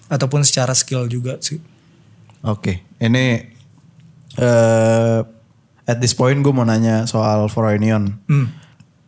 ataupun 0.08 0.42
secara 0.42 0.72
skill 0.72 1.06
juga 1.06 1.38
sih 1.40 1.60
Oke, 2.42 2.86
ini 2.98 3.44
eh 4.38 5.20
at 5.84 5.98
this 5.98 6.14
point 6.14 6.38
gue 6.38 6.52
mau 6.52 6.62
nanya 6.62 7.04
soal 7.04 7.48
Foronion. 7.48 8.14
hmm. 8.26 8.48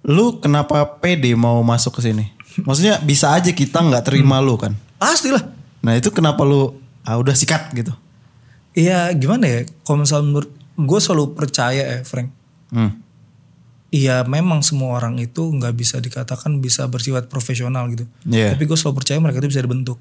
Lu 0.07 0.39
kenapa 0.39 0.81
pede 0.97 1.35
mau 1.35 1.59
masuk 1.62 1.99
ke 1.99 2.09
sini? 2.09 2.31
Maksudnya 2.57 2.97
bisa 2.99 3.29
aja 3.29 3.51
kita 3.51 3.79
nggak 3.79 4.03
terima 4.05 4.39
lu 4.39 4.55
kan? 4.55 4.73
pastilah 4.95 5.43
Nah 5.79 5.95
itu 5.95 6.09
kenapa 6.09 6.43
lu 6.43 6.75
ah 7.03 7.15
udah 7.15 7.31
sikat 7.31 7.71
gitu? 7.71 7.93
Iya 8.73 9.12
gimana 9.13 9.45
ya 9.45 9.59
kalau 9.83 10.03
misalnya 10.03 10.25
menurut 10.25 10.49
gue 10.75 10.99
selalu 10.99 11.25
percaya 11.33 11.83
ya 11.85 12.01
Frank 12.03 12.31
Hmm. 12.69 13.01
Iya 13.89 14.21
memang 14.23 14.62
semua 14.62 14.93
orang 14.95 15.17
itu 15.17 15.41
nggak 15.41 15.73
bisa 15.73 15.97
dikatakan 15.97 16.57
bisa 16.59 16.85
bersifat 16.85 17.25
profesional 17.25 17.89
gitu 17.89 18.05
Iya. 18.23 18.53
tapi 18.53 18.65
gue 18.65 18.77
selalu 18.77 18.95
percaya 18.97 19.17
mereka 19.17 19.41
itu 19.41 19.49
bisa 19.49 19.62
dibentuk 19.62 19.97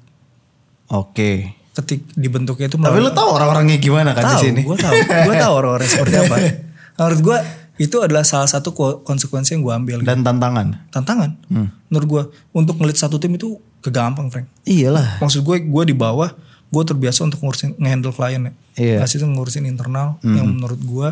Oke. 0.89 1.55
ketik 1.69 2.03
dibentuknya 2.11 2.67
itu 2.67 2.75
Tapi 2.75 2.99
lu 2.99 3.07
tahu 3.09 3.29
orang-orangnya 3.31 3.77
gimana 3.77 4.11
kan 4.11 4.35
di 4.35 4.51
sini? 4.51 4.61
gue 4.61 4.75
tahu, 4.75 4.91
gue 4.99 5.35
tahu 5.37 5.53
orang-orang 5.55 5.87
seperti 5.87 6.15
apa. 6.17 6.35
Menurut 6.99 7.19
gue 7.21 7.37
itu 7.79 7.97
adalah 7.97 8.27
salah 8.27 8.45
satu 8.45 8.75
ko- 8.75 8.99
konsekuensi 8.99 9.55
yang 9.55 9.63
gue 9.63 9.73
ambil. 9.73 9.97
gitu. 10.03 10.09
Dan 10.09 10.19
tantangan. 10.19 10.75
Tantangan. 10.89 11.39
Hmm. 11.47 11.71
Menurut 11.87 12.07
gue 12.09 12.21
untuk 12.51 12.75
ngelit 12.75 12.99
satu 12.99 13.15
tim 13.15 13.31
itu 13.31 13.55
kegampang, 13.79 14.27
Frank. 14.27 14.51
Iyalah. 14.65 15.23
Maksud 15.23 15.39
gue, 15.39 15.63
gue 15.63 15.83
di 15.85 15.95
bawah, 15.95 16.27
gue 16.67 16.83
terbiasa 16.83 17.23
untuk 17.23 17.39
ngurusin 17.39 17.79
ngehandle 17.79 18.11
klien 18.11 18.41
ya. 18.43 18.53
Iya. 18.75 18.97
Nah, 18.99 19.07
situ 19.07 19.23
ngurusin 19.23 19.63
internal 19.63 20.19
yang 20.21 20.51
menurut 20.51 20.77
gue 20.77 21.07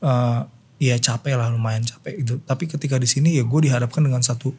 eh 0.00 0.40
ya 0.78 0.94
capek 0.96 1.34
lah, 1.36 1.50
lumayan 1.50 1.82
capek 1.82 2.22
gitu. 2.22 2.40
Tapi 2.40 2.64
ketika 2.64 2.96
di 2.96 3.04
sini 3.04 3.36
ya 3.36 3.44
gue 3.44 3.60
dihadapkan 3.60 4.00
dengan 4.00 4.22
satu 4.22 4.54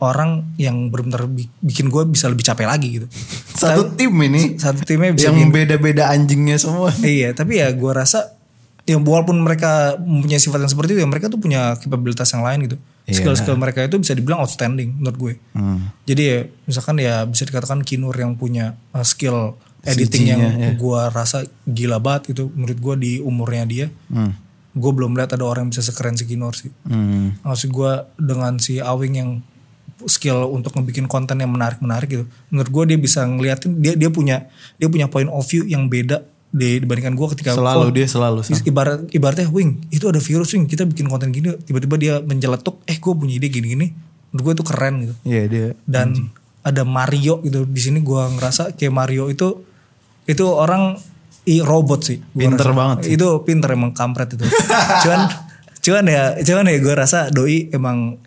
orang 0.00 0.56
yang 0.56 0.88
benar-benar 0.88 1.28
bi- 1.28 1.52
bikin 1.60 1.92
gue 1.92 2.02
bisa 2.08 2.26
lebih 2.32 2.42
capek 2.42 2.66
lagi 2.66 2.88
gitu. 3.00 3.06
Satu 3.60 3.92
tim 3.94 4.10
ini 4.16 4.56
Satu 4.56 4.82
timnya 4.82 5.12
bisa 5.12 5.28
yang 5.30 5.52
beda-beda 5.52 6.08
anjingnya 6.10 6.56
semua. 6.56 6.90
Iya, 7.04 7.36
tapi 7.36 7.60
ya 7.60 7.68
gue 7.70 7.92
rasa 7.92 8.40
ya 8.88 8.96
walaupun 8.96 9.38
mereka 9.44 10.00
mempunyai 10.00 10.40
sifat 10.40 10.64
yang 10.64 10.72
seperti 10.72 10.96
itu 10.96 11.00
ya 11.04 11.08
mereka 11.08 11.28
tuh 11.28 11.38
punya 11.38 11.76
kapabilitas 11.78 12.26
yang 12.32 12.42
lain 12.42 12.66
gitu. 12.66 12.76
Iya. 13.06 13.16
Skill-skill 13.20 13.56
mereka 13.60 13.84
itu 13.84 14.00
bisa 14.00 14.16
dibilang 14.16 14.40
outstanding 14.42 14.98
menurut 14.98 15.16
gue. 15.20 15.32
Hmm. 15.52 15.92
Jadi 16.08 16.22
ya 16.24 16.38
misalkan 16.64 16.96
ya 16.98 17.22
bisa 17.28 17.44
dikatakan 17.44 17.84
Kinur 17.84 18.16
yang 18.16 18.34
punya 18.40 18.80
uh, 18.96 19.04
skill 19.04 19.54
editing 19.84 20.26
yang 20.28 20.40
ya. 20.60 20.70
gue 20.76 21.00
rasa 21.12 21.48
gila 21.64 21.96
banget 22.00 22.36
itu 22.36 22.52
menurut 22.52 22.78
gue 22.80 22.94
di 23.00 23.12
umurnya 23.20 23.64
dia. 23.68 23.86
Hmm. 24.08 24.32
Gue 24.70 24.92
belum 24.94 25.18
lihat 25.18 25.34
ada 25.34 25.44
orang 25.44 25.68
yang 25.68 25.72
bisa 25.76 25.84
sekeren 25.84 26.16
si 26.16 26.24
Kinur 26.24 26.56
sih. 26.56 26.70
Hmm. 26.86 27.36
Maksud 27.44 27.68
gue 27.68 27.92
dengan 28.16 28.56
si 28.62 28.78
Awing 28.80 29.14
yang 29.16 29.30
skill 30.04 30.46
untuk 30.46 30.72
ngebikin 30.72 31.04
konten 31.04 31.36
yang 31.36 31.48
menarik-menarik 31.48 32.08
gitu. 32.08 32.24
Menurut 32.48 32.68
gue 32.70 32.84
dia 32.86 32.98
bisa 32.98 33.20
ngeliatin 33.22 33.76
dia 33.76 33.92
dia 33.92 34.08
punya 34.08 34.46
dia 34.74 34.86
punya 34.86 35.06
point 35.06 35.26
of 35.26 35.42
view 35.42 35.64
yang 35.64 35.86
beda 35.86 36.22
di- 36.48 36.78
dibandingkan 36.78 37.12
gue 37.12 37.26
ketika 37.30 37.52
Selalu 37.52 37.80
oh, 37.80 37.90
dia 37.90 38.06
selalu. 38.06 38.38
Is- 38.44 38.64
ibarat 38.64 39.06
ibaratnya 39.10 39.46
wing 39.46 39.84
itu 39.88 40.04
ada 40.04 40.18
virus 40.18 40.50
wing 40.50 40.64
kita 40.64 40.82
bikin 40.82 41.06
konten 41.06 41.28
gini 41.28 41.54
tiba-tiba 41.58 41.94
dia 41.94 42.14
menjeletuk 42.18 42.80
eh 42.84 42.96
gue 42.96 43.12
punya 43.12 43.34
ide 43.34 43.46
gini-gini 43.46 43.94
menurut 44.28 44.42
gue 44.44 44.54
itu 44.54 44.64
keren 44.64 44.94
gitu 45.00 45.14
Iya 45.24 45.42
dia. 45.46 45.66
dan 45.84 46.30
ada 46.60 46.82
Mario 46.82 47.38
gitu 47.40 47.64
di 47.64 47.80
sini 47.80 47.98
gue 47.98 48.22
ngerasa 48.32 48.74
kayak 48.74 48.90
Mario 48.90 49.26
itu 49.26 49.62
itu 50.24 50.44
orang 50.44 50.98
i 51.42 51.58
robot 51.58 52.00
sih 52.04 52.18
Pinter 52.28 52.70
banget 52.70 52.96
sih. 53.02 53.14
itu 53.14 53.26
pinter 53.42 53.70
emang 53.70 53.90
kampret 53.90 54.30
itu 54.30 54.44
cuman 55.02 55.49
cuman 55.80 56.04
ya 56.04 56.22
cuman 56.38 56.64
ya 56.66 56.78
gue 56.78 56.94
rasa 56.94 57.18
doi 57.28 57.68
emang 57.70 58.20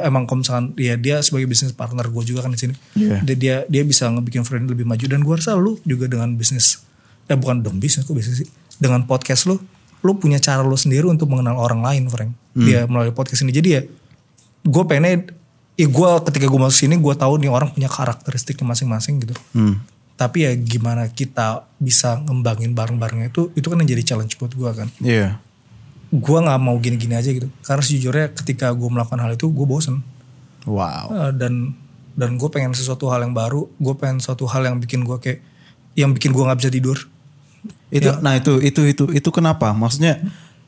emang 0.00 0.22
kalau 0.24 0.40
misalkan 0.40 0.66
ya 0.74 0.94
dia 0.94 1.18
sebagai 1.18 1.44
bisnis 1.44 1.70
partner 1.70 2.06
gue 2.06 2.22
juga 2.24 2.40
kan 2.40 2.50
di 2.50 2.60
sini 2.60 2.74
Iya. 2.94 3.18
dia, 3.22 3.34
dia 3.34 3.56
dia 3.66 3.82
bisa 3.82 4.06
ngebikin 4.06 4.42
friend 4.42 4.66
lebih 4.66 4.84
maju 4.84 5.02
dan 5.02 5.20
gue 5.20 5.34
rasa 5.34 5.54
lu 5.54 5.76
juga 5.82 6.06
dengan 6.06 6.30
bisnis 6.32 6.86
eh 7.26 7.34
bukan 7.34 7.60
dong 7.60 7.76
bisnis 7.76 8.02
kok 8.02 8.12
bisnis 8.12 8.36
sih 8.38 8.48
dengan 8.76 9.02
podcast 9.04 9.44
lu 9.44 9.58
lu 10.00 10.12
punya 10.14 10.38
cara 10.38 10.62
lu 10.62 10.72
sendiri 10.72 11.04
untuk 11.04 11.26
mengenal 11.26 11.58
orang 11.58 11.80
lain 11.80 12.06
Frank 12.06 12.32
Hmm. 12.50 12.62
dia 12.62 12.82
melalui 12.84 13.10
podcast 13.10 13.42
ini 13.42 13.52
jadi 13.52 13.68
ya 13.70 13.80
gue 14.62 14.84
pengen 14.84 15.30
ya 15.72 15.86
gue 15.86 16.10
ketika 16.24 16.46
gue 16.46 16.60
masuk 16.60 16.78
sini 16.80 16.94
gue 16.94 17.14
tahu 17.14 17.38
nih 17.38 17.46
orang 17.46 17.70
punya 17.70 17.86
karakteristiknya 17.86 18.66
masing-masing 18.66 19.18
gitu 19.18 19.34
Hmm. 19.50 19.78
tapi 20.14 20.42
ya 20.42 20.52
gimana 20.52 21.06
kita 21.08 21.66
bisa 21.76 22.18
ngembangin 22.20 22.70
bareng-barengnya 22.70 23.30
itu 23.30 23.50
itu 23.52 23.66
kan 23.66 23.78
yang 23.78 23.88
jadi 23.88 24.02
challenge 24.04 24.34
buat 24.34 24.50
gue 24.50 24.70
kan 24.72 24.88
Iya. 24.98 25.38
Gue 26.10 26.38
nggak 26.42 26.58
mau 26.58 26.74
gini-gini 26.82 27.14
aja 27.14 27.30
gitu 27.30 27.46
karena 27.62 27.82
sejujurnya 27.82 28.26
ketika 28.34 28.74
gue 28.74 28.88
melakukan 28.90 29.22
hal 29.22 29.34
itu 29.34 29.46
gue 29.46 29.66
bosen 29.66 30.02
Wow. 30.68 31.08
Eh, 31.08 31.32
dan 31.40 31.72
dan 32.18 32.36
gue 32.36 32.48
pengen 32.52 32.76
sesuatu 32.76 33.08
hal 33.08 33.24
yang 33.24 33.32
baru 33.32 33.64
gue 33.80 33.94
pengen 33.96 34.20
suatu 34.20 34.44
hal 34.44 34.66
yang 34.66 34.76
bikin 34.76 35.08
gue 35.08 35.16
kayak 35.16 35.40
yang 35.96 36.12
bikin 36.12 36.36
gue 36.36 36.44
nggak 36.44 36.58
bisa 36.60 36.70
tidur. 36.72 36.98
Itu 37.88 38.20
nah 38.20 38.36
itu 38.36 38.60
itu 38.60 38.84
itu 38.86 39.04
itu 39.08 39.28
kenapa? 39.32 39.72
Maksudnya 39.72 40.20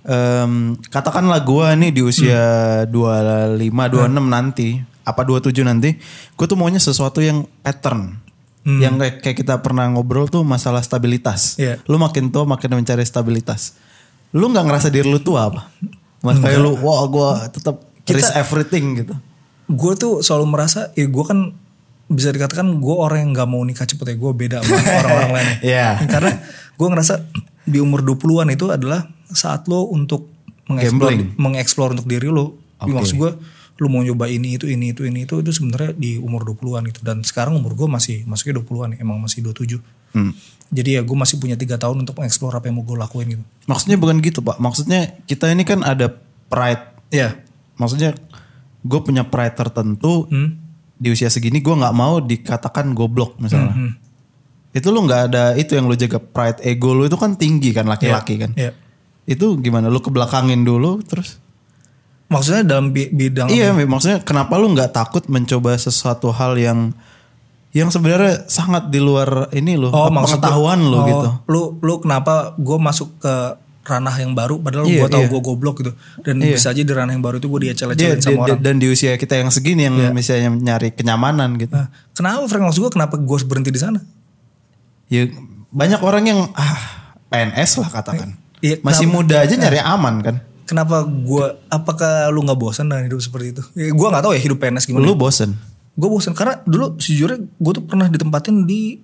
em, 0.05 0.75
katakanlah 0.91 1.41
gua 1.47 1.73
nih 1.79 1.95
di 1.95 2.03
usia 2.03 2.83
25 2.91 3.59
26 3.63 4.27
nanti, 4.27 4.83
apa 5.07 5.23
27 5.23 5.63
nanti, 5.63 5.95
gue 6.35 6.47
tuh 6.47 6.59
maunya 6.59 6.83
sesuatu 6.83 7.23
yang 7.23 7.47
pattern. 7.63 8.19
Yang 8.63 9.19
kayak, 9.23 9.37
kita 9.43 9.55
pernah 9.59 9.91
ngobrol 9.91 10.31
tuh 10.31 10.47
masalah 10.47 10.87
stabilitas. 10.87 11.59
Iya. 11.59 11.83
Lu 11.91 11.99
makin 11.99 12.31
tua 12.31 12.47
makin 12.47 12.79
mencari 12.79 13.03
stabilitas. 13.03 13.75
Lu 14.33 14.49
nggak 14.49 14.65
ngerasa 14.65 14.89
diri 14.89 15.09
lu 15.09 15.21
tua 15.21 15.49
apa? 15.53 15.69
Mas 16.23 16.39
kayak 16.39 16.61
lu 16.63 16.79
wah 16.81 17.05
gua 17.11 17.29
tetap 17.53 17.83
risk 18.09 18.33
everything 18.35 19.05
gitu. 19.05 19.15
Gue 19.73 19.93
tuh 19.95 20.21
selalu 20.21 20.47
merasa, 20.53 20.91
ya 20.99 21.07
gue 21.07 21.25
kan 21.25 21.55
bisa 22.13 22.29
dikatakan 22.29 22.77
gue 22.77 22.95
orang 22.95 23.25
yang 23.25 23.31
nggak 23.33 23.49
mau 23.49 23.63
nikah 23.65 23.87
cepet 23.89 24.15
ya. 24.15 24.17
Gue 24.19 24.33
beda 24.35 24.61
sama 24.61 24.83
orang-orang 25.07 25.33
lain. 25.33 25.49
Iya. 25.65 25.89
Karena 26.11 26.33
gue 26.77 26.89
ngerasa 26.93 27.15
di 27.63 27.79
umur 27.79 28.03
20-an 28.03 28.49
itu 28.53 28.69
adalah 28.69 29.07
saat 29.31 29.65
lo 29.71 29.89
untuk 29.89 30.29
mengeksplor, 30.69 31.11
mengeksplor 31.39 31.89
untuk 31.97 32.09
diri 32.11 32.29
lo. 32.29 32.59
Oke. 32.83 32.91
Maksud 32.93 33.17
gue 33.17 33.33
lu 33.81 33.89
mau 33.89 34.05
nyoba 34.05 34.29
ini 34.29 34.61
itu 34.61 34.69
ini 34.69 34.93
itu 34.93 35.03
ini 35.03 35.25
itu 35.25 35.41
itu 35.41 35.51
sebenarnya 35.51 35.97
di 35.97 36.21
umur 36.21 36.45
20-an 36.45 36.87
gitu 36.93 37.01
dan 37.03 37.25
sekarang 37.27 37.59
umur 37.59 37.75
gue 37.75 37.89
masih 37.91 38.23
masuknya 38.31 38.63
20-an 38.63 39.01
emang 39.01 39.19
masih 39.19 39.43
27 39.43 39.83
Hmm. 40.13 40.33
jadi 40.69 40.97
ya 40.97 41.03
gue 41.03 41.13
masih 41.13 41.37
punya 41.37 41.55
tiga 41.55 41.77
tahun 41.77 42.01
untuk 42.01 42.17
mengeksplor 42.17 42.53
apa 42.53 42.69
yang 42.69 42.77
mau 42.77 42.85
gue 42.85 42.97
lakuin 42.97 43.27
gitu 43.31 43.45
Maksudnya 43.65 43.97
bukan 43.97 44.19
gitu 44.19 44.41
pak. 44.41 44.57
Maksudnya 44.57 45.01
kita 45.25 45.49
ini 45.49 45.63
kan 45.63 45.81
ada 45.81 46.11
pride. 46.47 46.85
Iya 47.09 47.37
Maksudnya 47.75 48.13
gue 48.81 49.01
punya 49.01 49.23
pride 49.23 49.55
tertentu 49.55 50.27
Hmm. 50.27 50.59
di 50.97 51.09
usia 51.09 51.29
segini 51.29 51.59
gue 51.59 51.73
nggak 51.73 51.93
mau 51.93 52.19
dikatakan 52.19 52.93
goblok 52.93 53.37
misalnya. 53.37 53.73
Hmm. 53.73 53.93
Itu 54.71 54.89
lu 54.89 55.03
nggak 55.03 55.23
ada 55.29 55.45
itu 55.55 55.73
yang 55.73 55.85
lu 55.85 55.95
jaga 55.95 56.17
pride 56.17 56.61
ego 56.63 56.91
lu 56.91 57.05
itu 57.05 57.15
kan 57.15 57.35
tinggi 57.35 57.71
kan 57.71 57.85
laki-laki 57.85 58.37
kan. 58.37 58.53
Iya. 58.53 58.73
Itu 59.23 59.57
gimana? 59.57 59.87
Lu 59.87 59.99
kebelakangin 59.99 60.63
dulu 60.63 61.01
terus? 61.01 61.39
maksudnya 62.27 62.65
dalam 62.65 62.91
bi- 62.91 63.13
bidang 63.13 63.53
Iya, 63.53 63.77
maksudnya 63.77 64.25
kenapa 64.25 64.57
lu 64.57 64.73
nggak 64.73 64.91
takut 64.91 65.21
mencoba 65.29 65.77
sesuatu 65.77 66.33
hal 66.33 66.57
yang 66.57 66.97
yang 67.73 67.89
sebenarnya 67.89 68.45
sangat 68.47 68.89
di 68.89 68.99
luar 68.99 69.49
ini 69.51 69.75
lo, 69.75 69.89
Oh, 69.89 70.07
pengetahuan 70.07 70.79
lu 70.79 70.93
oh, 70.95 71.05
gitu. 71.05 71.29
Lu 71.47 71.61
lu 71.81 71.95
kenapa 71.99 72.53
gue 72.55 72.77
masuk 72.77 73.17
ke 73.19 73.35
ranah 73.83 74.15
yang 74.15 74.31
baru 74.31 74.57
padahal 74.57 74.87
Iya, 74.87 75.03
gue 75.03 75.09
tahu 75.11 75.25
iya. 75.25 75.29
gue 75.29 75.41
goblok 75.43 75.75
gitu 75.81 75.93
dan 76.21 76.39
bisa 76.39 76.71
aja 76.71 76.79
di 76.79 76.93
ranah 76.93 77.11
yang 77.11 77.21
baru 77.21 77.37
itu 77.37 77.49
gue 77.49 77.61
Dia, 77.61 77.69
diacel-acelin 77.73 77.99
dia- 78.13 78.23
sama 78.23 78.33
dia- 78.39 78.55
orang. 78.55 78.61
dan 78.61 78.75
di 78.77 78.87
usia 78.87 79.13
kita 79.17 79.35
yang 79.35 79.51
segini 79.51 79.83
yang 79.83 79.97
Iya. 79.97 80.11
misalnya 80.13 80.49
nyari 80.53 80.93
kenyamanan 80.93 81.57
gitu. 81.57 81.73
Nah, 81.73 81.91
kenapa 82.13 82.47
Frank 82.47 82.63
maksud 82.65 82.81
gue 82.81 82.93
kenapa 82.93 83.17
gue 83.17 83.35
harus 83.35 83.43
berhenti 83.43 83.69
di 83.69 83.81
sana? 83.81 83.99
Ya 85.09 85.27
banyak 85.69 85.99
orang 85.99 86.25
yang 86.25 86.41
ah 86.53 86.79
PNS 87.27 87.81
lah 87.81 87.89
katakan. 87.91 88.37
Iya, 88.61 88.79
Masih 88.81 89.09
kenapa- 89.09 89.17
muda 89.19 89.37
aja 89.41 89.55
nyari 89.57 89.81
aman 89.81 90.15
kan. 90.21 90.37
Kenapa 90.63 91.03
gue? 91.03 91.45
Apakah 91.67 92.29
lu 92.29 92.45
nggak 92.45 92.55
bosan 92.55 92.87
dengan 92.87 93.05
hidup 93.05 93.19
seperti 93.19 93.51
itu? 93.51 93.63
Ya, 93.75 93.91
gue 93.91 94.07
nggak 94.07 94.23
tahu 94.23 94.33
ya 94.33 94.41
hidup 94.41 94.59
PNS 94.59 94.87
gimana. 94.87 95.03
Lu 95.03 95.17
bosen. 95.17 95.59
Gue 95.93 96.09
bosan 96.09 96.33
karena 96.33 96.61
dulu 96.63 96.97
sejujurnya 96.97 97.39
gue 97.39 97.73
tuh 97.73 97.85
pernah 97.85 98.07
ditempatin 98.07 98.65
di 98.65 98.97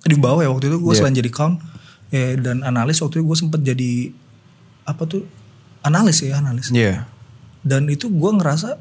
di 0.00 0.14
bawah 0.14 0.40
ya 0.40 0.48
waktu 0.48 0.68
itu 0.68 0.78
gue 0.78 0.88
Iya. 0.88 0.98
selain 1.00 1.16
jadi 1.16 1.30
count 1.30 1.58
ya, 2.08 2.38
dan 2.38 2.62
analis 2.62 3.02
waktu 3.02 3.18
itu 3.18 3.26
gue 3.26 3.36
sempet 3.36 3.60
jadi 3.60 4.14
apa 4.84 5.02
tuh 5.02 5.26
analis 5.82 6.22
ya 6.22 6.38
analis 6.38 6.70
Iya. 6.70 7.10
dan 7.60 7.90
itu 7.90 8.06
gue 8.06 8.30
ngerasa 8.32 8.78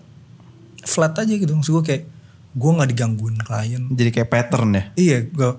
flat 0.86 1.18
aja 1.18 1.34
gitu 1.34 1.50
maksud 1.50 1.74
gue 1.74 1.84
kayak 1.84 2.04
gue 2.54 2.72
nggak 2.72 2.90
digangguin 2.90 3.36
klien 3.42 3.84
Jadi 3.90 4.10
kayak 4.12 4.30
pattern 4.30 4.70
ya. 4.72 4.84
iya 4.96 5.18
gue 5.26 5.50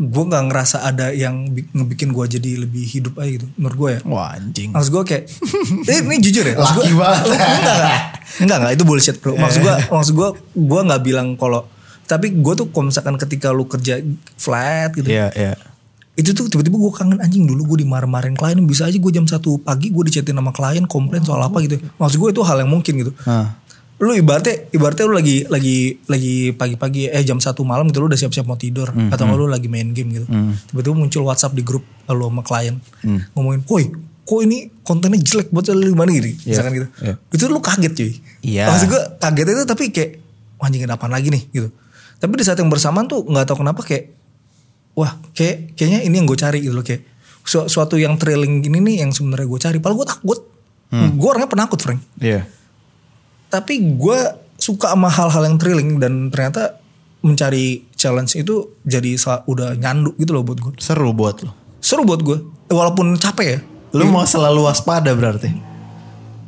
gue 0.00 0.24
nggak 0.24 0.44
ngerasa 0.46 0.80
ada 0.82 1.12
yang 1.12 1.46
bi- 1.46 1.68
ngebikin 1.68 2.08
gue 2.10 2.24
jadi 2.30 2.50
lebih 2.58 2.80
hidup 2.82 3.14
aja 3.14 3.36
gitu 3.36 3.46
menurut 3.54 3.76
gue 3.76 3.90
ya. 3.92 4.00
Wah 4.02 4.32
anjing. 4.32 4.72
maksud 4.72 4.90
gue 4.90 5.02
kayak 5.04 5.24
eh, 5.90 5.98
ini 6.00 6.16
jujur 6.18 6.40
ya 6.42 6.56
maksud 6.56 6.74
gue 6.74 6.84
enggak 6.88 7.12
enggak 7.20 7.76
enggak 8.40 8.56
enggak 8.58 8.72
itu 8.72 8.84
bullshit 8.84 9.16
bro. 9.18 9.34
Maksud 9.34 9.60
gue 9.60 9.74
maksud 9.86 10.12
gue 10.14 10.28
gue 10.56 10.80
nggak 10.82 11.02
bilang 11.02 11.28
kalau 11.34 11.68
tapi 12.02 12.32
gue 12.32 12.52
tuh 12.54 12.66
kalau 12.68 12.88
misalkan 12.88 13.14
ketika 13.16 13.48
lu 13.50 13.64
kerja 13.64 14.00
flat 14.34 14.90
gitu 14.92 15.06
Iya, 15.06 15.30
iya. 15.32 15.54
itu 16.12 16.32
tuh 16.32 16.48
tiba-tiba 16.48 16.74
gue 16.76 16.92
kangen 16.92 17.18
anjing 17.18 17.44
dulu 17.44 17.70
gue 17.70 17.78
dimarah-marahin 17.80 18.34
klien 18.34 18.58
bisa 18.62 18.84
aja 18.84 18.96
gue 18.96 19.08
jam 19.10 19.24
satu 19.24 19.56
pagi 19.58 19.88
gue 19.88 20.02
dichatin 20.02 20.32
sama 20.32 20.50
klien 20.50 20.84
komplain 20.84 21.20
soal 21.20 21.38
apa 21.38 21.60
gitu. 21.60 21.76
Maksud 21.94 22.16
gue 22.18 22.30
itu 22.30 22.42
hal 22.42 22.56
yang 22.58 22.68
mungkin 22.68 22.92
gitu. 22.98 23.12
Hah. 23.22 23.54
Lu 24.00 24.16
ibaratnya 24.16 24.72
ibaratnya 24.72 25.04
lu 25.04 25.12
lagi 25.12 25.44
lagi 25.44 25.76
lagi 26.08 26.34
pagi-pagi 26.50 27.12
eh 27.12 27.20
jam 27.20 27.36
satu 27.36 27.62
malam 27.62 27.84
gitu 27.86 28.00
lu 28.00 28.08
udah 28.08 28.16
siap-siap 28.16 28.44
mau 28.44 28.56
tidur. 28.56 28.88
Atau 29.12 29.28
lu 29.28 29.44
lagi 29.44 29.68
main 29.68 29.92
game 29.92 30.10
gitu. 30.14 30.26
Tiba-tiba 30.66 30.96
muncul 30.96 31.22
WhatsApp 31.22 31.52
di 31.52 31.60
grup 31.60 31.84
lu 32.06 32.24
sama 32.24 32.40
klien. 32.40 32.80
Ngomongin 33.36 33.60
woi 33.68 33.84
kok 34.20 34.40
ini 34.40 34.70
kontennya 34.80 35.18
jelek 35.18 35.50
buat 35.50 35.66
lu 35.68 35.90
gimana 35.90 36.14
gitu? 36.14 36.30
Misalkan 36.46 36.72
gitu. 36.72 36.86
iya. 37.02 37.14
itu 37.28 37.44
lu 37.44 37.58
kaget 37.58 37.92
cuy. 37.92 38.10
Iya. 38.40 38.64
maksud 38.70 38.86
gue 38.88 39.02
kaget 39.18 39.46
itu 39.50 39.62
tapi 39.66 39.84
kayak 39.90 40.10
"Wah, 40.56 40.70
anjing 40.70 40.86
apaan 40.86 41.10
lagi 41.10 41.28
nih? 41.28 41.42
Gitu. 41.50 41.68
Tapi 42.16 42.32
di 42.38 42.44
saat 42.46 42.56
yang 42.56 42.70
bersamaan 42.70 43.04
tuh 43.04 43.26
nggak 43.26 43.44
tahu 43.44 43.60
kenapa 43.60 43.82
kayak 43.82 44.14
wah 44.94 45.18
kayak 45.34 45.74
kayaknya 45.74 46.06
ini 46.06 46.14
yang 46.14 46.26
gue 46.30 46.38
cari 46.38 46.62
gitu 46.62 46.72
loh 46.72 46.86
kayak. 46.86 47.02
Su- 47.42 47.66
suatu 47.66 47.98
yang 47.98 48.14
thrilling 48.16 48.62
gini 48.62 48.78
nih 48.78 49.02
yang 49.02 49.10
sebenarnya 49.10 49.44
gue 49.44 49.58
cari 49.58 49.76
padahal 49.76 49.98
gue 49.98 50.08
takut. 50.08 50.38
Gue 50.90 51.28
orangnya 51.28 51.50
penakut 51.50 51.78
Frank. 51.82 51.98
Iya. 52.16 52.46
Tapi 53.50 53.98
gue 53.98 54.18
suka 54.56 54.94
sama 54.94 55.10
hal-hal 55.10 55.42
yang 55.44 55.56
thrilling 55.58 55.98
dan 55.98 56.30
ternyata 56.30 56.78
mencari 57.20 57.84
challenge 57.92 58.32
itu 58.32 58.80
jadi 58.80 59.18
udah 59.44 59.76
nyandu 59.76 60.16
gitu 60.16 60.32
loh 60.32 60.40
buat 60.40 60.56
gue 60.56 60.72
Seru 60.80 61.12
buat 61.12 61.36
lu. 61.44 61.52
seru 61.80 62.04
buat 62.04 62.20
gue 62.20 62.38
walaupun 62.70 63.18
capek 63.18 63.46
ya. 63.46 63.60
Lu 63.90 64.06
mau 64.06 64.22
selalu 64.22 64.64
waspada 64.64 65.10
berarti. 65.12 65.50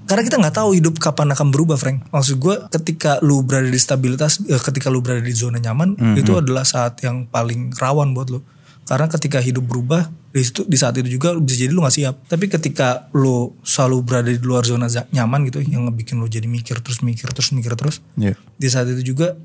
karena 0.02 0.22
kita 0.22 0.36
nggak 0.38 0.56
tahu 0.60 0.76
hidup 0.76 1.00
kapan 1.00 1.32
akan 1.32 1.48
berubah 1.48 1.80
Frank. 1.80 2.04
Maksud 2.12 2.36
gue 2.36 2.54
ketika 2.70 3.16
lu 3.24 3.40
berada 3.40 3.64
di 3.66 3.80
stabilitas 3.80 4.44
eh, 4.44 4.60
ketika 4.60 4.92
lu 4.92 5.00
berada 5.00 5.24
di 5.24 5.32
zona 5.32 5.56
nyaman 5.56 5.96
itu 6.14 6.36
adalah 6.36 6.62
saat 6.62 7.00
yang 7.00 7.24
paling 7.26 7.72
rawan 7.80 8.12
buat 8.12 8.28
lu 8.28 8.44
karena 8.82 9.06
ketika 9.06 9.38
hidup 9.38 9.62
berubah 9.64 10.10
di 10.32 10.42
situ 10.42 10.64
di 10.64 10.74
saat 10.74 10.96
itu 10.96 11.06
juga 11.08 11.36
bisa 11.36 11.56
jadi 11.60 11.70
lu 11.70 11.84
nggak 11.84 11.94
siap 11.94 12.14
tapi 12.26 12.48
ketika 12.48 13.06
lu 13.12 13.52
selalu 13.62 13.96
berada 14.02 14.30
di 14.32 14.40
luar 14.40 14.64
zona 14.64 14.88
nyaman 15.12 15.44
gitu 15.48 15.60
yang 15.62 15.86
ngebikin 15.86 16.18
lu 16.18 16.26
jadi 16.26 16.48
mikir 16.48 16.80
terus 16.80 17.04
mikir 17.04 17.28
terus 17.30 17.52
mikir 17.52 17.72
terus 17.76 18.00
Iya. 18.16 18.34
di 18.58 18.68
saat 18.68 18.88
itu 18.88 19.14
juga 19.14 19.36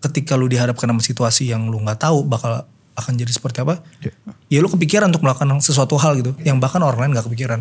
ketika 0.00 0.34
lu 0.34 0.48
dihadapkan 0.48 0.88
sama 0.88 1.02
situasi 1.04 1.52
yang 1.52 1.68
lu 1.68 1.76
nggak 1.80 2.00
tahu 2.00 2.24
bakal 2.24 2.64
akan 2.96 3.12
jadi 3.14 3.30
seperti 3.30 3.62
apa 3.62 3.84
Iya. 4.00 4.12
ya 4.48 4.58
lu 4.64 4.68
kepikiran 4.72 5.12
untuk 5.12 5.22
melakukan 5.22 5.60
sesuatu 5.60 5.94
hal 6.00 6.16
gitu 6.18 6.32
yang 6.42 6.56
bahkan 6.58 6.80
orang 6.80 7.08
lain 7.08 7.12
nggak 7.14 7.28
kepikiran 7.28 7.60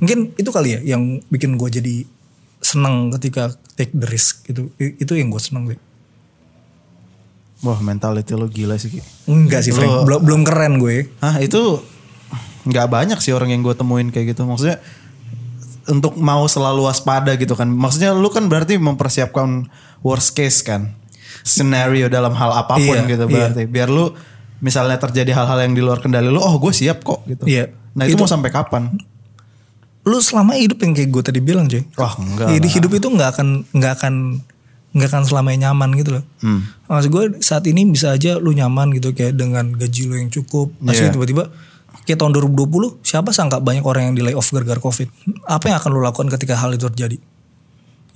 mungkin 0.00 0.32
itu 0.36 0.48
kali 0.48 0.76
ya 0.76 0.96
yang 0.96 1.20
bikin 1.28 1.56
gue 1.56 1.68
jadi 1.68 1.94
senang 2.60 3.08
ketika 3.16 3.56
take 3.76 3.92
the 3.96 4.04
risk 4.04 4.44
gitu 4.44 4.68
itu 4.76 5.12
yang 5.16 5.32
gue 5.32 5.40
senang 5.40 5.64
deh 5.68 5.80
Wah 7.60 7.76
mentality 7.78 8.32
lu 8.32 8.48
gila 8.48 8.76
sih. 8.76 9.00
Enggak 9.24 9.62
sih 9.62 9.72
Frank 9.72 9.90
Lu- 9.90 10.04
belum 10.08 10.20
belum 10.24 10.40
keren 10.42 10.80
gue 10.80 11.12
Hah 11.20 11.36
itu 11.38 11.80
nggak 12.64 12.86
banyak 12.88 13.18
sih 13.20 13.32
orang 13.32 13.52
yang 13.52 13.60
gue 13.60 13.72
temuin 13.72 14.08
kayak 14.08 14.32
gitu. 14.32 14.44
Maksudnya 14.44 14.80
untuk 15.86 16.16
mau 16.16 16.44
selalu 16.44 16.88
waspada 16.88 17.36
gitu 17.36 17.52
kan. 17.52 17.68
Maksudnya 17.68 18.12
lu 18.12 18.28
kan 18.28 18.48
berarti 18.48 18.80
mempersiapkan 18.80 19.68
worst 20.00 20.32
case 20.32 20.60
kan. 20.60 20.96
Scenario 21.40 22.08
dalam 22.08 22.32
hal 22.32 22.52
apa 22.54 22.76
pun 22.76 22.96
Iya, 22.96 23.08
gitu 23.08 23.24
iya. 23.26 23.32
berarti. 23.32 23.62
Biar 23.64 23.88
lu 23.88 24.12
misalnya 24.60 24.96
terjadi 24.96 25.32
hal-hal 25.32 25.64
yang 25.64 25.72
di 25.72 25.80
luar 25.80 26.00
kendali 26.00 26.28
lu, 26.28 26.36
oh 26.36 26.60
gue 26.60 26.68
siap 26.70 27.00
kok 27.00 27.24
gitu. 27.24 27.44
Iya. 27.44 27.72
Nah 27.96 28.04
itu, 28.04 28.16
Itu- 28.16 28.24
mau 28.24 28.28
sampai 28.28 28.48
kapan? 28.48 28.92
lu 30.00 30.16
selama 30.16 30.56
hidup 30.56 30.80
yang 30.80 30.96
kayak 30.96 31.12
gue 31.12 31.22
tadi 31.22 31.40
bilang 31.44 31.68
cuy 31.68 31.84
Wah 32.00 32.16
enggak 32.16 32.56
Jadi 32.56 32.68
hidup 32.72 32.92
itu 32.96 33.04
nggak 33.04 33.30
akan 33.36 33.48
nggak 33.68 33.92
akan 34.00 34.14
nggak 34.90 35.06
akan 35.06 35.22
selamanya 35.22 35.70
nyaman 35.70 35.94
gitu 35.94 36.18
loh. 36.18 36.24
Hmm. 36.42 36.66
Maksud 36.90 37.08
gue 37.14 37.24
saat 37.38 37.62
ini 37.70 37.86
bisa 37.86 38.10
aja 38.10 38.42
lu 38.42 38.50
nyaman 38.50 38.90
gitu 38.98 39.14
kayak 39.14 39.38
dengan 39.38 39.70
gaji 39.74 40.02
lu 40.10 40.18
yang 40.18 40.30
cukup. 40.34 40.74
Masih 40.82 41.08
Iya. 41.08 41.14
tiba-tiba 41.14 41.46
kayak 42.06 42.18
tahun 42.18 42.34
2020 42.34 42.98
siapa 43.06 43.30
sangka 43.30 43.62
banyak 43.62 43.86
orang 43.86 44.10
yang 44.10 44.14
di 44.18 44.22
lay 44.26 44.34
off 44.34 44.50
gara-gara 44.50 44.82
covid. 44.82 45.06
Apa 45.46 45.70
yang 45.70 45.78
akan 45.78 45.90
lu 45.94 46.02
lakukan 46.02 46.26
ketika 46.34 46.58
hal 46.58 46.74
itu 46.74 46.90
terjadi? 46.90 47.22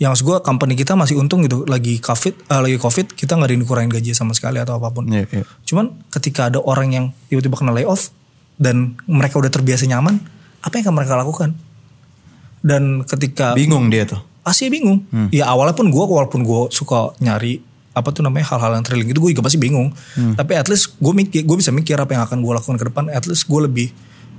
Yang 0.03 0.11
maksud 0.19 0.25
gue 0.27 0.37
company 0.43 0.75
kita 0.75 0.99
masih 0.99 1.15
untung 1.15 1.47
gitu 1.47 1.63
lagi 1.71 2.03
covid 2.03 2.35
eh, 2.35 2.61
lagi 2.67 2.83
covid 2.83 3.15
kita 3.15 3.39
nggak 3.39 3.55
dikurangin 3.55 3.95
gaji 3.95 4.11
sama 4.11 4.35
sekali 4.35 4.59
atau 4.59 4.75
apa 4.83 4.91
pun. 4.91 5.07
Iya, 5.07 5.31
iya. 5.31 5.47
Cuman 5.63 5.95
ketika 6.11 6.51
ada 6.51 6.59
orang 6.59 6.91
yang 6.91 7.05
tiba-tiba 7.31 7.55
kena 7.55 7.71
layoff 7.71 8.11
dan 8.59 8.99
mereka 9.07 9.39
udah 9.39 9.51
terbiasa 9.55 9.87
nyaman, 9.87 10.19
apa 10.59 10.75
yang 10.75 10.91
akan 10.91 10.95
mereka 10.99 11.15
lakukan? 11.15 11.55
Dan 12.65 13.07
ketika 13.07 13.55
Bingung 13.55 13.93
dia 13.93 14.09
tuh. 14.09 14.19
Pasti 14.45 14.69
bingung. 14.69 15.03
Ya 15.33 15.49
awalnya 15.49 15.73
pun 15.73 15.89
gue 15.89 16.05
walaupun 16.05 16.45
gue 16.45 16.61
suka 16.69 17.17
nyari 17.19 17.59
apa 17.95 18.11
tuh 18.11 18.21
namanya 18.21 18.51
hal-hal 18.51 18.75
yang 18.75 18.83
thrilling 18.83 19.07
itu 19.07 19.19
gue 19.19 19.31
juga 19.33 19.43
pasti 19.43 19.57
bingung. 19.57 19.91
Tapi 20.15 20.53
at 20.53 20.69
least 20.69 20.95
gue 20.97 21.11
mikir, 21.11 21.43
gue 21.43 21.57
bisa 21.57 21.73
mikir 21.73 21.97
apa 21.97 22.13
yang 22.13 22.23
akan 22.23 22.39
gue 22.39 22.53
lakukan 22.53 22.77
ke 22.77 22.85
depan. 22.87 23.09
At 23.09 23.25
least 23.25 23.49
gue 23.49 23.61
lebih 23.65 23.89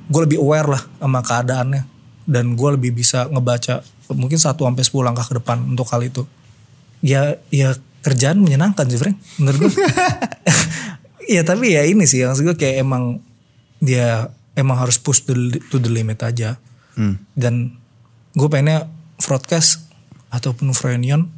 gue 0.06 0.22
lebih 0.22 0.38
aware 0.38 0.70
lah 0.70 0.82
sama 0.96 1.20
keadaannya 1.20 1.82
dan 2.26 2.54
gue 2.54 2.70
lebih 2.78 2.94
bisa 2.94 3.26
ngebaca 3.26 3.82
mungkin 4.14 4.38
satu 4.38 4.70
sampai 4.70 4.86
10 4.86 5.02
langkah 5.02 5.26
ke 5.26 5.34
depan 5.36 5.58
untuk 5.66 5.90
hal 5.90 6.06
itu. 6.06 6.30
Ya 7.02 7.42
ya 7.50 7.74
kerjaan 8.02 8.38
menyenangkan 8.38 8.86
sih 8.86 9.02
Frank 9.02 9.18
menurut 9.42 9.66
gue. 9.66 9.74
ya 11.26 11.42
tapi 11.42 11.74
ya 11.74 11.82
ini 11.82 12.06
sih 12.06 12.22
maksud 12.22 12.46
gue 12.46 12.56
kayak 12.56 12.86
emang 12.86 13.18
dia 13.82 14.30
emang 14.54 14.78
harus 14.78 14.96
push 14.96 15.26
the, 15.26 15.34
to 15.68 15.78
the 15.78 15.90
limit 15.90 16.22
aja 16.22 16.58
Hmm. 16.96 17.20
dan 17.36 17.76
gue 18.32 18.48
pengennya 18.48 18.88
broadcast 19.20 19.85
ataupun 20.36 20.76
reunion 20.76 21.32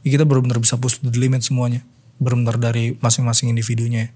ya 0.00 0.14
kita 0.14 0.22
benar-benar 0.22 0.56
bisa 0.56 0.78
push 0.78 1.02
the 1.02 1.10
limit 1.12 1.42
semuanya 1.42 1.82
benar-benar 2.16 2.56
dari 2.56 2.94
masing-masing 2.98 3.50
individunya 3.50 4.14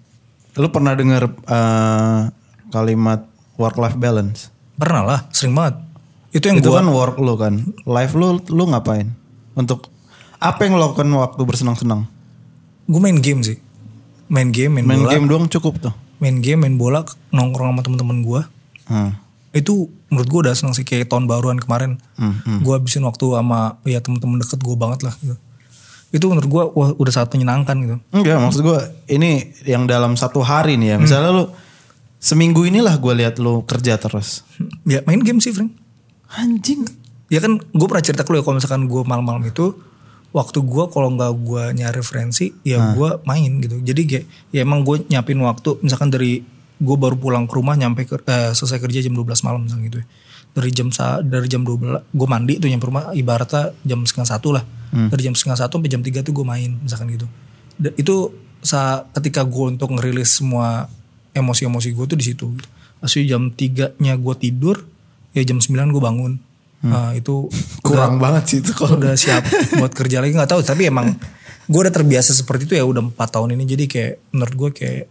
Lu 0.55 0.67
pernah 0.67 0.95
dengar 0.95 1.31
eh, 1.31 2.21
kalimat 2.69 3.27
work 3.55 3.77
life 3.77 3.95
balance? 3.95 4.51
pernah 4.75 5.03
lah 5.05 5.21
sering 5.31 5.53
banget 5.53 5.77
itu 6.31 6.47
yang 6.47 6.59
Itu 6.59 6.71
gue 6.71 6.79
kan 6.79 6.87
work 6.87 7.19
lu 7.19 7.35
kan. 7.35 7.55
Life 7.85 8.15
lu 8.15 8.39
lu 8.49 8.65
ngapain? 8.67 9.11
Untuk 9.53 9.91
apa 10.39 10.63
yang 10.63 10.75
lo 10.75 10.89
lakukan 10.89 11.11
waktu 11.11 11.43
bersenang-senang? 11.43 12.07
gue 12.87 12.99
main 12.99 13.19
game 13.19 13.43
sih 13.43 13.59
main 14.27 14.51
game 14.51 14.79
main, 14.79 14.87
Main 14.87 15.03
bola 15.03 15.11
game 15.11 15.27
doang 15.27 15.47
cukup 15.47 15.79
tuh. 15.79 15.95
main 16.19 16.39
game 16.39 16.63
main 16.63 16.75
bola 16.75 17.03
nongkrong 17.31 17.71
sama 17.71 17.83
teman-teman 17.83 18.19
gue 18.21 18.41
Hmm. 18.87 19.15
Itu 19.53 19.75
menurut 20.07 20.27
gue 20.27 20.41
udah 20.45 20.55
seneng 20.55 20.73
sih 20.73 20.83
kayak 20.83 21.07
tahun 21.07 21.27
baruan 21.27 21.57
kemarin 21.57 21.99
Hmm, 22.15 22.39
hmm. 22.39 22.61
gue 22.61 22.73
habisin 22.73 23.03
waktu 23.03 23.25
sama 23.25 23.79
ya 23.83 23.99
temen-temen 23.99 24.39
deket 24.39 24.59
gue 24.59 24.75
banget 24.75 25.01
lah 25.03 25.15
gitu 25.17 25.37
itu 26.11 26.25
menurut 26.27 26.47
gue 26.47 26.63
wah 26.73 26.91
udah 26.93 27.13
sangat 27.13 27.35
menyenangkan 27.35 27.77
gitu 27.79 27.97
Enggak, 28.11 28.39
maksud 28.41 28.61
gue 28.61 28.79
ini 29.09 29.31
yang 29.63 29.87
dalam 29.87 30.15
satu 30.15 30.41
hari 30.41 30.75
nih 30.75 30.95
ya. 30.95 30.97
Misalnya 30.99 31.31
lu 31.33 31.45
seminggu 32.19 32.63
inilah 32.63 32.95
gue 32.95 33.15
lihat 33.17 33.39
lu 33.39 33.63
kerja 33.63 33.95
terus. 33.95 34.43
ya 34.85 35.01
main 35.05 35.19
game 35.19 35.39
sih 35.39 35.51
Frank 35.51 35.71
Anjing. 36.31 36.83
ya 37.27 37.39
kan 37.39 37.59
gue 37.59 37.87
pernah 37.87 38.03
cerita 38.03 38.23
ke 38.23 38.31
lu 38.31 38.39
ya 38.39 38.45
kalau 38.45 38.59
misalkan 38.59 38.85
gue 38.85 39.03
malam-malam 39.03 39.43
itu 39.45 39.71
waktu 40.31 40.59
gue 40.61 40.85
kalau 40.89 41.11
nggak 41.11 41.33
gue 41.41 41.63
nyari 41.75 41.95
referensi 41.97 42.55
ya 42.61 42.93
gue 42.93 43.11
main 43.25 43.59
gitu 43.59 43.79
jadi 43.81 44.03
kayak 44.05 44.25
ya 44.51 44.61
emang 44.61 44.83
gue 44.83 45.07
nyiapin 45.07 45.39
waktu 45.39 45.79
misalkan 45.81 46.07
dari 46.07 46.43
gue 46.81 46.97
baru 46.97 47.13
pulang 47.15 47.45
ke 47.45 47.55
rumah 47.55 47.77
nyampe 47.77 48.03
ke, 48.03 48.17
eh, 48.19 48.51
selesai 48.51 48.81
kerja 48.81 49.05
jam 49.05 49.13
12 49.13 49.45
malam 49.45 49.61
misalnya 49.63 49.85
gitu 49.87 49.99
ya. 50.01 50.07
dari 50.51 50.71
jam 50.73 50.89
dari 51.23 51.47
jam 51.47 51.63
12 51.63 52.11
gue 52.11 52.27
mandi 52.27 52.59
tuh 52.59 52.67
nyampe 52.67 52.83
rumah 52.83 53.13
ibaratnya 53.13 53.71
jam 53.85 54.03
setengah 54.03 54.29
satu 54.29 54.49
lah. 54.51 54.65
Dari 54.91 55.23
jam 55.23 55.39
setengah 55.39 55.55
satu 55.55 55.79
sampai 55.79 55.87
jam 55.87 56.03
3 56.03 56.27
tuh 56.27 56.35
gue 56.35 56.43
main 56.43 56.75
misalkan 56.83 57.07
gitu. 57.15 57.31
Da- 57.77 57.95
itu 57.95 58.35
sa 58.59 59.07
ketika 59.15 59.47
gue 59.47 59.65
untuk 59.71 59.95
ngerilis 59.95 60.43
semua 60.43 60.91
emosi-emosi 61.31 61.95
gue 61.95 62.05
tuh 62.07 62.19
di 62.19 62.27
situ 62.27 62.45
gitu. 62.59 62.69
Asli 62.99 63.25
jam 63.25 63.55
3 63.55 63.95
nya 63.97 64.19
gue 64.19 64.35
tidur 64.35 64.83
ya 65.31 65.47
jam 65.47 65.63
9 65.63 65.71
gue 65.95 66.03
bangun. 66.03 66.33
Nah, 66.81 67.13
itu 67.15 67.47
Kurang 67.87 68.19
banget 68.19 68.43
sih 68.49 68.59
itu 68.59 68.75
kalau 68.75 68.99
udah 68.99 69.15
siap 69.23 69.45
buat 69.79 69.93
kerja 69.95 70.19
lagi 70.19 70.35
nggak 70.35 70.51
tahu. 70.51 70.67
Tapi 70.67 70.91
emang 70.91 71.15
gue 71.71 71.81
udah 71.81 71.95
terbiasa 71.95 72.35
seperti 72.35 72.67
itu 72.67 72.75
ya 72.75 72.83
udah 72.83 73.07
empat 73.07 73.31
tahun 73.31 73.55
ini. 73.55 73.65
Jadi 73.71 73.85
kayak 73.87 74.13
menurut 74.35 74.55
gue 74.59 74.71
kayak 74.75 75.05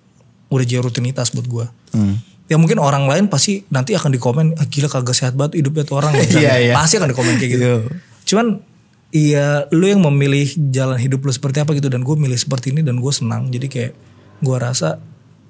udah 0.49 0.65
jadi 0.65 0.81
rutinitas 0.81 1.31
buat 1.31 1.45
gue 1.45 1.65
Hmm. 1.89 2.21
ya 2.45 2.53
mungkin 2.55 2.77
orang 2.77 3.05
lain 3.05 3.25
pasti 3.25 3.65
nanti 3.67 3.93
akan 3.93 4.09
dikomen 4.11 4.53
ah, 4.53 4.65
gila 4.65 4.85
kagak 4.87 5.13
sehat 5.13 5.33
banget 5.33 5.57
hidupnya 5.57 5.81
tuh 5.83 5.97
orang 5.97 6.13
Iya, 6.13 6.53
iya. 6.59 6.73
pasti 6.73 6.97
akan 6.97 7.09
dikomen 7.09 7.35
kayak 7.35 7.51
gitu 7.51 7.63
Iya. 7.63 7.77
cuman 8.23 8.47
iya 9.09 9.45
lu 9.69 9.85
yang 9.85 10.01
memilih 10.03 10.45
jalan 10.69 10.95
hidup 10.95 11.19
lu 11.19 11.31
seperti 11.31 11.57
apa 11.57 11.73
gitu 11.73 11.87
dan 11.87 12.01
gue 12.01 12.13
milih 12.15 12.35
seperti 12.35 12.69
ini 12.69 12.81
dan 12.81 12.97
gue 12.97 13.09
senang 13.09 13.49
jadi 13.49 13.65
kayak 13.65 13.91
gue 14.39 14.55
rasa 14.55 15.01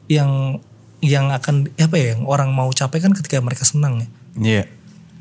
yang 0.08 0.64
yang 1.00 1.28
akan 1.30 1.68
apa 1.74 1.96
ya 1.96 2.06
yang 2.14 2.24
orang 2.24 2.50
mau 2.50 2.68
capai 2.70 3.00
kan 3.00 3.12
ketika 3.12 3.40
mereka 3.40 3.64
senang 3.64 4.00
ya 4.00 4.08
Iya. 4.38 4.64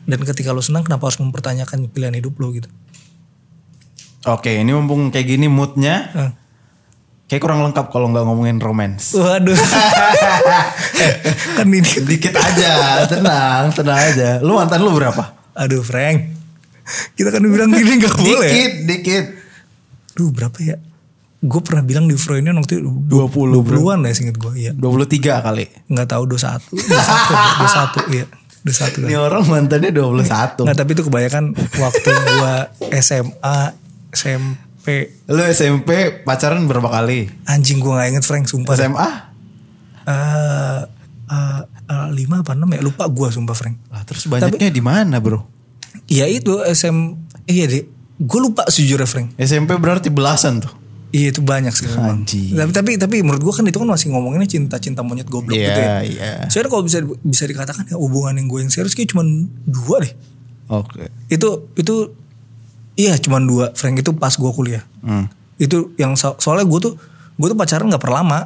dan 0.07 0.19
ketika 0.25 0.51
lu 0.51 0.61
senang 0.61 0.83
kenapa 0.83 1.05
harus 1.05 1.19
mempertanyakan 1.19 1.87
pilihan 1.89 2.15
hidup 2.15 2.35
lu 2.37 2.51
gitu 2.53 2.71
Oke, 4.21 4.51
ini 4.53 4.71
mumpung 4.71 5.09
kayak 5.09 5.27
gini 5.29 5.47
moodnya 5.47 5.97
Eh. 6.13 6.31
Kayak 7.29 7.43
kurang 7.45 7.61
lengkap 7.61 7.93
kalau 7.93 8.09
nggak 8.09 8.25
ngomongin 8.25 8.57
romance. 8.57 9.13
Waduh. 9.13 9.53
kan 11.61 11.69
ini. 11.69 11.85
Dikit 12.09 12.35
aja, 12.35 13.05
tenang, 13.05 13.69
tenang 13.77 13.99
aja. 14.01 14.41
Lu 14.41 14.57
mantan 14.57 14.81
lu 14.81 14.97
berapa? 14.97 15.37
Aduh 15.53 15.85
Frank. 15.85 16.35
Kita 17.13 17.29
kan 17.29 17.45
bilang 17.45 17.69
gini 17.69 18.01
gak 18.01 18.17
boleh. 18.17 18.49
Dikit, 18.49 18.73
dikit. 18.89 19.25
Duh 20.17 20.33
berapa 20.33 20.57
ya? 20.65 20.81
Gue 21.39 21.61
pernah 21.63 21.85
bilang 21.85 22.09
di 22.09 22.17
Froynion 22.17 22.57
waktu 22.59 22.83
itu 22.83 22.89
20, 22.89 23.63
20-an 23.63 24.09
ya 24.09 24.13
seinget 24.17 24.41
gue. 24.41 24.53
Iya. 24.57 24.73
23 24.75 25.45
kali. 25.45 25.65
Nggak 25.93 26.09
tahu 26.09 26.25
21. 26.33 26.65
21. 26.75 28.09
21 28.09 28.17
iya. 28.17 28.27
21 28.67 29.07
Ini 29.07 29.15
kan. 29.15 29.23
orang 29.23 29.43
mantannya 29.47 29.91
21. 29.93 30.65
Nggak 30.67 30.77
tapi 30.81 30.91
itu 30.97 31.03
kebanyakan 31.07 31.45
waktu 31.55 32.09
gue 32.11 32.55
SMA, 33.05 33.59
SMP. 34.17 34.68
Lu 35.29 35.43
SMP 35.47 35.91
pacaran 36.23 36.65
berapa 36.65 36.89
kali? 36.89 37.29
Anjing 37.45 37.79
gue 37.79 37.93
gak 37.93 38.09
inget 38.09 38.25
Frank 38.25 38.49
sumpah. 38.49 38.75
Eh 38.75 38.79
SMA? 38.81 39.09
eh, 40.09 40.81
eh, 41.29 42.09
lima 42.13 42.41
apa 42.41 42.57
enam 42.57 42.69
ya 42.73 42.81
lupa 42.81 43.05
gue 43.09 43.29
sumpah 43.29 43.57
Frank. 43.57 43.77
Lah 43.93 44.03
terus 44.05 44.25
banyaknya 44.27 44.69
di 44.73 44.83
mana, 44.83 45.21
Bro? 45.21 45.45
Iya 46.09 46.25
itu 46.29 46.65
SM 46.65 46.97
iya 47.47 47.69
deh. 47.69 47.85
Gue 48.19 48.41
lupa 48.43 48.67
sejujurnya 48.67 49.07
Frank. 49.07 49.29
SMP 49.37 49.77
berarti 49.77 50.09
belasan 50.09 50.65
tuh. 50.65 50.73
Iya 51.09 51.33
itu 51.33 51.41
banyak 51.41 51.73
sih 51.73 51.89
memang. 51.89 52.21
Anjing. 52.21 52.53
Tapi 52.53 52.73
tapi 52.73 52.91
tapi 53.01 53.17
menurut 53.25 53.41
gue 53.41 53.55
kan 53.55 53.65
itu 53.65 53.81
kan 53.81 53.89
masih 53.89 54.13
ngomonginnya 54.13 54.45
cinta-cinta 54.45 55.01
monyet 55.01 55.25
goblok 55.25 55.57
Iya, 55.57 55.69
gitu 55.73 55.81
ya. 55.81 55.97
iya. 56.05 56.33
Soalnya 56.53 56.69
kalau 56.69 56.85
bisa 56.85 56.99
bisa 57.25 57.45
dikatakan 57.49 57.89
ya 57.89 57.97
hubungan 57.97 58.37
yang 58.37 58.45
gue 58.49 58.61
yang 58.61 58.73
serius 58.73 58.93
kayak 58.93 59.17
cuma 59.17 59.25
dua 59.65 60.05
deh. 60.05 60.13
Oke. 60.69 61.09
Itu 61.33 61.73
itu 61.81 62.13
iya 62.99 63.15
cuma 63.23 63.39
dua. 63.39 63.71
Frank 63.79 64.03
itu 64.03 64.11
pas 64.19 64.35
gue 64.35 64.51
kuliah. 64.51 64.83
Hmm. 65.07 65.31
Itu 65.57 65.95
yang 65.95 66.19
so- 66.19 66.37
soalnya 66.43 66.67
gue 66.67 66.91
tuh 66.91 66.93
gue 67.39 67.47
tuh 67.47 67.59
pacaran 67.59 67.87
nggak 67.87 68.03
pernah 68.03 68.19
lama. 68.27 68.41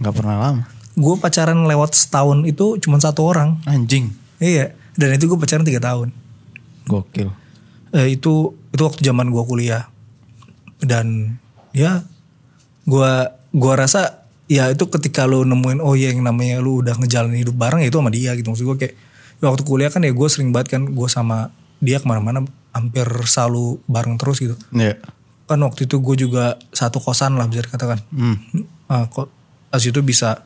Gak 0.00 0.14
pernah 0.16 0.36
lama. 0.40 0.62
Gue 0.96 1.14
pacaran 1.20 1.68
lewat 1.68 1.92
setahun 1.94 2.48
itu 2.48 2.80
cuma 2.82 2.96
satu 2.98 3.28
orang. 3.28 3.60
Anjing. 3.68 4.10
Iya. 4.42 4.72
Dan 4.96 5.14
itu 5.14 5.28
gue 5.28 5.38
pacaran 5.38 5.62
tiga 5.62 5.78
tahun. 5.78 6.10
Gokil. 6.88 7.44
Eh, 7.94 8.18
itu 8.18 8.58
itu 8.74 8.82
waktu 8.82 9.00
zaman 9.06 9.30
gua 9.30 9.46
kuliah 9.46 9.86
dan 10.82 11.38
ya 11.70 12.02
gua 12.82 13.38
gua 13.54 13.86
rasa 13.86 14.26
ya 14.50 14.66
itu 14.74 14.90
ketika 14.90 15.30
lu 15.30 15.46
nemuin 15.46 15.78
oh 15.78 15.94
ya 15.94 16.10
yang 16.10 16.26
namanya 16.26 16.58
lu 16.58 16.82
udah 16.82 16.98
ngejalanin 16.98 17.46
hidup 17.46 17.54
bareng 17.54 17.86
ya 17.86 17.88
itu 17.88 17.98
sama 18.02 18.10
dia 18.10 18.34
gitu 18.34 18.50
maksud 18.50 18.66
gua 18.66 18.76
kayak 18.76 18.98
ya 19.38 19.46
waktu 19.46 19.62
kuliah 19.62 19.94
kan 19.94 20.02
ya 20.02 20.10
gue 20.10 20.28
sering 20.30 20.50
banget 20.50 20.78
kan 20.78 20.82
gue 20.90 21.08
sama 21.10 21.54
dia 21.78 22.02
ke 22.02 22.06
mana-mana 22.06 22.42
hampir 22.74 23.06
selalu 23.24 23.78
bareng 23.86 24.18
terus 24.18 24.42
gitu. 24.42 24.58
Iya. 24.74 24.98
kan 25.44 25.60
waktu 25.60 25.84
itu 25.84 26.00
gue 26.00 26.16
juga 26.24 26.56
satu 26.72 27.04
kosan 27.04 27.36
lah 27.36 27.44
bisa 27.44 27.68
dikatakan. 27.68 28.00
Hmm. 28.16 28.40
Ah, 28.88 29.04
kok 29.12 29.28
as 29.68 29.84
itu 29.84 30.00
bisa 30.00 30.40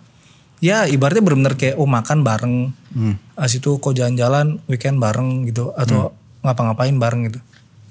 ya 0.58 0.90
ibaratnya 0.90 1.22
benar-benar 1.22 1.54
kayak 1.54 1.78
oh 1.78 1.86
makan 1.86 2.26
bareng. 2.26 2.74
Hmm. 2.92 3.14
as 3.38 3.54
itu 3.54 3.78
kok 3.78 3.94
jalan-jalan 3.94 4.58
weekend 4.66 4.98
bareng 4.98 5.46
gitu 5.46 5.70
atau 5.78 6.12
ngapa-ngapain 6.42 6.98
bareng 6.98 7.30
gitu. 7.30 7.40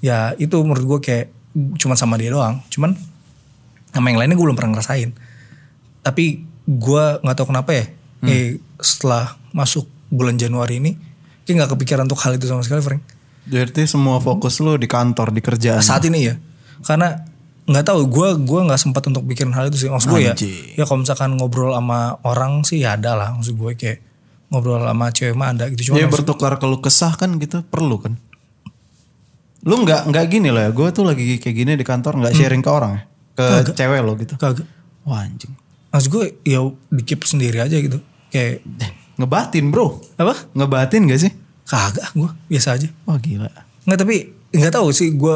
Ya 0.04 0.36
itu 0.36 0.60
menurut 0.62 0.84
gue 0.84 1.00
kayak 1.00 1.26
cuman 1.56 1.96
sama 1.96 2.20
dia 2.20 2.30
doang. 2.30 2.60
Cuman 2.68 2.94
sama 3.96 4.12
yang 4.12 4.20
lainnya 4.20 4.36
gue 4.36 4.46
belum 4.46 4.60
pernah 4.60 4.76
ngerasain. 4.76 5.16
Tapi 6.04 6.44
gue 6.68 7.04
nggak 7.24 7.36
tahu 7.40 7.48
kenapa 7.56 7.72
ya 7.72 7.86
eh 8.28 8.60
setelah 8.84 9.40
masuk 9.56 9.88
bulan 10.12 10.36
Januari 10.36 10.84
ini 10.84 10.92
kayak 11.48 11.64
nggak 11.64 11.72
kepikiran 11.80 12.04
untuk 12.04 12.20
hal 12.20 12.36
itu 12.36 12.52
sama 12.52 12.68
sekali 12.68 12.84
Frank 12.84 13.17
Jadi 13.48 13.84
semua 13.84 14.18
fokus 14.18 14.60
lu 14.60 14.76
di 14.76 14.86
kantor, 14.86 15.32
di 15.32 15.40
kerjaan. 15.40 15.80
saat 15.80 16.04
ini 16.04 16.20
ya 16.22 16.36
karena 16.80 17.24
nggak 17.64 17.84
tahu 17.86 18.02
gue 18.06 18.28
gua 18.42 18.64
nggak 18.64 18.78
sempat 18.78 19.04
untuk 19.06 19.24
pikirin 19.26 19.52
hal 19.52 19.68
itu 19.68 19.78
sih 19.78 19.90
maksud 19.90 20.08
gue 20.10 20.22
ya 20.22 20.34
ya 20.74 20.84
kalau 20.84 21.02
misalkan 21.02 21.32
ngobrol 21.34 21.72
sama 21.72 22.00
orang 22.22 22.62
sih 22.62 22.80
ya 22.80 22.94
ada 22.94 23.12
lah 23.14 23.32
maksud 23.32 23.54
gue 23.54 23.72
kayak 23.74 24.00
ngobrol 24.48 24.80
sama 24.80 25.10
cewek 25.10 25.34
mah 25.34 25.52
ada 25.52 25.68
gitu 25.68 25.92
cuma 25.92 25.96
Ya 25.98 26.08
bertukar 26.08 26.56
keluh 26.56 26.80
kesah 26.80 27.12
kan 27.14 27.36
gitu 27.36 27.64
perlu 27.64 27.98
kan. 27.98 28.16
Lu 29.62 29.76
nggak 29.78 30.08
nggak 30.08 30.26
gini 30.28 30.48
loh 30.48 30.62
ya. 30.62 30.72
Gue 30.72 30.88
tuh 30.92 31.04
lagi 31.04 31.36
kayak 31.36 31.56
gini 31.58 31.72
di 31.74 31.84
kantor 31.84 32.16
nggak 32.18 32.34
sharing 32.34 32.62
ke 32.62 32.70
orang 32.70 32.92
ya. 32.94 33.02
Ke 33.36 33.74
cewek 33.74 34.00
lo 34.00 34.16
gitu. 34.16 34.34
kagak 34.36 34.68
Wah 35.04 35.24
anjing. 35.24 35.52
maksud 35.88 36.10
gue 36.10 36.26
ya 36.44 36.60
di 36.90 37.02
keep 37.02 37.24
sendiri 37.24 37.58
aja 37.58 37.74
gitu 37.74 38.00
kayak 38.28 38.60
Eh, 38.60 38.92
ngebatin 39.18 39.68
bro. 39.68 39.98
apa 40.16 40.36
Ngebatin 40.52 41.08
gak 41.08 41.20
sih? 41.20 41.32
Kagak 41.68 42.08
gue 42.16 42.30
biasa 42.48 42.80
aja 42.80 42.88
Wah 43.04 43.20
gila. 43.20 43.52
nggak 43.84 44.00
tapi 44.00 44.16
nggak 44.56 44.74
tahu 44.74 44.88
sih 44.90 45.12
gue 45.14 45.36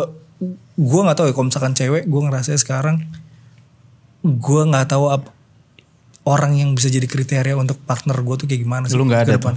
gue 0.75 1.01
nggak 1.03 1.17
tahu 1.19 1.27
ya 1.29 1.33
kalau 1.35 1.47
misalkan 1.51 1.73
cewek 1.75 2.07
gue 2.07 2.21
ngerasa 2.23 2.55
sekarang 2.55 3.03
gue 4.23 4.61
nggak 4.65 4.87
tahu 4.87 5.05
apa 5.09 5.29
orang 6.23 6.53
yang 6.53 6.69
bisa 6.71 6.87
jadi 6.87 7.05
kriteria 7.05 7.57
untuk 7.57 7.81
partner 7.81 8.13
gue 8.15 8.35
tuh 8.37 8.45
kayak 8.45 8.61
gimana 8.61 8.85
sih 8.85 8.97
Lu 8.97 9.05
nggak 9.05 9.25
ke 9.25 9.27
ada 9.27 9.35
depan. 9.37 9.55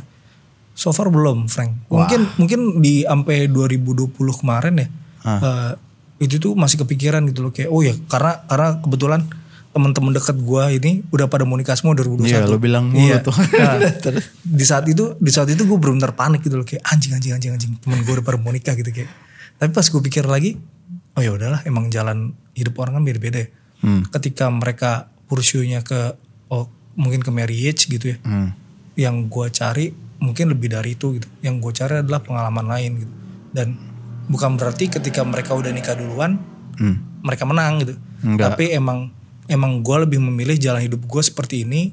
So 0.75 0.91
far 0.91 1.07
belum, 1.07 1.47
Frank. 1.47 1.87
Mungkin 1.87 2.35
mungkin 2.35 2.61
di 2.83 3.07
sampai 3.07 3.47
2020 3.47 4.11
kemarin 4.43 4.75
ya. 4.75 4.89
eh, 5.23 5.73
itu 6.19 6.41
tuh 6.41 6.57
masih 6.57 6.83
kepikiran 6.83 7.23
gitu 7.31 7.45
loh 7.45 7.53
kayak 7.53 7.69
oh 7.71 7.79
ya 7.79 7.93
karena 8.09 8.43
karena 8.49 8.69
kebetulan 8.81 9.21
teman-teman 9.75 10.13
dekat 10.13 10.37
gue 10.37 10.63
ini 10.73 10.93
udah 11.09 11.27
pada 11.27 11.43
mau 11.43 11.55
nikah 11.55 11.75
semua 11.75 11.93
2021. 11.93 12.25
Iya 12.25 12.41
lu 12.45 12.57
bilang 12.57 12.89
mulu 12.89 13.03
Iya. 13.03 13.19
tuh. 13.21 13.35
Nah, 13.61 13.77
di 14.41 14.65
saat 14.65 14.87
itu 14.87 15.19
di 15.19 15.29
saat 15.29 15.49
itu 15.49 15.61
gue 15.61 15.75
benar-benar 15.75 16.15
panik 16.15 16.41
gitu 16.41 16.55
loh 16.55 16.63
kayak 16.63 16.87
anjing 16.87 17.11
anjing 17.13 17.33
anjing 17.33 17.53
anjing 17.53 17.73
temen 17.77 17.99
gue 18.01 18.13
udah 18.13 18.23
pada 18.23 18.39
mau 18.39 18.49
nikah 18.49 18.73
gitu 18.73 18.89
kayak 18.89 19.11
tapi 19.55 19.71
pas 19.71 19.83
gue 19.83 20.01
pikir 20.01 20.25
lagi 20.25 20.57
oh 21.13 21.21
ya 21.21 21.31
udahlah 21.31 21.61
emang 21.65 21.87
jalan 21.89 22.19
hidup 22.53 22.79
orang 22.79 22.97
kan 22.97 23.05
beda-beda 23.05 23.39
ya 23.41 23.49
Hmm. 23.77 24.01
ketika 24.09 24.49
mereka 24.49 24.91
pursue-nya 25.25 25.81
ke 25.81 26.17
oh 26.49 26.67
mungkin 26.95 27.21
ke 27.21 27.29
marriage 27.29 27.85
gitu 27.85 28.11
ya 28.11 28.19
Hmm. 28.19 28.57
yang 28.95 29.27
gue 29.27 29.47
cari 29.51 29.93
mungkin 30.19 30.49
lebih 30.49 30.73
dari 30.73 30.95
itu 30.95 31.15
gitu 31.15 31.29
yang 31.41 31.59
gue 31.59 31.69
cari 31.71 32.01
adalah 32.01 32.19
pengalaman 32.19 32.65
lain 32.65 32.91
gitu 32.99 33.13
dan 33.51 33.77
bukan 34.25 34.57
berarti 34.57 34.89
ketika 34.89 35.21
mereka 35.23 35.53
udah 35.53 35.69
nikah 35.69 35.93
duluan 35.93 36.41
Hmm. 36.75 37.21
mereka 37.21 37.45
menang 37.45 37.79
gitu 37.79 37.95
Enggak. 38.21 38.57
tapi 38.57 38.73
emang 38.73 39.14
emang 39.47 39.81
gue 39.81 39.97
lebih 40.05 40.19
memilih 40.21 40.57
jalan 40.57 40.81
hidup 40.81 41.05
gue 41.05 41.23
seperti 41.23 41.65
ini 41.65 41.93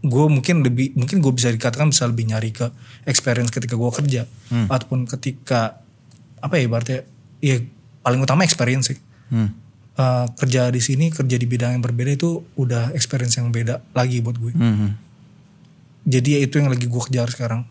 gue 0.00 0.24
mungkin 0.32 0.64
lebih 0.64 0.96
mungkin 0.96 1.20
gue 1.20 1.32
bisa 1.32 1.52
dikatakan 1.52 1.92
bisa 1.92 2.08
lebih 2.08 2.28
nyari 2.28 2.50
ke 2.50 2.72
experience 3.04 3.52
ketika 3.52 3.76
gue 3.76 3.90
kerja 3.92 4.22
ataupun 4.66 5.04
ketika 5.04 5.80
apa 6.40 6.56
ya 6.56 6.66
berarti 6.66 6.92
ya 7.40 7.60
paling 8.00 8.20
utama 8.20 8.44
experience 8.44 8.92
sih 8.92 9.00
Hmm. 9.30 9.54
Eh, 9.94 10.26
kerja 10.34 10.74
di 10.74 10.82
sini 10.82 11.06
kerja 11.14 11.38
di 11.38 11.46
bidang 11.46 11.78
yang 11.78 11.84
berbeda 11.84 12.10
itu 12.10 12.42
udah 12.58 12.90
experience 12.96 13.38
yang 13.38 13.54
beda 13.54 13.78
lagi 13.94 14.18
buat 14.18 14.34
gue 14.34 14.50
Hmm. 14.50 14.98
jadi 16.02 16.34
ya 16.34 16.50
itu 16.50 16.58
yang 16.58 16.66
lagi 16.66 16.90
gue 16.90 17.02
kejar 17.06 17.30
sekarang 17.30 17.62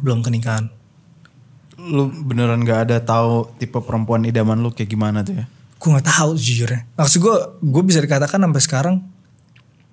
belum 0.00 0.24
kenikahan 0.24 0.72
Lu 1.76 2.08
beneran 2.08 2.64
gak 2.64 2.88
ada 2.88 3.04
tahu 3.04 3.52
tipe 3.60 3.76
perempuan 3.84 4.24
idaman 4.24 4.64
lu 4.64 4.72
kayak 4.72 4.88
gimana 4.88 5.20
tuh 5.20 5.36
ya? 5.36 5.46
Gue 5.76 5.88
nggak 5.92 6.08
tahu 6.08 6.30
jujurnya 6.34 6.88
maksud 6.94 7.18
gue 7.20 7.36
gue 7.62 7.82
bisa 7.84 8.00
dikatakan 8.00 8.40
sampai 8.40 8.62
sekarang 8.62 8.96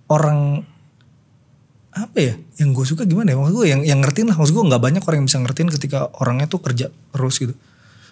orang 0.07 0.63
apa 1.93 2.17
ya 2.17 2.33
yang 2.57 2.73
gue 2.73 2.85
suka 2.89 3.05
gimana 3.05 3.33
ya? 3.33 3.37
Maksud 3.37 3.53
gue 3.53 3.67
yang 3.69 3.81
yang 3.85 3.99
ngertiin 4.01 4.25
lah. 4.25 4.33
Maksud 4.33 4.57
gue 4.57 4.65
nggak 4.65 4.81
banyak 4.81 5.03
orang 5.05 5.17
yang 5.21 5.27
bisa 5.29 5.37
ngertiin 5.45 5.69
ketika 5.69 6.09
orangnya 6.17 6.49
tuh 6.49 6.57
kerja 6.57 6.89
terus 6.89 7.37
gitu. 7.37 7.53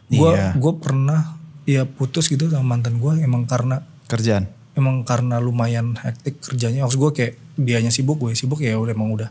Gue 0.06 0.38
Iya. 0.38 0.54
gue 0.54 0.74
pernah 0.78 1.34
ya 1.66 1.90
putus 1.90 2.30
gitu 2.30 2.46
sama 2.46 2.78
mantan 2.78 3.02
gue 3.02 3.26
emang 3.26 3.50
karena 3.50 3.82
Kerjaan. 4.06 4.46
emang 4.78 5.02
karena 5.02 5.42
lumayan 5.42 5.98
hektik 5.98 6.38
kerjanya. 6.46 6.86
Maksud 6.86 7.02
gue 7.02 7.12
kayak 7.12 7.34
dianya 7.58 7.90
sibuk 7.90 8.22
gue 8.22 8.38
sibuk 8.38 8.62
ya 8.62 8.78
udah 8.78 8.94
emang 8.94 9.18
udah 9.18 9.30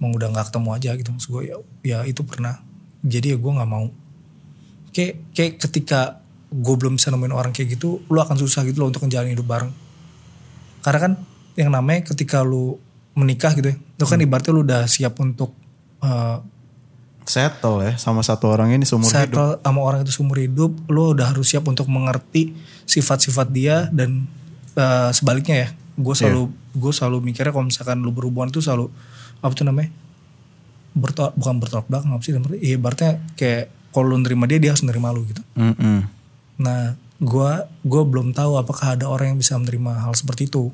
emang 0.00 0.16
udah 0.16 0.26
nggak 0.32 0.46
ketemu 0.48 0.68
aja 0.72 0.90
gitu. 0.96 1.08
Maksud 1.12 1.28
gue 1.36 1.42
ya, 1.44 1.56
ya 1.84 1.98
itu 2.08 2.24
pernah. 2.24 2.56
Jadi 3.04 3.26
ya 3.32 3.36
gue 3.36 3.52
nggak 3.52 3.68
mau. 3.68 3.84
Kayak 4.96 5.14
kayak 5.36 5.52
ketika 5.60 6.19
gue 6.50 6.74
belum 6.74 6.98
bisa 6.98 7.14
nemuin 7.14 7.30
orang 7.30 7.54
kayak 7.54 7.78
gitu 7.78 8.02
lu 8.10 8.18
akan 8.18 8.34
susah 8.34 8.66
gitu 8.66 8.82
loh 8.82 8.90
untuk 8.90 9.06
menjalani 9.06 9.32
hidup 9.38 9.46
bareng. 9.46 9.70
Karena 10.82 10.98
kan 10.98 11.12
yang 11.54 11.70
namanya 11.70 12.10
ketika 12.10 12.42
lu 12.42 12.78
menikah 13.14 13.52
gitu 13.58 13.74
ya 13.74 13.76
itu 13.76 14.04
kan 14.06 14.18
ibaratnya 14.22 14.52
lu 14.54 14.62
udah 14.62 14.82
siap 14.86 15.18
untuk 15.18 15.54
eh, 16.02 16.38
Settle 17.20 17.84
ya 17.84 17.92
sama 18.00 18.24
satu 18.26 18.50
orang 18.50 18.74
ini 18.74 18.82
seumur 18.82 19.06
hidup. 19.06 19.14
settle 19.14 19.50
sama 19.62 19.80
orang 19.84 20.00
itu 20.02 20.10
seumur 20.10 20.40
hidup 20.40 20.72
lu 20.90 21.14
udah 21.14 21.30
harus 21.30 21.46
siap 21.46 21.62
untuk 21.68 21.86
mengerti 21.86 22.56
sifat-sifat 22.88 23.46
dia 23.54 23.86
dan 23.94 24.26
eh, 24.74 25.10
sebaliknya 25.14 25.56
ya. 25.66 25.68
Gue 26.00 26.16
selalu 26.16 26.48
gue 26.74 26.92
selalu 26.94 27.18
mikirnya 27.20 27.52
kalau 27.52 27.66
misalkan 27.68 28.00
lu 28.00 28.10
berhubungan 28.14 28.48
itu 28.50 28.62
selalu 28.64 28.88
apa 29.42 29.52
tuh 29.52 29.66
namanya 29.68 29.90
bertolak 30.96 31.32
bukan 31.38 31.54
bertolak 31.62 31.86
belakang 31.86 32.10
apa 32.14 32.22
sih 32.24 32.32
namanya 32.34 32.58
iya 32.58 32.74
ibaratnya 32.74 33.12
kayak 33.38 33.70
kalau 33.94 34.14
lu 34.14 34.16
nerima 34.22 34.46
dia 34.46 34.58
dia 34.58 34.70
harus 34.74 34.82
nerima 34.86 35.10
lu 35.14 35.22
gitu. 35.26 35.42
Mm-mm. 35.54 36.19
Nah 36.60 36.92
gue 37.16 37.50
gue 37.82 38.02
belum 38.02 38.30
tahu 38.30 38.54
apakah 38.54 38.94
ada 38.94 39.06
orang 39.06 39.32
yang 39.32 39.38
bisa 39.38 39.56
menerima 39.56 39.92
hal 39.98 40.12
seperti 40.12 40.46
itu 40.46 40.68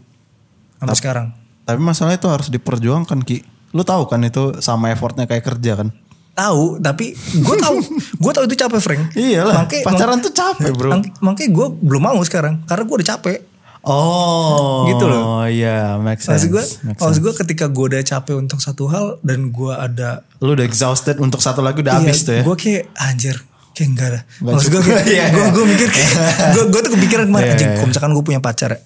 sampai 0.76 0.96
sekarang 0.96 1.26
Tapi 1.62 1.78
masalah 1.78 2.12
itu 2.12 2.26
harus 2.26 2.46
diperjuangkan 2.46 3.22
Ki. 3.22 3.42
Lu 3.70 3.82
tahu 3.82 4.06
kan 4.06 4.22
itu 4.22 4.58
sama 4.60 4.90
effortnya 4.90 5.24
kayak 5.24 5.42
kerja 5.44 5.74
kan? 5.76 5.90
tahu 6.32 6.76
tapi 6.78 7.10
gue 7.16 7.56
tahu 7.56 7.76
gue 8.22 8.30
tahu 8.30 8.44
itu 8.44 8.56
capek 8.56 8.76
Frank 8.78 9.02
Iyalah, 9.14 9.64
Makanya- 9.64 9.82
pacaran 9.82 10.18
tuh 10.20 10.30
capek 10.30 10.70
bro. 10.70 10.90
Makanya 11.22 11.48
gue 11.50 11.66
belum 11.80 12.02
mau 12.04 12.20
sekarang 12.20 12.60
karena 12.62 12.84
gue 12.84 12.96
udah 12.96 13.08
capek 13.10 13.38
Oh, 13.80 14.82
Gitu 14.84 15.06
loh. 15.06 15.22
Oh 15.38 15.46
iya, 15.46 15.94
make 15.96 16.18
sense. 16.18 16.42
Maksud 16.42 16.50
gue, 16.50 16.64
maksud 16.92 17.20
gue 17.22 17.34
ketika 17.38 17.64
gue 17.66 17.84
udah 17.88 18.02
capek 18.02 18.34
untuk 18.34 18.58
satu 18.58 18.84
hal 18.86 19.22
dan 19.22 19.48
gue 19.48 19.70
ada, 19.70 20.26
Lu 20.42 20.52
udah 20.52 20.66
exhausted 20.66 21.16
untuk 21.16 21.38
satu 21.38 21.62
lagi 21.62 21.80
udah 21.80 21.94
habis 21.96 22.20
tuh 22.20 22.34
ya. 22.34 22.42
gue 22.42 22.56
kayak 22.56 22.90
anjir, 22.92 23.36
kayak 23.76 23.88
enggak 23.92 24.06
ada. 24.08 24.20
Maksud 24.40 24.68
gue. 24.72 24.80
Iya, 25.04 25.24
gue 25.28 25.36
iya. 25.44 25.52
gue 25.52 25.64
mikir 25.68 25.88
kayak, 25.92 26.10
gue 26.50 26.64
gue 26.72 26.80
tuh 26.80 26.92
kepikiran 26.96 27.24
kemarin, 27.28 27.44
Iya, 27.44 27.52
anjing, 27.52 27.68
iya. 27.68 27.76
kalau 27.76 27.88
misalkan 27.92 28.10
gue 28.16 28.24
punya 28.24 28.40
pacar 28.40 28.70
ya, 28.72 28.80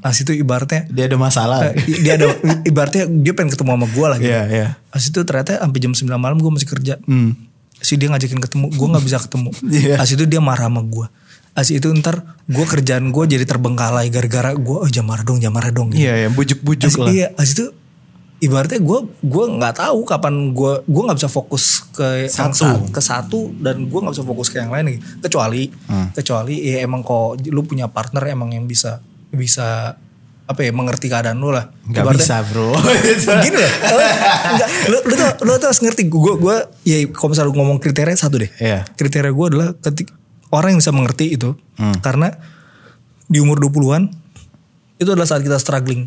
As 0.00 0.16
itu 0.22 0.30
ibaratnya, 0.30 0.86
Dia 0.86 1.04
ada 1.10 1.16
masalah. 1.18 1.58
eh, 1.66 1.74
dia 1.98 2.14
ada, 2.14 2.30
ibaratnya 2.62 3.10
dia 3.10 3.34
pengen 3.34 3.50
ketemu 3.50 3.70
sama 3.74 3.86
gue 3.90 4.06
lagi. 4.06 4.26
Iya, 4.30 4.42
iya. 4.46 4.66
As 4.88 5.02
itu 5.04 5.18
ternyata 5.26 5.58
sampai 5.58 5.78
jam 5.82 5.92
9 5.92 6.06
malam 6.14 6.38
gue 6.38 6.52
masih 6.54 6.68
kerja. 6.70 6.94
Hmm. 7.02 7.34
Si 7.76 7.98
dia 7.98 8.08
ngajakin 8.08 8.40
ketemu, 8.40 8.66
gue 8.70 8.86
nggak 8.86 9.04
bisa 9.04 9.18
ketemu. 9.18 9.50
Iya. 9.66 9.94
As 9.98 10.08
itu 10.14 10.24
dia 10.24 10.38
marah 10.38 10.70
sama 10.70 10.80
gue. 10.80 11.06
As 11.52 11.68
itu 11.68 11.88
ntar 11.92 12.22
gue 12.46 12.64
kerjaan 12.64 13.10
gue 13.10 13.24
jadi 13.26 13.42
terbengkalai 13.42 14.06
gara-gara 14.08 14.54
gue, 14.54 14.76
oh 14.78 14.88
marah 15.02 15.24
dong, 15.24 15.42
marah 15.50 15.72
dong. 15.74 15.90
gitu. 15.90 16.06
Iya, 16.06 16.14
ya 16.24 16.28
bujuk-bujuk 16.30 16.92
As- 16.94 17.00
lah. 17.02 17.08
Iya, 17.10 17.26
as 17.34 17.50
itu 17.52 17.72
ibaratnya 18.38 18.78
gue 18.78 18.98
gue 19.18 19.44
nggak 19.50 19.74
tahu 19.78 20.04
kapan 20.04 20.52
gue 20.52 20.72
gue 20.82 21.02
nggak 21.02 21.16
bisa 21.16 21.26
fokus 21.26 21.88
ke 21.88 22.28
Satu. 22.28 22.52
sa- 22.54 22.84
ke 22.86 23.00
satu 23.00 23.40
dan 23.56 23.82
gue 23.82 23.96
nggak 23.96 24.12
bisa 24.12 24.22
fokus 24.22 24.48
ke 24.48 24.58
yang 24.58 24.68
lain 24.68 24.92
kecuali 25.18 25.72
Hmm. 25.86 26.12
kecuali 26.12 26.60
ya 26.62 26.82
emang 26.82 27.00
kok 27.00 27.40
lu 27.46 27.62
punya 27.62 27.86
partner 27.86 28.20
emang 28.26 28.50
yang 28.50 28.64
bisa 28.64 29.00
bisa 29.26 29.96
apa 30.44 30.60
ya 30.60 30.70
mengerti 30.70 31.10
keadaan 31.10 31.36
lu 31.36 31.50
lah. 31.50 31.74
Gak 31.84 32.06
Ibaratnya- 32.06 32.22
bisa 32.22 32.36
bro. 32.46 32.70
Gini. 33.42 33.58
Enggak, 33.58 34.68
lu, 34.86 34.98
lu 35.02 35.14
tuh 35.16 35.26
lu 35.42 35.50
tuh 35.56 35.66
harus 35.66 35.80
ngerti 35.80 36.06
gue 36.06 36.32
gue 36.38 36.56
ya 36.84 36.96
kalau 37.10 37.34
misalnya 37.34 37.50
lu 37.50 37.56
ngomong 37.56 37.78
kriteria 37.78 38.14
satu 38.14 38.38
deh. 38.38 38.50
Iya. 38.56 38.86
Kriteria 38.92 39.32
gue 39.32 39.46
adalah 39.48 39.74
ketik 39.74 40.14
orang 40.48 40.70
yang 40.70 40.80
bisa 40.80 40.94
mengerti 40.94 41.34
itu 41.34 41.58
Hmm. 41.74 41.98
karena 41.98 42.30
di 43.26 43.36
umur 43.36 43.58
20-an 43.58 44.06
itu 44.96 45.08
adalah 45.08 45.26
saat 45.26 45.42
kita 45.42 45.56
struggling 45.56 46.06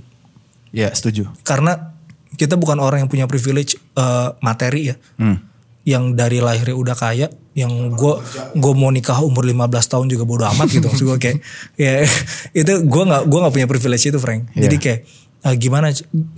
Iya 0.72 0.88
setuju. 0.90 1.28
karena 1.44 1.99
kita 2.40 2.56
bukan 2.56 2.80
orang 2.80 3.04
yang 3.04 3.12
punya 3.12 3.28
privilege 3.28 3.76
eh, 3.94 4.30
materi 4.40 4.90
ya 4.90 4.96
Hmm. 5.16 5.38
yang 5.84 6.14
dari 6.14 6.40
lahirnya 6.40 6.74
udah 6.74 6.94
kaya 6.94 7.28
yang 7.52 7.72
gue 7.92 8.14
gue 8.54 8.74
mau 8.74 8.88
nikah 8.88 9.20
umur 9.20 9.44
15 9.44 9.60
tahun 9.86 10.06
juga 10.08 10.24
bodo 10.24 10.48
amat 10.48 10.68
gitu 10.70 10.86
maksud 10.86 11.06
gue 11.06 11.18
kayak 11.20 11.38
ya 11.82 12.08
itu 12.54 12.74
gue 12.82 13.04
nggak 13.06 13.24
gue 13.26 13.40
nggak 13.40 13.54
punya 13.54 13.68
privilege 13.68 14.06
itu 14.06 14.16
Frank 14.18 14.48
Iya. 14.50 14.62
jadi 14.66 14.76
kayak 14.78 15.00
eh, 15.42 15.56
gimana 15.58 15.88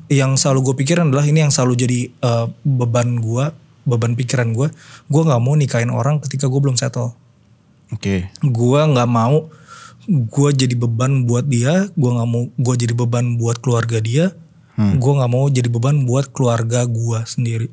yang 0.07 0.33
selalu 0.33 0.59
gue 0.65 0.75
pikirin 0.79 1.07
adalah 1.07 1.23
ini 1.23 1.41
yang 1.41 1.53
selalu 1.53 1.73
jadi 1.77 1.99
eh, 2.09 2.45
beban 2.63 3.17
gue 3.17 3.45
beban 3.81 4.13
pikiran 4.13 4.49
gue 4.51 4.69
gue 5.07 5.21
nggak 5.21 5.41
mau 5.41 5.53
nikahin 5.53 5.89
orang 5.89 6.17
ketika 6.19 6.45
gue 6.45 6.59
belum 6.59 6.73
settle 6.75 7.13
Oke. 7.91 8.29
gue 8.39 8.81
nggak 8.87 9.09
mau 9.09 9.51
gue 10.07 10.49
jadi 10.51 10.73
beban 10.75 11.25
buat 11.25 11.45
dia 11.45 11.85
gue 11.87 12.09
nggak 12.09 12.27
mau 12.27 12.47
gue 12.47 12.75
jadi 12.77 12.93
beban 12.95 13.35
buat 13.35 13.59
keluarga 13.59 13.99
dia 13.99 14.33
gue 14.79 15.11
nggak 15.17 15.31
mau 15.31 15.45
jadi 15.51 15.67
beban 15.67 16.07
buat 16.07 16.31
keluarga 16.31 16.87
gue 16.87 17.19
sendiri. 17.27 17.67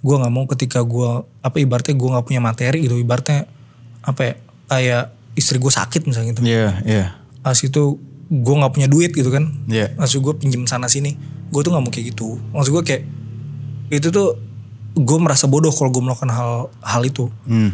Gue 0.00 0.14
nggak 0.16 0.32
mau 0.32 0.44
ketika 0.48 0.80
gue 0.82 1.24
apa 1.44 1.56
ibaratnya 1.60 1.94
gue 1.94 2.08
nggak 2.08 2.26
punya 2.26 2.40
materi 2.42 2.84
gitu 2.84 2.96
ibaratnya 2.98 3.46
apa 4.00 4.20
ya 4.24 4.34
kayak 4.70 5.04
istri 5.36 5.56
gue 5.60 5.72
sakit 5.72 6.08
misalnya 6.08 6.34
gitu. 6.34 6.42
Iya, 6.44 6.70
iya. 6.84 7.06
as 7.40 7.64
itu 7.64 7.96
gue 8.30 8.54
nggak 8.54 8.72
punya 8.74 8.88
duit 8.90 9.12
gitu 9.14 9.30
kan. 9.30 9.48
Iya. 9.70 9.94
maksud 9.96 10.20
gue 10.20 10.34
pinjem 10.40 10.66
sana 10.66 10.90
sini. 10.90 11.14
Gue 11.50 11.60
tuh 11.62 11.70
nggak 11.74 11.84
mau 11.84 11.92
kayak 11.92 12.06
gitu. 12.14 12.38
Maksud 12.52 12.70
gue 12.80 12.82
kayak 12.84 13.02
itu 13.90 14.08
tuh 14.10 14.38
gue 14.94 15.18
merasa 15.22 15.46
bodoh 15.46 15.70
kalau 15.70 15.90
gue 15.94 16.02
melakukan 16.02 16.30
hal 16.32 16.52
hal 16.82 17.02
itu. 17.04 17.30
Hmm. 17.46 17.72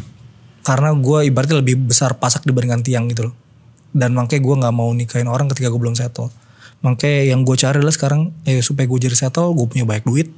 karena 0.66 0.90
gue 0.98 1.30
ibaratnya 1.30 1.62
lebih 1.62 1.78
besar 1.94 2.18
pasak 2.18 2.42
dibandingkan 2.42 2.82
tiang 2.82 3.06
gitu 3.06 3.30
loh. 3.30 3.34
Dan 3.94 4.18
makanya 4.18 4.42
gue 4.42 4.54
nggak 4.66 4.74
mau 4.74 4.90
nikahin 4.90 5.30
orang 5.30 5.46
ketika 5.46 5.70
gue 5.70 5.78
belum 5.78 5.94
settle 5.94 6.26
makanya 6.78 7.20
yang 7.26 7.40
gue 7.42 7.54
cari 7.54 7.76
adalah 7.76 7.90
sekarang 7.90 8.32
eh, 8.42 8.60
supaya 8.60 8.84
gue 8.84 8.98
jadi 9.00 9.16
settle 9.16 9.52
gue 9.52 9.66
punya 9.66 9.84
banyak 9.84 10.04
duit 10.04 10.28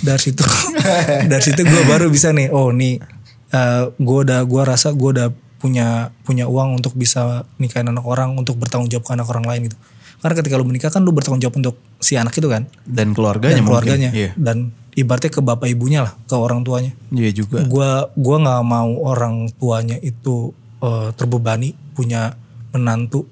dari 0.00 0.20
situ 0.20 0.44
dari 1.30 1.42
situ 1.42 1.60
gue 1.60 1.82
baru 1.84 2.06
bisa 2.06 2.30
nih 2.30 2.48
oh 2.48 2.70
nih 2.70 2.98
gue 3.96 4.18
udah 4.20 4.40
gue 4.42 4.62
rasa 4.62 4.90
gue 4.90 5.10
udah 5.12 5.28
punya 5.56 5.86
punya 6.22 6.44
uang 6.44 6.76
untuk 6.76 6.92
bisa 6.92 7.42
nikahin 7.56 7.88
anak 7.88 8.04
orang 8.04 8.34
untuk 8.34 8.54
bertanggung 8.54 8.86
jawab 8.86 9.04
ke 9.04 9.12
anak 9.12 9.26
orang 9.26 9.44
lain 9.44 9.60
gitu 9.64 9.76
karena 10.18 10.34
ketika 10.36 10.54
lu 10.54 10.64
menikah 10.64 10.88
kan 10.88 11.00
lu 11.00 11.10
bertanggung 11.10 11.40
jawab 11.40 11.56
untuk 11.58 11.76
si 11.98 12.14
anak 12.14 12.32
itu 12.32 12.46
kan 12.46 12.68
Dan 12.82 13.12
keluarganya 13.12 13.50
dan 13.50 13.60
mungkin. 13.60 13.68
keluarganya 13.70 14.10
Iya. 14.10 14.30
dan 14.36 14.56
ibaratnya 14.94 15.28
ke 15.28 15.40
bapak 15.40 15.68
ibunya 15.68 16.00
lah 16.02 16.12
ke 16.20 16.34
orang 16.34 16.62
tuanya 16.62 16.92
Iya 17.10 17.30
juga. 17.34 17.64
gua 17.64 18.08
gua 18.12 18.36
nggak 18.38 18.62
mau 18.62 18.90
orang 19.04 19.48
tuanya 19.52 19.96
itu 19.98 20.52
eh, 20.80 21.08
terbebani 21.12 21.72
punya 21.92 22.36
menantu 22.70 23.24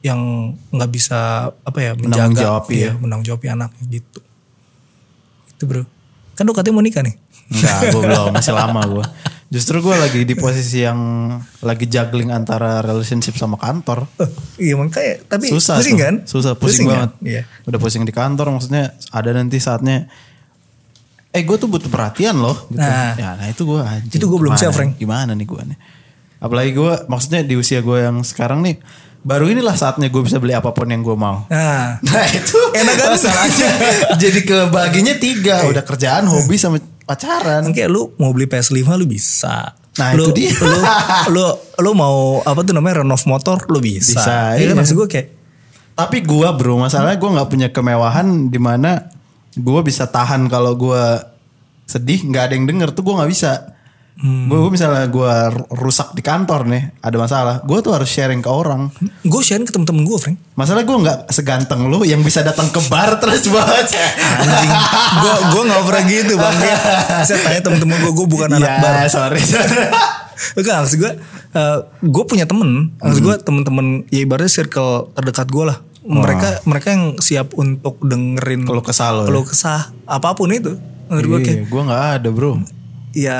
yang 0.00 0.52
nggak 0.72 0.90
bisa 0.90 1.50
apa 1.52 1.78
ya 1.78 1.92
menjaga 1.92 2.32
Menanggapi 2.32 2.76
iya, 2.76 2.92
menanggapi 2.96 3.46
anaknya 3.52 3.84
gitu 4.00 4.20
itu 5.52 5.62
bro 5.68 5.84
kan 6.34 6.48
lu 6.48 6.56
katanya 6.56 6.74
mau 6.80 6.84
nikah 6.84 7.04
nih 7.04 7.16
Enggak, 7.50 7.78
gue 7.90 8.02
belum. 8.06 8.30
Masih 8.30 8.54
lama 8.54 8.80
gue. 8.86 9.06
Justru 9.50 9.82
gue 9.82 9.96
lagi 9.98 10.22
di 10.22 10.38
posisi 10.38 10.86
yang 10.86 10.98
lagi 11.58 11.90
juggling 11.90 12.30
antara 12.30 12.78
relationship 12.78 13.34
sama 13.34 13.58
kantor. 13.58 14.06
iya 14.62 14.78
makanya 14.78 15.26
tapi 15.26 15.50
Susah 15.50 15.82
pusing 15.82 15.98
tuh. 15.98 16.04
kan 16.06 16.14
Susah, 16.22 16.52
pusing, 16.54 16.86
kan? 16.86 17.10
banget. 17.10 17.10
iya 17.26 17.42
Udah 17.66 17.78
pusing 17.82 18.06
di 18.06 18.14
kantor 18.14 18.54
maksudnya 18.54 18.94
ada 19.10 19.34
nanti 19.34 19.58
saatnya 19.58 20.06
eh 21.30 21.42
gue 21.46 21.56
tuh 21.58 21.66
butuh 21.66 21.90
perhatian 21.90 22.38
loh 22.38 22.54
gitu. 22.70 22.78
Nah. 22.78 23.14
ya, 23.18 23.34
nah 23.38 23.46
itu 23.50 23.62
gue 23.66 23.78
anjing. 23.82 24.18
Itu 24.22 24.26
gua 24.30 24.38
belum 24.38 24.54
siap, 24.58 24.74
Frank. 24.74 24.98
Gimana 24.98 25.34
nih 25.34 25.46
gue 25.46 25.62
nih? 25.74 25.78
Apalagi 26.38 26.70
gue 26.70 26.92
maksudnya 27.10 27.42
di 27.42 27.54
usia 27.58 27.82
gue 27.82 27.98
yang 28.06 28.22
sekarang 28.22 28.62
nih 28.62 28.78
baru 29.20 29.48
inilah 29.48 29.74
saatnya 29.74 30.08
gue 30.08 30.22
bisa 30.22 30.36
beli 30.36 30.52
apa 30.52 30.70
pun 30.70 30.84
yang 30.84 31.00
gue 31.00 31.12
mau. 31.12 31.44
Nah, 31.46 31.98
Nah 32.06 32.26
itu 32.26 32.56
Enak 32.72 32.94
kan? 32.96 33.08
masalahnya 33.12 33.68
jadi 34.16 34.40
kebaginya 34.40 35.14
tiga. 35.16 35.64
Udah 35.64 35.82
kerjaan, 35.82 36.24
hobi 36.24 36.56
sama 36.56 36.80
pacaran. 37.04 37.68
kayak 37.70 37.88
lu 37.88 38.14
mau 38.16 38.30
beli 38.30 38.46
PS5 38.46 38.80
lu 38.96 39.04
bisa. 39.04 39.76
Nah, 39.90 40.14
lu, 40.14 40.30
itu 40.30 40.46
dia. 40.46 40.54
Lu, 40.56 40.80
lu, 41.34 41.44
lu 41.82 41.90
mau 41.92 42.40
apa 42.40 42.62
tuh 42.62 42.72
namanya 42.72 43.02
renov 43.02 43.20
motor 43.26 43.60
lu 43.66 43.78
bisa. 43.78 44.16
Bisa, 44.16 44.38
Ya 44.56 44.70
iya. 44.70 44.72
maksud 44.72 44.96
gue 44.96 45.08
kayak 45.08 45.28
Tapi 45.92 46.24
gue 46.24 46.48
bro, 46.56 46.80
masalahnya 46.80 47.20
gue 47.20 47.28
nggak 47.28 47.48
punya 47.50 47.68
kemewahan 47.68 48.48
di 48.48 48.56
mana 48.56 49.10
gue 49.52 49.80
bisa 49.82 50.08
tahan 50.08 50.48
kalau 50.48 50.72
gue 50.72 51.02
sedih 51.84 52.22
nggak 52.24 52.42
ada 52.46 52.54
yang 52.54 52.64
denger 52.64 52.88
tuh 52.94 53.02
gue 53.02 53.14
nggak 53.18 53.28
bisa. 53.28 53.74
Hmm. 54.20 54.52
Gue 54.52 54.68
misalnya 54.68 55.08
gue 55.08 55.32
rusak 55.72 56.12
di 56.12 56.20
kantor 56.20 56.68
nih, 56.68 56.92
ada 57.00 57.16
masalah, 57.16 57.54
gue 57.64 57.78
tuh 57.80 57.96
harus 57.96 58.04
sharing 58.04 58.44
ke 58.44 58.52
orang. 58.52 58.92
gue 59.24 59.40
sharing 59.40 59.64
ke 59.64 59.72
temen-temen 59.72 60.04
gue, 60.04 60.18
Frank. 60.20 60.36
Masalah 60.52 60.84
gue 60.84 60.92
nggak 60.92 61.18
seganteng 61.32 61.88
lu 61.88 62.04
yang 62.04 62.20
bisa 62.20 62.44
datang 62.44 62.68
ke 62.68 62.84
bar 62.92 63.16
terus 63.16 63.48
bawa 63.48 63.64
Anjing. 63.64 64.72
gue 65.24 65.34
gue 65.56 65.62
nggak 65.72 65.82
pernah 65.88 66.04
gitu 66.04 66.32
bang. 66.36 66.56
Saya 67.24 67.38
tanya 67.40 67.60
temen-temen 67.64 67.96
gue, 67.96 68.12
gue 68.12 68.26
bukan 68.28 68.48
anak 68.60 68.72
bar. 68.84 68.92
Ya 69.00 69.08
sorry. 69.08 69.40
sorry. 69.40 69.88
Enggak 70.56 70.76
maksud 70.84 70.98
gue, 71.00 71.12
gue 72.04 72.24
punya 72.28 72.44
temen, 72.44 72.92
maksud 73.00 73.20
gue 73.24 73.34
temen-temen 73.40 74.04
ya 74.12 74.20
ibaratnya 74.24 74.52
circle 74.52 75.16
terdekat 75.16 75.48
gue 75.48 75.64
lah. 75.64 75.80
Mereka 76.00 76.68
mereka 76.68 76.92
yang 76.92 77.16
siap 77.20 77.56
untuk 77.56 77.96
dengerin 78.04 78.64
kesah 78.84 79.16
lo 79.16 79.24
ya? 79.24 79.28
keluh 79.32 79.44
kesah 79.48 79.92
apa 80.04 80.32
pun 80.36 80.52
itu. 80.52 80.76
Menurut 81.08 81.24
gue 81.24 81.38
kayak 81.44 81.56
Iya, 81.56 81.64
gue 81.68 81.82
nggak 81.88 82.04
ada 82.20 82.28
bro. 82.28 82.52
ya 83.10 83.38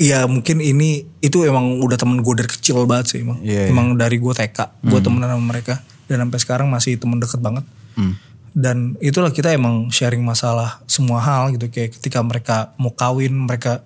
ya 0.00 0.26
mungkin 0.26 0.58
ini 0.58 1.06
itu 1.22 1.46
emang 1.46 1.78
udah 1.82 1.94
temen 1.94 2.20
gue 2.20 2.34
dari 2.34 2.50
kecil 2.50 2.84
banget 2.84 3.14
sih 3.14 3.18
emang. 3.22 3.38
Iya, 3.40 3.70
emang 3.70 3.94
dari 3.94 4.18
gue 4.18 4.32
TK, 4.34 4.82
gue 4.82 5.00
temenan 5.00 5.34
sama 5.34 5.44
mereka 5.44 5.74
dan 6.10 6.26
sampai 6.26 6.38
sekarang 6.42 6.66
masih 6.70 6.98
temen 6.98 7.18
deket 7.22 7.40
banget. 7.40 7.64
Hmm. 7.94 8.18
Dan 8.54 8.94
itulah 9.02 9.34
kita 9.34 9.50
emang 9.50 9.90
sharing 9.90 10.22
masalah 10.22 10.78
semua 10.86 11.18
hal 11.18 11.50
gitu 11.54 11.66
kayak 11.70 11.98
ketika 11.98 12.22
mereka 12.22 12.56
mau 12.78 12.94
kawin 12.94 13.34
mereka 13.34 13.82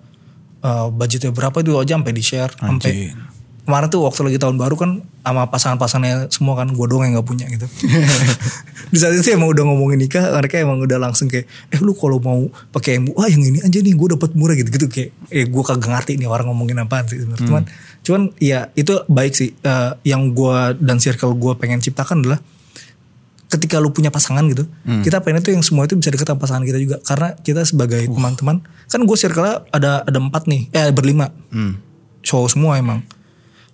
uh, 0.61 0.93
budgetnya 0.93 1.33
berapa 1.33 1.57
itu 1.61 1.73
aja 1.77 1.97
sampai 1.97 2.13
di 2.13 2.23
share 2.23 2.53
sampai 2.53 3.13
kemarin 3.69 3.85
tuh 3.93 4.01
waktu 4.01 4.25
lagi 4.25 4.41
tahun 4.41 4.57
baru 4.57 4.73
kan 4.73 5.05
sama 5.21 5.45
pasangan-pasangannya 5.45 6.33
semua 6.33 6.57
kan 6.57 6.73
gue 6.73 6.85
doang 6.89 7.05
yang 7.05 7.21
nggak 7.21 7.27
punya 7.29 7.45
gitu. 7.45 7.69
Di 8.93 8.97
saat 8.97 9.13
itu 9.13 9.29
emang 9.29 9.53
udah 9.53 9.61
ngomongin 9.61 10.01
nikah 10.01 10.33
mereka 10.33 10.57
emang 10.57 10.81
udah 10.81 10.97
langsung 10.97 11.29
kayak 11.29 11.45
eh 11.69 11.77
lu 11.77 11.93
kalau 11.93 12.17
mau 12.17 12.49
pakai 12.73 12.97
MU 12.97 13.13
wah 13.13 13.29
yang 13.29 13.45
ini 13.45 13.61
aja 13.61 13.77
nih 13.77 13.93
gue 13.93 14.17
dapat 14.17 14.33
murah 14.33 14.57
gitu 14.57 14.73
gitu 14.73 14.89
kayak 14.89 15.13
eh 15.29 15.45
gue 15.45 15.61
kagak 15.61 15.85
ngerti 15.85 16.17
nih 16.17 16.25
orang 16.25 16.49
ngomongin 16.49 16.81
apaan 16.81 17.05
sih 17.05 17.21
sebenarnya. 17.21 17.45
Cuman 17.45 17.63
cuman 18.01 18.21
ya 18.41 18.73
itu 18.73 19.05
baik 19.05 19.37
sih. 19.37 19.53
Eh, 19.53 19.91
yang 20.01 20.33
gue 20.33 20.57
dan 20.81 20.97
circle 20.97 21.37
gue 21.37 21.53
pengen 21.61 21.77
ciptakan 21.77 22.25
adalah 22.25 22.41
ketika 23.53 23.77
lu 23.77 23.93
punya 23.93 24.13
pasangan 24.13 24.45
gitu 24.45 24.69
kita 25.01 25.25
pengen 25.25 25.41
itu 25.41 25.49
yang 25.57 25.65
semua 25.65 25.89
itu 25.89 25.97
bisa 25.97 26.13
deket 26.13 26.25
sama 26.25 26.41
pasangan 26.41 26.65
kita 26.65 26.81
juga. 26.81 26.97
Karena 27.05 27.37
kita 27.37 27.61
sebagai 27.69 28.01
teman-teman 28.09 28.65
kan 28.89 29.01
gue 29.05 29.17
circle 29.21 29.69
ada 29.69 30.01
ada 30.01 30.17
empat 30.17 30.49
nih 30.49 30.73
eh 30.73 30.89
berlima. 30.89 31.29
Hmm. 31.53 31.85
cowok 32.19 32.51
semua 32.51 32.75
emang 32.75 32.99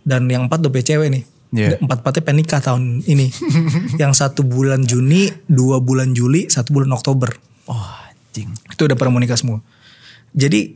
dan 0.06 0.30
yang 0.30 0.46
empat 0.46 0.62
punya 0.64 0.86
cewek 0.86 1.10
nih 1.12 1.26
Iya. 1.50 1.80
empat 1.80 2.04
empatnya 2.04 2.22
pengen 2.22 2.40
nikah 2.44 2.60
tahun 2.60 2.84
ini 3.02 3.32
yang 4.02 4.12
satu 4.12 4.44
bulan 4.44 4.84
Juni 4.84 5.32
dua 5.46 5.80
bulan 5.80 6.12
Juli 6.12 6.48
satu 6.48 6.74
bulan 6.74 6.92
Oktober 6.92 7.32
Oh 7.66 7.80
anjing. 7.80 8.52
itu 8.52 8.82
udah 8.82 8.94
pada 8.94 9.08
mau 9.08 9.18
nikah 9.18 9.40
semua 9.40 9.64
jadi 10.32 10.76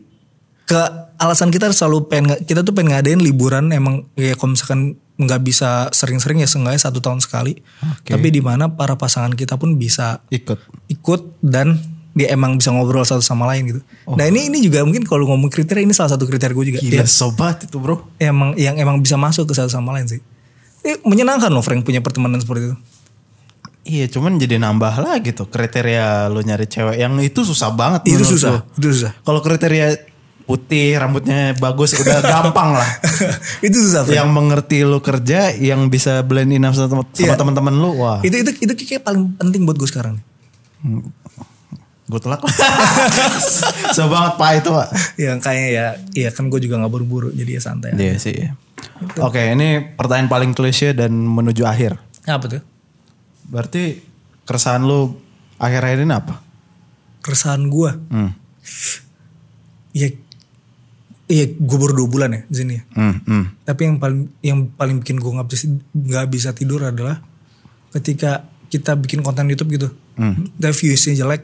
ke 0.63 0.81
alasan 1.17 1.49
kita 1.49 1.67
selalu 1.69 2.07
pengen 2.07 2.37
kita 2.41 2.61
tuh 2.61 2.71
pengen 2.71 2.95
ngadain 2.95 3.19
liburan 3.19 3.69
emang 3.69 4.07
ya 4.15 4.37
kalau 4.37 4.55
misalkan 4.55 4.81
nggak 5.19 5.41
bisa 5.41 5.91
sering-sering 5.91 6.39
ya 6.39 6.47
seenggaknya 6.47 6.79
satu 6.79 7.03
tahun 7.03 7.19
sekali 7.19 7.59
Oke. 7.83 8.15
tapi 8.15 8.31
di 8.31 8.39
mana 8.39 8.71
para 8.71 8.95
pasangan 8.95 9.35
kita 9.35 9.59
pun 9.59 9.75
bisa 9.75 10.23
Ikut. 10.31 10.63
ikut 10.87 11.43
dan 11.43 11.75
dia 12.19 12.27
emang 12.29 12.55
bisa 12.55 12.69
ngobrol 12.69 13.01
satu 13.01 13.19
sama 13.19 13.47
lain 13.47 13.63
gitu. 13.65 13.81
Nah 14.09 14.25
ini 14.25 14.45
ini 14.45 14.59
juga 14.59 14.83
mungkin 14.83 15.01
kalau 15.01 15.23
ngomong 15.25 15.47
kriteria 15.47 15.81
ini 15.81 15.91
salah 15.91 16.11
satu 16.11 16.23
kriteria 16.23 16.51
gue 16.51 16.65
juga. 16.67 16.79
Gila 16.79 16.93
Ya, 16.93 17.05
sobat 17.05 17.63
itu 17.63 17.75
bro. 17.75 18.03
emang 18.17 18.53
yang 18.53 18.75
emang 18.75 18.99
bisa 18.99 19.15
masuk 19.15 19.47
ke 19.47 19.53
satu 19.53 19.67
sama 19.67 19.91
lain 19.91 20.05
sih. 20.05 20.19
Eh, 20.81 20.99
menyenangkan 21.01 21.47
loh 21.47 21.59
Frank 21.59 21.81
punya 21.81 21.99
pertemanan 21.99 22.37
seperti 22.37 22.69
itu. 22.69 22.77
Iya 23.81 24.05
cuman 24.07 24.35
jadi 24.35 24.59
nambah 24.59 25.01
lagi 25.01 25.31
tuh 25.31 25.47
kriteria 25.47 26.27
lu 26.27 26.39
nyari 26.39 26.67
cewek 26.67 26.95
yang 26.95 27.15
itu 27.17 27.41
susah 27.41 27.71
banget. 27.71 28.05
Itu 28.05 28.21
susah, 28.23 28.61
gua. 28.61 28.75
itu 28.75 28.87
susah. 28.93 29.11
Kalau 29.19 29.39
kriteria 29.39 29.87
putih, 30.43 30.97
rambutnya 30.97 31.53
bagus 31.55 31.93
udah 31.93 32.21
gampang 32.37 32.73
lah. 32.73 32.89
itu 33.65 33.77
susah 33.79 34.01
Frank. 34.03 34.17
yang 34.17 34.29
mengerti 34.29 34.81
lu 34.81 34.97
kerja, 34.99 35.53
yang 35.53 35.87
bisa 35.87 36.21
blend 36.21 36.49
in 36.49 36.65
sama, 36.65 36.85
sama 36.85 37.03
Iya. 37.13 37.33
teman-teman 37.33 37.69
lu, 37.71 37.97
wah. 37.97 38.17
Itu 38.21 38.33
itu 38.35 38.51
itu 38.61 38.73
kayak 38.75 39.03
paling 39.03 39.37
penting 39.37 39.61
buat 39.63 39.77
gue 39.77 39.85
sekarang. 39.85 40.17
Gue 42.09 42.17
telak. 42.17 42.41
so 43.93 44.09
banget 44.09 44.33
pak 44.35 44.51
itu 44.57 44.69
pak. 44.69 44.87
Yang 45.15 45.39
kayaknya 45.39 45.69
ya, 45.69 45.85
iya 46.17 46.29
kan 46.33 46.49
gue 46.49 46.57
juga 46.57 46.81
nggak 46.81 46.89
buru-buru 46.89 47.29
jadi 47.29 47.57
ya 47.57 47.61
santai. 47.61 47.93
Iya 47.93 48.17
sih. 48.17 48.35
Oke 49.21 49.53
ini 49.53 49.93
pertanyaan 49.93 50.27
paling 50.27 50.51
klise 50.51 50.91
dan 50.91 51.13
menuju 51.13 51.63
akhir. 51.63 52.01
Apa 52.25 52.45
tuh? 52.49 52.61
Berarti 53.45 54.01
keresahan 54.43 54.81
lu 54.81 55.13
akhir-akhir 55.55 56.01
ini 56.01 56.13
apa? 56.13 56.41
Keresahan 57.21 57.69
gue. 57.69 57.91
Hmm. 58.09 58.31
Iya, 59.89 60.13
iya 61.27 61.45
gue 61.49 61.77
baru 61.77 61.93
dua 61.95 62.07
bulan 62.07 62.29
ya 62.31 62.41
di 62.45 62.55
sini. 62.55 62.73
ya. 62.73 62.83
Hmm, 62.93 63.15
hmm. 63.21 63.43
Tapi 63.63 63.81
yang 63.83 63.95
paling 63.97 64.21
yang 64.41 64.59
paling 64.71 64.97
bikin 64.99 65.17
gue 65.17 65.31
nggak 65.31 65.45
bisa 65.45 65.65
nggak 65.91 66.25
bisa 66.29 66.49
tidur 66.53 66.81
adalah 66.83 67.21
ketika 67.89 68.45
kita 68.69 68.93
bikin 68.93 69.21
konten 69.21 69.49
YouTube 69.49 69.73
gitu, 69.73 69.89
Hmm. 70.13 70.45
dan 70.55 70.71
viewsnya 70.71 71.17
jelek, 71.17 71.41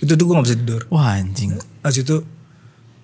itu 0.00 0.12
tuh 0.12 0.24
gue 0.24 0.34
nggak 0.34 0.46
bisa 0.46 0.58
tidur. 0.58 0.82
Wah 0.88 1.14
anjing. 1.14 1.54
Habis 1.80 2.02
itu 2.02 2.16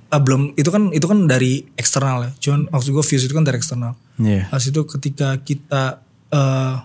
ah, 0.08 0.18
belum 0.18 0.54
itu 0.54 0.68
kan 0.68 0.90
itu 0.90 1.04
kan 1.04 1.26
dari 1.26 1.66
eksternal 1.74 2.18
ya. 2.22 2.30
Cuman 2.38 2.60
maksud 2.68 2.90
gue 2.90 3.04
views 3.04 3.22
itu 3.22 3.30
kan 3.30 3.44
dari 3.44 3.56
eksternal. 3.56 3.94
Habis 4.48 4.70
itu 4.70 4.80
ketika 4.88 5.38
kita 5.38 6.02
eh 6.30 6.76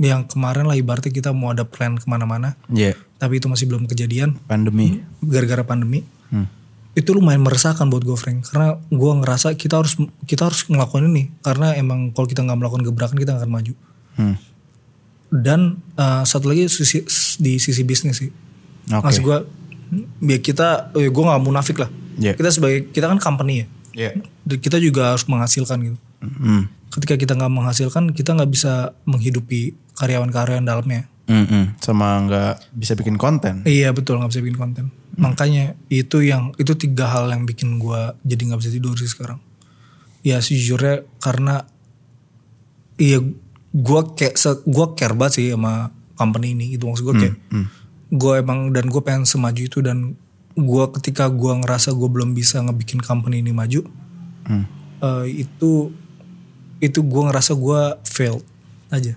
yang 0.00 0.24
kemarin 0.24 0.64
lah 0.64 0.72
ibaratnya 0.72 1.12
kita 1.12 1.30
mau 1.30 1.52
ada 1.52 1.60
plan 1.62 1.92
ke 1.92 2.08
mana-mana, 2.08 2.56
Iya. 2.66 2.96
tapi 3.16 3.36
itu 3.36 3.46
masih 3.46 3.68
belum 3.68 3.84
kejadian 3.84 4.40
Pandemi. 4.48 5.04
gara-gara 5.20 5.60
pandemi. 5.60 6.08
Hmm. 6.32 6.48
Itu 6.90 7.12
lumayan 7.12 7.44
meresahkan 7.44 7.84
buat 7.84 8.00
gue 8.00 8.16
Frank 8.16 8.48
karena 8.48 8.80
gue 8.80 9.12
ngerasa 9.20 9.52
kita 9.54 9.76
harus 9.76 10.00
kita 10.24 10.48
harus 10.48 10.64
ngelakuin 10.64 11.04
ini 11.06 11.28
karena 11.40 11.76
emang 11.76 12.10
kalau 12.10 12.24
kita 12.24 12.40
nggak 12.40 12.56
melakukan 12.56 12.80
gebrakan 12.82 13.14
kita 13.14 13.36
nggak 13.36 13.44
akan 13.44 13.52
maju 13.52 13.74
Hmm. 14.16 14.36
dan 15.30 15.60
eh, 15.94 16.22
satu 16.24 16.48
lagi 16.48 16.66
sisi, 16.66 17.04
di 17.36 17.56
sisi 17.56 17.84
bisnis 17.84 18.18
sih 18.18 18.32
Oke. 18.92 19.04
maksud 19.04 19.22
gue 19.22 19.38
biar 20.18 20.40
kita 20.40 20.68
eh, 20.92 21.06
gue 21.06 21.24
nggak 21.24 21.40
munafik 21.40 21.78
lah 21.78 21.90
Iya. 22.14 22.34
kita 22.34 22.50
sebagai 22.50 22.90
kita 22.90 23.06
kan 23.06 23.16
company 23.16 23.54
ya 23.56 23.66
Iya. 23.90 24.10
Dan 24.42 24.58
kita 24.58 24.76
juga 24.76 25.10
harus 25.10 25.24
menghasilkan 25.24 25.78
gitu 25.80 25.98
Hmm. 26.20 26.68
ketika 26.90 27.16
kita 27.16 27.32
nggak 27.32 27.48
menghasilkan 27.48 28.10
kita 28.10 28.34
nggak 28.34 28.50
bisa 28.50 28.72
menghidupi 29.04 29.72
karyawan-karyawan 29.94 30.62
dalamnya 30.62 31.08
Hmm, 31.24 31.46
hmm. 31.46 31.64
Sama 31.78 32.18
nggak 32.20 32.74
bisa 32.74 32.98
bikin 32.98 33.14
konten. 33.14 33.62
Iya 33.62 33.94
betul 33.94 34.18
nggak 34.18 34.34
bisa 34.34 34.42
bikin 34.42 34.58
konten. 34.58 34.84
Makanya 35.14 35.78
itu 35.86 36.18
yang 36.20 36.50
itu 36.58 36.74
tiga 36.74 37.06
hal 37.06 37.30
yang 37.30 37.46
bikin 37.46 37.78
gua 37.78 38.18
jadi 38.20 38.50
nggak 38.50 38.58
bisa 38.58 38.74
tidur 38.74 38.98
sih 38.98 39.06
sekarang. 39.06 39.38
Ya 40.26 40.42
sejujurnya 40.42 41.06
karena 41.16 41.70
iya 42.96 43.22
gua 43.70 44.10
kayak 44.10 44.34
gua 44.66 44.92
care 44.92 45.14
banget 45.14 45.32
sih 45.38 45.46
sama 45.54 45.88
company 46.14 46.52
ini 46.52 46.74
itu 46.74 46.82
maksud 46.82 47.06
gua 47.06 47.14
kayak 47.16 47.36
gua 48.10 48.38
emang 48.38 48.70
dan 48.70 48.86
gue 48.86 48.98
pengen 49.00 49.22
semaju 49.22 49.62
itu 49.62 49.78
dan 49.80 50.18
gua 50.52 50.90
ketika 50.90 51.26
gua 51.26 51.56
ngerasa 51.56 51.90
gua 51.90 52.10
belum 52.10 52.34
bisa 52.34 52.58
ngebikin 52.60 52.98
company 52.98 53.38
ini 53.38 53.50
maju 53.50 53.86
Hmm. 54.40 54.64
eh, 54.98 55.46
itu 55.46 55.94
itu 56.78 57.00
gua 57.02 57.30
ngerasa 57.30 57.54
gua 57.54 58.00
failed 58.02 58.42
aja 58.88 59.14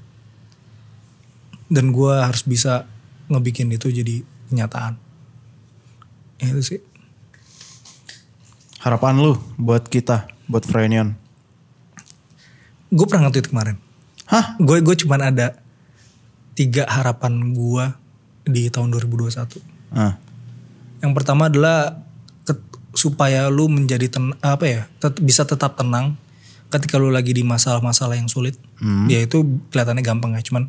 dan 1.68 1.90
gua 1.90 2.28
harus 2.28 2.44
bisa 2.44 2.86
ngebikin 3.28 3.72
itu 3.72 3.90
jadi 3.90 4.22
kenyataan 4.48 5.00
Ya, 6.38 6.52
itu 6.52 6.62
sih 6.62 6.80
Harapan 8.78 9.16
lu 9.16 9.40
buat 9.56 9.88
kita, 9.88 10.28
buat 10.46 10.68
Frenion. 10.68 11.16
gue 12.92 13.06
pernah 13.08 13.26
nge-tweet 13.26 13.48
kemarin 13.50 13.78
Hah? 14.28 14.54
gue 14.60 14.78
gue 14.84 14.96
cuman 15.02 15.34
ada 15.34 15.58
tiga 16.54 16.86
harapan 16.86 17.56
gua 17.56 17.98
di 18.44 18.68
tahun 18.68 18.92
2021 18.92 19.60
Ah. 19.90 20.18
yang 21.00 21.12
pertama 21.12 21.48
adalah 21.48 22.02
ket- 22.42 22.64
supaya 22.94 23.48
lu 23.48 23.68
menjadi 23.68 24.08
ten, 24.08 24.34
apa 24.40 24.64
ya 24.64 24.82
tet- 24.98 25.20
bisa 25.20 25.44
tetap 25.44 25.74
tenang 25.74 26.16
ketika 26.68 26.98
lu 26.98 27.08
lagi 27.08 27.32
di 27.32 27.42
masalah-masalah 27.42 28.16
yang 28.16 28.26
sulit 28.26 28.58
ya 29.06 29.20
itu 29.20 29.42
kelihatannya 29.70 30.02
gampang 30.02 30.34
ya 30.34 30.42
cuman 30.42 30.68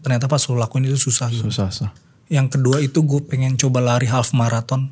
ternyata 0.00 0.26
pas 0.26 0.40
lu 0.42 0.56
lakuin 0.56 0.84
itu 0.84 0.98
susah 1.00 1.28
gitu. 1.28 1.46
Susah, 1.46 1.68
susah. 1.68 1.90
yang 2.26 2.46
kedua 2.46 2.78
itu 2.78 2.98
gue 3.00 3.20
pengen 3.22 3.54
coba 3.54 3.78
lari 3.80 4.06
half 4.06 4.32
marathon 4.32 4.90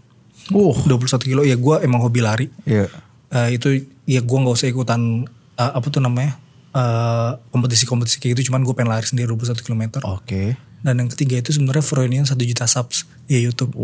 Uh. 0.48 0.74
21 0.82 0.98
kilo 1.22 1.42
ya 1.42 1.54
gue 1.54 1.76
emang 1.80 2.00
hobi 2.00 2.18
lari 2.18 2.46
Iya. 2.62 2.90
Eh, 3.30 3.48
itu 3.54 3.70
ya 4.04 4.18
gue 4.18 4.34
nggak 4.36 4.52
usah 4.52 4.66
ikutan 4.66 5.22
eh, 5.54 5.72
apa 5.72 5.86
tuh 5.86 5.98
namanya 5.98 6.34
eh, 6.72 7.30
kompetisi-kompetisi 7.48 8.18
kayak 8.18 8.34
gitu 8.34 8.50
cuman 8.50 8.60
gue 8.60 8.74
pengen 8.74 8.90
lari 8.90 9.04
sendiri 9.04 9.30
21 9.30 9.54
km 9.56 10.02
Oke. 10.04 10.58
Dan 10.82 10.98
yang 10.98 11.08
ketiga 11.08 11.38
itu 11.38 11.54
sebenarnya 11.54 11.80
Froynion 11.80 12.26
1 12.26 12.34
juta 12.36 12.66
subs 12.66 13.06
di 13.24 13.38
YouTube. 13.38 13.74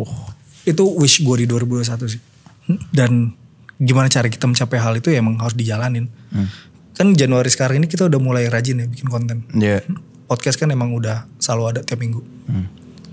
Itu 0.67 0.83
wish 0.99 1.23
gue 1.23 1.43
di 1.43 1.47
2021 1.47 2.11
sih. 2.11 2.21
Dan 2.91 3.33
gimana 3.79 4.11
cara 4.11 4.27
kita 4.27 4.51
mencapai 4.51 4.79
hal 4.83 4.99
itu 4.99 5.15
ya 5.15 5.23
emang 5.23 5.39
harus 5.39 5.55
dijalanin. 5.55 6.11
Kan 6.93 7.15
Januari 7.15 7.47
sekarang 7.49 7.79
ini 7.79 7.87
kita 7.87 8.11
udah 8.11 8.19
mulai 8.19 8.51
rajin 8.51 8.83
ya 8.83 8.87
bikin 8.91 9.07
konten. 9.07 9.47
Iya. 9.55 9.87
podcast 10.29 10.61
kan 10.61 10.69
emang 10.69 10.93
udah 10.93 11.25
selalu 11.41 11.65
ada 11.73 11.81
tiap 11.81 12.05
minggu. 12.05 12.21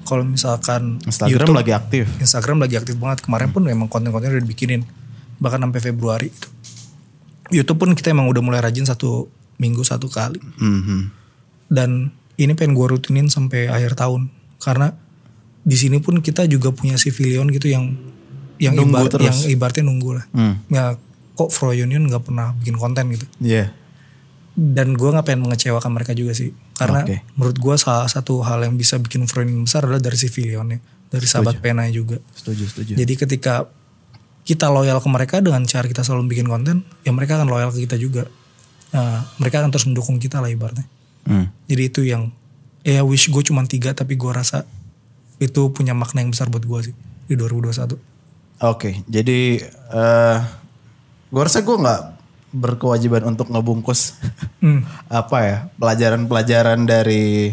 Kalau 0.03 0.27
misalkan 0.27 0.99
Instagram 1.07 1.31
YouTube- 1.31 1.55
lagi 1.55 1.71
aktif. 1.71 2.03
Instagram 2.19 2.59
lagi 2.59 2.75
aktif 2.75 2.99
banget. 2.99 3.23
Kemarin 3.23 3.55
pun 3.55 3.63
emang 3.71 3.88
konten-konten 3.88 4.36
udah 4.36 4.43
dibikinin. 4.43 4.83
Bahkan 5.39 5.63
sampai 5.63 5.79
Februari 5.79 6.27
itu 6.27 6.49
YouTube 7.53 7.77
pun 7.79 7.93
kita 7.93 8.09
emang 8.11 8.25
udah 8.27 8.41
mulai 8.41 8.59
rajin 8.59 8.83
satu 8.83 9.29
minggu 9.55 9.86
satu 9.86 10.09
kali. 10.09 10.41
Mhm. 10.59 10.99
dan 11.65 12.13
ini 12.38 12.53
pengen 12.53 12.73
gue 12.73 12.88
rutinin 12.89 13.27
sampai 13.27 13.67
akhir 13.67 13.95
tahun 13.95 14.29
karena 14.57 14.95
di 15.61 15.73
sini 15.73 15.97
pun 15.97 16.19
kita 16.19 16.45
juga 16.45 16.69
punya 16.69 16.95
civilion 16.95 17.47
gitu 17.49 17.67
yang 17.67 17.95
yang 18.55 18.71
Nunggu 18.73 19.09
terus. 19.09 19.25
yang 19.25 19.38
ibaratnya 19.49 19.83
nunggu 19.83 20.09
lah 20.15 20.25
Hmm. 20.31 20.55
ya 20.67 20.95
kok 21.33 21.49
Froyonion 21.49 22.05
nggak 22.05 22.23
pernah 22.23 22.55
bikin 22.55 22.75
konten 22.75 23.11
gitu 23.11 23.25
Iya. 23.39 23.75
dan 24.55 24.95
gue 24.95 25.09
nggak 25.09 25.25
pengen 25.25 25.43
mengecewakan 25.43 25.91
mereka 25.91 26.11
juga 26.11 26.31
sih 26.31 26.55
karena 26.73 27.03
Oke. 27.03 27.19
menurut 27.36 27.57
gue 27.57 27.75
salah 27.75 28.07
satu 28.07 28.39
hal 28.39 28.63
yang 28.63 28.75
bisa 28.75 28.95
bikin 28.95 29.27
Froyonion 29.27 29.63
besar 29.63 29.83
adalah 29.83 29.99
dari 29.99 30.15
civilionnya 30.15 30.79
dari 31.05 31.25
sahabat 31.25 31.59
pena 31.59 31.83
juga 31.89 32.23
Setuju, 32.31 32.63
setuju. 32.65 32.91
jadi 32.95 33.13
ketika 33.17 33.67
kita 34.41 34.69
loyal 34.69 34.99
ke 34.99 35.09
mereka 35.09 35.41
dengan 35.41 35.65
cara 35.65 35.83
kita 35.83 36.01
selalu 36.01 36.31
bikin 36.31 36.45
konten 36.45 36.88
ya 37.01 37.11
mereka 37.11 37.36
akan 37.36 37.49
loyal 37.49 37.69
ke 37.69 37.83
kita 37.83 37.95
juga 37.95 38.27
Nah, 38.88 39.27
mereka 39.36 39.59
akan 39.59 39.75
terus 39.75 39.83
mendukung 39.86 40.15
kita 40.15 40.39
lah 40.39 40.47
ibaratnya 40.47 40.88
Hmm. 41.26 41.49
jadi 41.65 41.84
itu 41.89 42.01
yang 42.05 42.30
ya 42.86 43.01
wish 43.01 43.34
gue 43.34 43.41
cuma 43.41 43.65
tiga 43.65 43.97
tapi 43.97 44.13
gue 44.13 44.30
rasa 44.30 44.63
itu 45.41 45.73
punya 45.73 45.97
makna 45.97 46.21
yang 46.21 46.32
besar 46.32 46.47
buat 46.47 46.63
gue 46.63 46.80
sih 46.91 46.95
di 47.26 47.34
2021 47.34 47.97
Oke, 48.63 49.03
jadi 49.03 49.59
eh 49.91 50.38
gue 51.28 51.41
rasa 51.43 51.59
gue 51.59 51.76
nggak 51.76 52.01
berkewajiban 52.55 53.28
untuk 53.28 53.51
ngebungkus 53.51 54.15
Hmm. 54.63 54.88
apa 55.11 55.38
ya 55.43 55.57
pelajaran-pelajaran 55.76 56.88
dari 56.88 57.51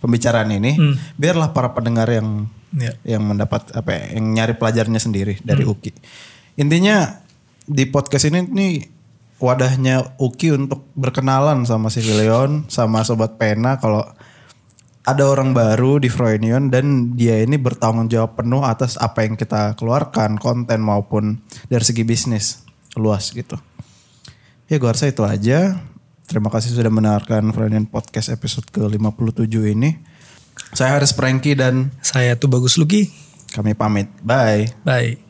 pembicaraan 0.00 0.48
ini. 0.56 0.74
Biarlah 1.20 1.52
para 1.52 1.76
pendengar 1.76 2.08
yang 2.08 2.48
ya 2.72 2.96
yang 3.04 3.28
mendapat 3.28 3.68
apa 3.76 3.90
ya, 3.92 4.16
yang 4.16 4.24
nyari 4.32 4.54
pelajarannya 4.56 5.02
sendiri 5.02 5.34
dari 5.44 5.68
Uki. 5.68 5.92
Intinya 6.56 7.20
di 7.68 7.84
podcast 7.84 8.32
ini 8.32 8.48
nih 8.48 8.74
wadahnya 9.38 10.18
Uki 10.18 10.54
untuk 10.54 10.90
berkenalan 10.98 11.62
sama 11.66 11.88
si 11.88 12.02
Leon, 12.02 12.66
sama 12.66 13.06
sobat 13.06 13.38
pena 13.38 13.78
kalau 13.78 14.02
ada 15.08 15.24
orang 15.24 15.56
baru 15.56 15.96
di 15.96 16.12
Froynion 16.12 16.68
dan 16.68 17.16
dia 17.16 17.40
ini 17.40 17.56
bertanggung 17.56 18.12
jawab 18.12 18.36
penuh 18.36 18.60
atas 18.60 19.00
apa 19.00 19.24
yang 19.24 19.40
kita 19.40 19.72
keluarkan, 19.80 20.36
konten 20.36 20.84
maupun 20.84 21.40
dari 21.72 21.80
segi 21.80 22.04
bisnis 22.04 22.60
luas 22.92 23.32
gitu. 23.32 23.56
Ya 24.68 24.76
gue 24.76 24.90
rasa 24.90 25.08
itu 25.08 25.24
aja. 25.24 25.80
Terima 26.28 26.52
kasih 26.52 26.76
sudah 26.76 26.92
mendengarkan 26.92 27.56
Froynion 27.56 27.88
Podcast 27.88 28.28
episode 28.28 28.68
ke-57 28.68 29.48
ini. 29.72 29.96
Saya 30.76 31.00
Haris 31.00 31.16
Pranky 31.16 31.56
dan 31.56 31.88
saya 32.04 32.36
tuh 32.36 32.52
bagus 32.52 32.76
Luki 32.76 33.08
kami 33.56 33.72
pamit. 33.72 34.12
Bye. 34.20 34.68
bye 34.84 35.27